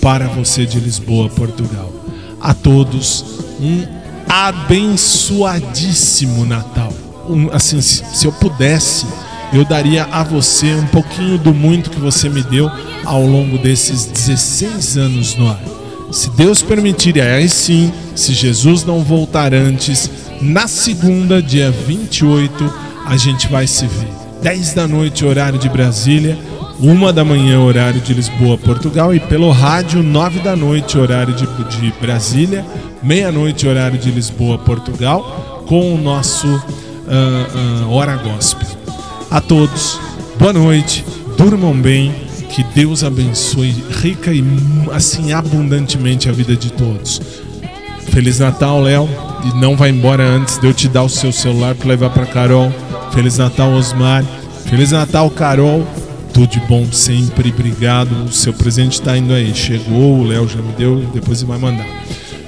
para 0.00 0.26
você 0.26 0.66
de 0.66 0.80
Lisboa, 0.80 1.28
Portugal. 1.28 1.92
A 2.40 2.52
todos 2.54 3.24
um 3.60 3.86
abençoadíssimo 4.28 6.44
Natal. 6.46 6.92
Um, 7.28 7.48
assim, 7.52 7.80
se, 7.80 8.04
se 8.14 8.26
eu 8.26 8.32
pudesse, 8.32 9.06
eu 9.52 9.64
daria 9.64 10.04
a 10.04 10.22
você 10.22 10.72
um 10.74 10.86
pouquinho 10.86 11.36
do 11.38 11.52
muito 11.52 11.90
que 11.90 11.98
você 12.00 12.28
me 12.28 12.42
deu 12.42 12.70
ao 13.04 13.26
longo 13.26 13.58
desses 13.58 14.06
16 14.06 14.96
anos 14.96 15.34
no 15.36 15.48
ar. 15.48 15.60
Se 16.12 16.30
Deus 16.30 16.62
permitir, 16.62 17.20
aí 17.20 17.48
sim, 17.48 17.92
se 18.16 18.32
Jesus 18.32 18.84
não 18.84 19.04
voltar 19.04 19.54
antes, 19.54 20.10
na 20.40 20.66
segunda, 20.66 21.42
dia 21.42 21.70
28, 21.70 22.72
a 23.06 23.16
gente 23.16 23.46
vai 23.48 23.66
se 23.66 23.86
ver. 23.86 24.29
10 24.42 24.74
da 24.74 24.88
noite, 24.88 25.24
horário 25.24 25.58
de 25.58 25.68
Brasília, 25.68 26.38
1 26.80 27.12
da 27.12 27.22
manhã, 27.22 27.60
horário 27.60 28.00
de 28.00 28.14
Lisboa, 28.14 28.56
Portugal, 28.56 29.14
e 29.14 29.20
pelo 29.20 29.50
rádio, 29.50 30.02
9 30.02 30.40
da 30.40 30.56
noite, 30.56 30.96
horário 30.96 31.34
de, 31.34 31.46
de 31.46 31.92
Brasília, 32.00 32.64
meia-noite, 33.02 33.68
horário 33.68 33.98
de 33.98 34.10
Lisboa, 34.10 34.56
Portugal, 34.56 35.64
com 35.66 35.94
o 35.94 35.98
nosso 35.98 36.46
ah, 37.06 37.82
ah, 37.84 37.86
Hora 37.88 38.16
Gospel. 38.16 38.66
A 39.30 39.42
todos, 39.42 40.00
boa 40.38 40.54
noite, 40.54 41.04
durmam 41.36 41.78
bem, 41.78 42.14
que 42.48 42.64
Deus 42.74 43.04
abençoe 43.04 43.70
rica 44.02 44.32
e 44.32 44.42
assim 44.92 45.32
abundantemente 45.32 46.30
a 46.30 46.32
vida 46.32 46.56
de 46.56 46.72
todos. 46.72 47.20
Feliz 48.10 48.38
Natal, 48.38 48.80
Léo, 48.80 49.08
e 49.44 49.54
não 49.58 49.76
vai 49.76 49.90
embora 49.90 50.22
antes 50.22 50.58
de 50.58 50.66
eu 50.66 50.74
te 50.74 50.88
dar 50.88 51.02
o 51.02 51.08
seu 51.08 51.32
celular 51.32 51.74
para 51.74 51.88
levar 51.88 52.10
para 52.10 52.26
Carol. 52.26 52.72
Feliz 53.12 53.38
Natal, 53.38 53.72
Osmar. 53.72 54.24
Feliz 54.66 54.92
Natal, 54.92 55.30
Carol. 55.30 55.86
Tudo 56.32 56.46
de 56.46 56.60
bom 56.60 56.86
sempre, 56.92 57.50
obrigado. 57.50 58.24
O 58.24 58.32
seu 58.32 58.52
presente 58.52 58.94
está 58.94 59.16
indo 59.16 59.32
aí. 59.32 59.54
Chegou, 59.54 60.20
o 60.20 60.24
Léo 60.24 60.48
já 60.48 60.60
me 60.60 60.72
deu, 60.72 61.00
depois 61.12 61.40
ele 61.40 61.50
vai 61.50 61.58
mandar. 61.58 61.86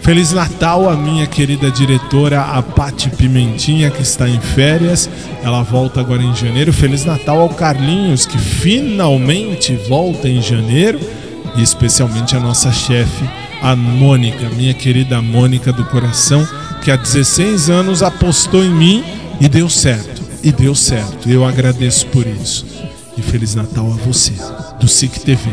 Feliz 0.02 0.32
Natal 0.32 0.88
à 0.90 0.96
minha 0.96 1.26
querida 1.26 1.70
diretora, 1.70 2.40
a 2.42 2.60
Pati 2.60 3.08
Pimentinha, 3.10 3.88
que 3.88 4.02
está 4.02 4.28
em 4.28 4.40
férias. 4.40 5.08
Ela 5.44 5.62
volta 5.62 6.00
agora 6.00 6.22
em 6.22 6.34
janeiro. 6.34 6.72
Feliz 6.72 7.04
Natal 7.04 7.40
ao 7.40 7.48
Carlinhos, 7.48 8.26
que 8.26 8.36
finalmente 8.36 9.76
volta 9.88 10.28
em 10.28 10.42
janeiro. 10.42 10.98
E 11.56 11.62
especialmente 11.62 12.36
a 12.36 12.40
nossa 12.40 12.72
chefe, 12.72 13.24
a 13.62 13.76
Mônica, 13.76 14.48
minha 14.56 14.74
querida 14.74 15.20
Mônica 15.22 15.72
do 15.72 15.84
coração, 15.84 16.46
que 16.82 16.90
há 16.90 16.96
16 16.96 17.70
anos 17.70 18.02
apostou 18.02 18.62
em 18.62 18.70
mim 18.70 19.04
e 19.40 19.48
deu 19.48 19.68
certo. 19.68 20.20
E 20.42 20.50
deu 20.50 20.74
certo. 20.74 21.30
Eu 21.30 21.44
agradeço 21.44 22.06
por 22.08 22.26
isso. 22.26 22.66
E 23.16 23.22
Feliz 23.22 23.54
Natal 23.54 23.86
a 23.86 23.96
você, 24.04 24.32
do 24.80 24.88
SIC 24.88 25.20
TV. 25.20 25.48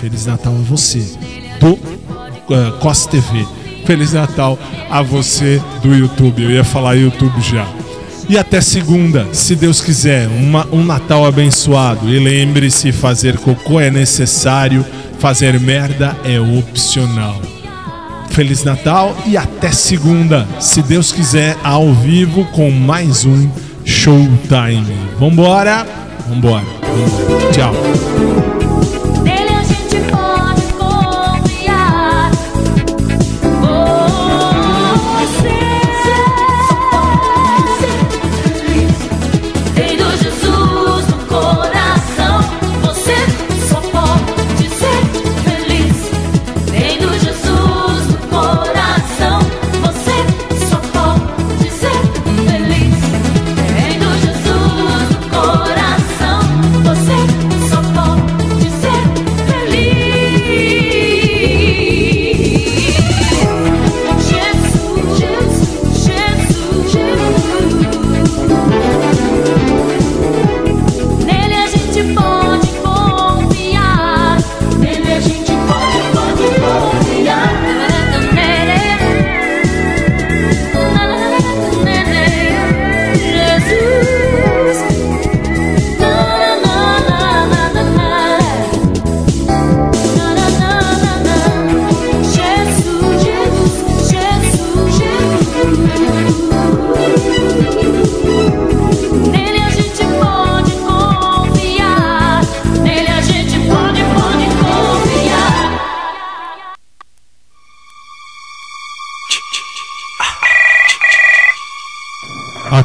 Feliz 0.00 0.26
Natal 0.26 0.52
a 0.52 0.62
você, 0.62 1.04
do 1.60 1.74
uh, 1.74 2.72
COS 2.80 3.06
TV. 3.06 3.46
Feliz 3.86 4.12
Natal 4.12 4.58
a 4.90 5.02
você 5.02 5.62
do 5.82 5.94
YouTube. 5.94 6.42
Eu 6.42 6.50
ia 6.50 6.64
falar 6.64 6.94
YouTube 6.94 7.40
já. 7.40 7.66
E 8.28 8.38
até 8.38 8.60
segunda, 8.60 9.26
se 9.32 9.54
Deus 9.54 9.80
quiser, 9.80 10.26
uma, 10.28 10.66
um 10.72 10.84
Natal 10.84 11.26
abençoado. 11.26 12.08
E 12.08 12.18
lembre-se: 12.18 12.90
fazer 12.90 13.36
cocô 13.38 13.78
é 13.78 13.90
necessário, 13.90 14.84
fazer 15.18 15.60
merda 15.60 16.16
é 16.24 16.40
opcional. 16.40 17.40
Feliz 18.32 18.64
Natal 18.64 19.14
e 19.26 19.36
até 19.36 19.70
segunda, 19.70 20.48
se 20.58 20.80
Deus 20.82 21.12
quiser, 21.12 21.54
ao 21.62 21.92
vivo 21.92 22.46
com 22.46 22.70
mais 22.70 23.26
um 23.26 23.50
Showtime. 23.84 24.86
Vambora? 25.18 25.86
Vambora. 26.26 26.64
Vambora. 26.80 27.52
Tchau. 27.52 28.41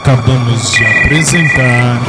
Acabamos 0.07 0.71
de 0.71 0.85
apresentar. 0.85 2.01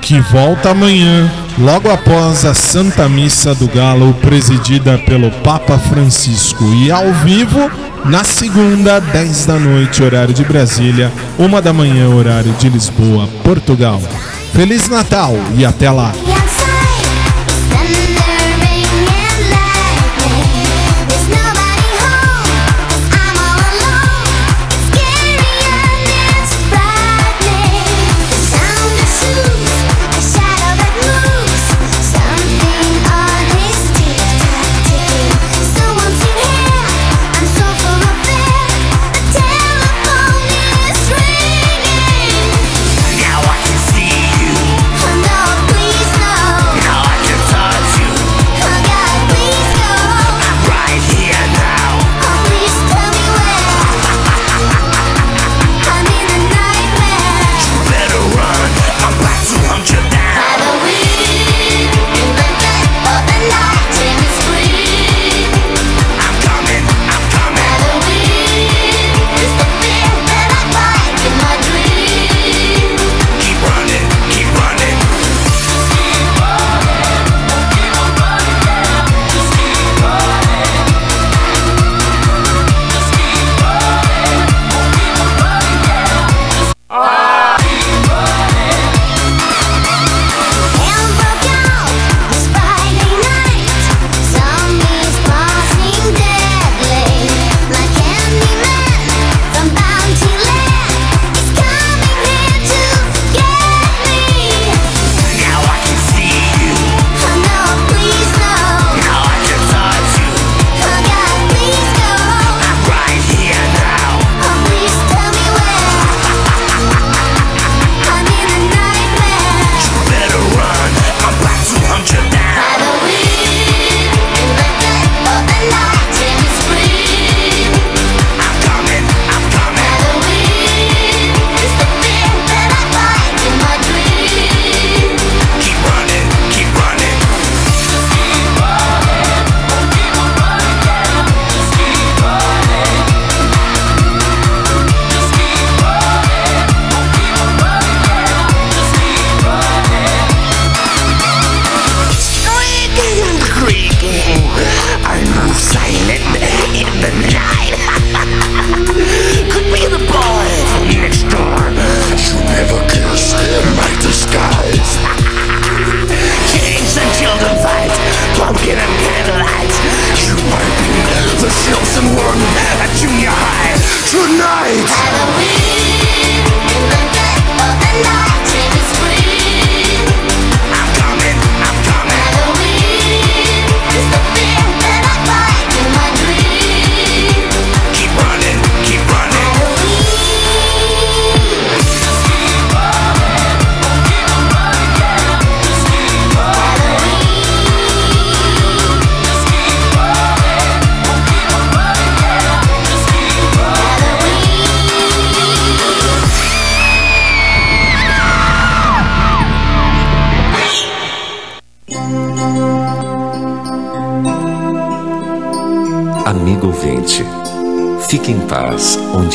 Que 0.00 0.20
volta 0.22 0.70
amanhã, 0.70 1.30
logo 1.56 1.88
após 1.88 2.44
a 2.44 2.52
Santa 2.52 3.08
Missa 3.08 3.54
do 3.54 3.68
Galo, 3.68 4.12
presidida 4.14 4.98
pelo 4.98 5.30
Papa 5.30 5.78
Francisco. 5.78 6.64
E 6.74 6.90
ao 6.90 7.12
vivo, 7.12 7.70
na 8.04 8.24
segunda, 8.24 8.98
10 9.00 9.46
da 9.46 9.60
noite, 9.60 10.02
horário 10.02 10.34
de 10.34 10.44
Brasília, 10.44 11.12
uma 11.38 11.62
da 11.62 11.72
manhã, 11.72 12.08
horário 12.08 12.52
de 12.54 12.68
Lisboa, 12.68 13.28
Portugal. 13.44 14.02
Feliz 14.52 14.88
Natal 14.88 15.32
e 15.56 15.64
até 15.64 15.88
lá! 15.92 16.12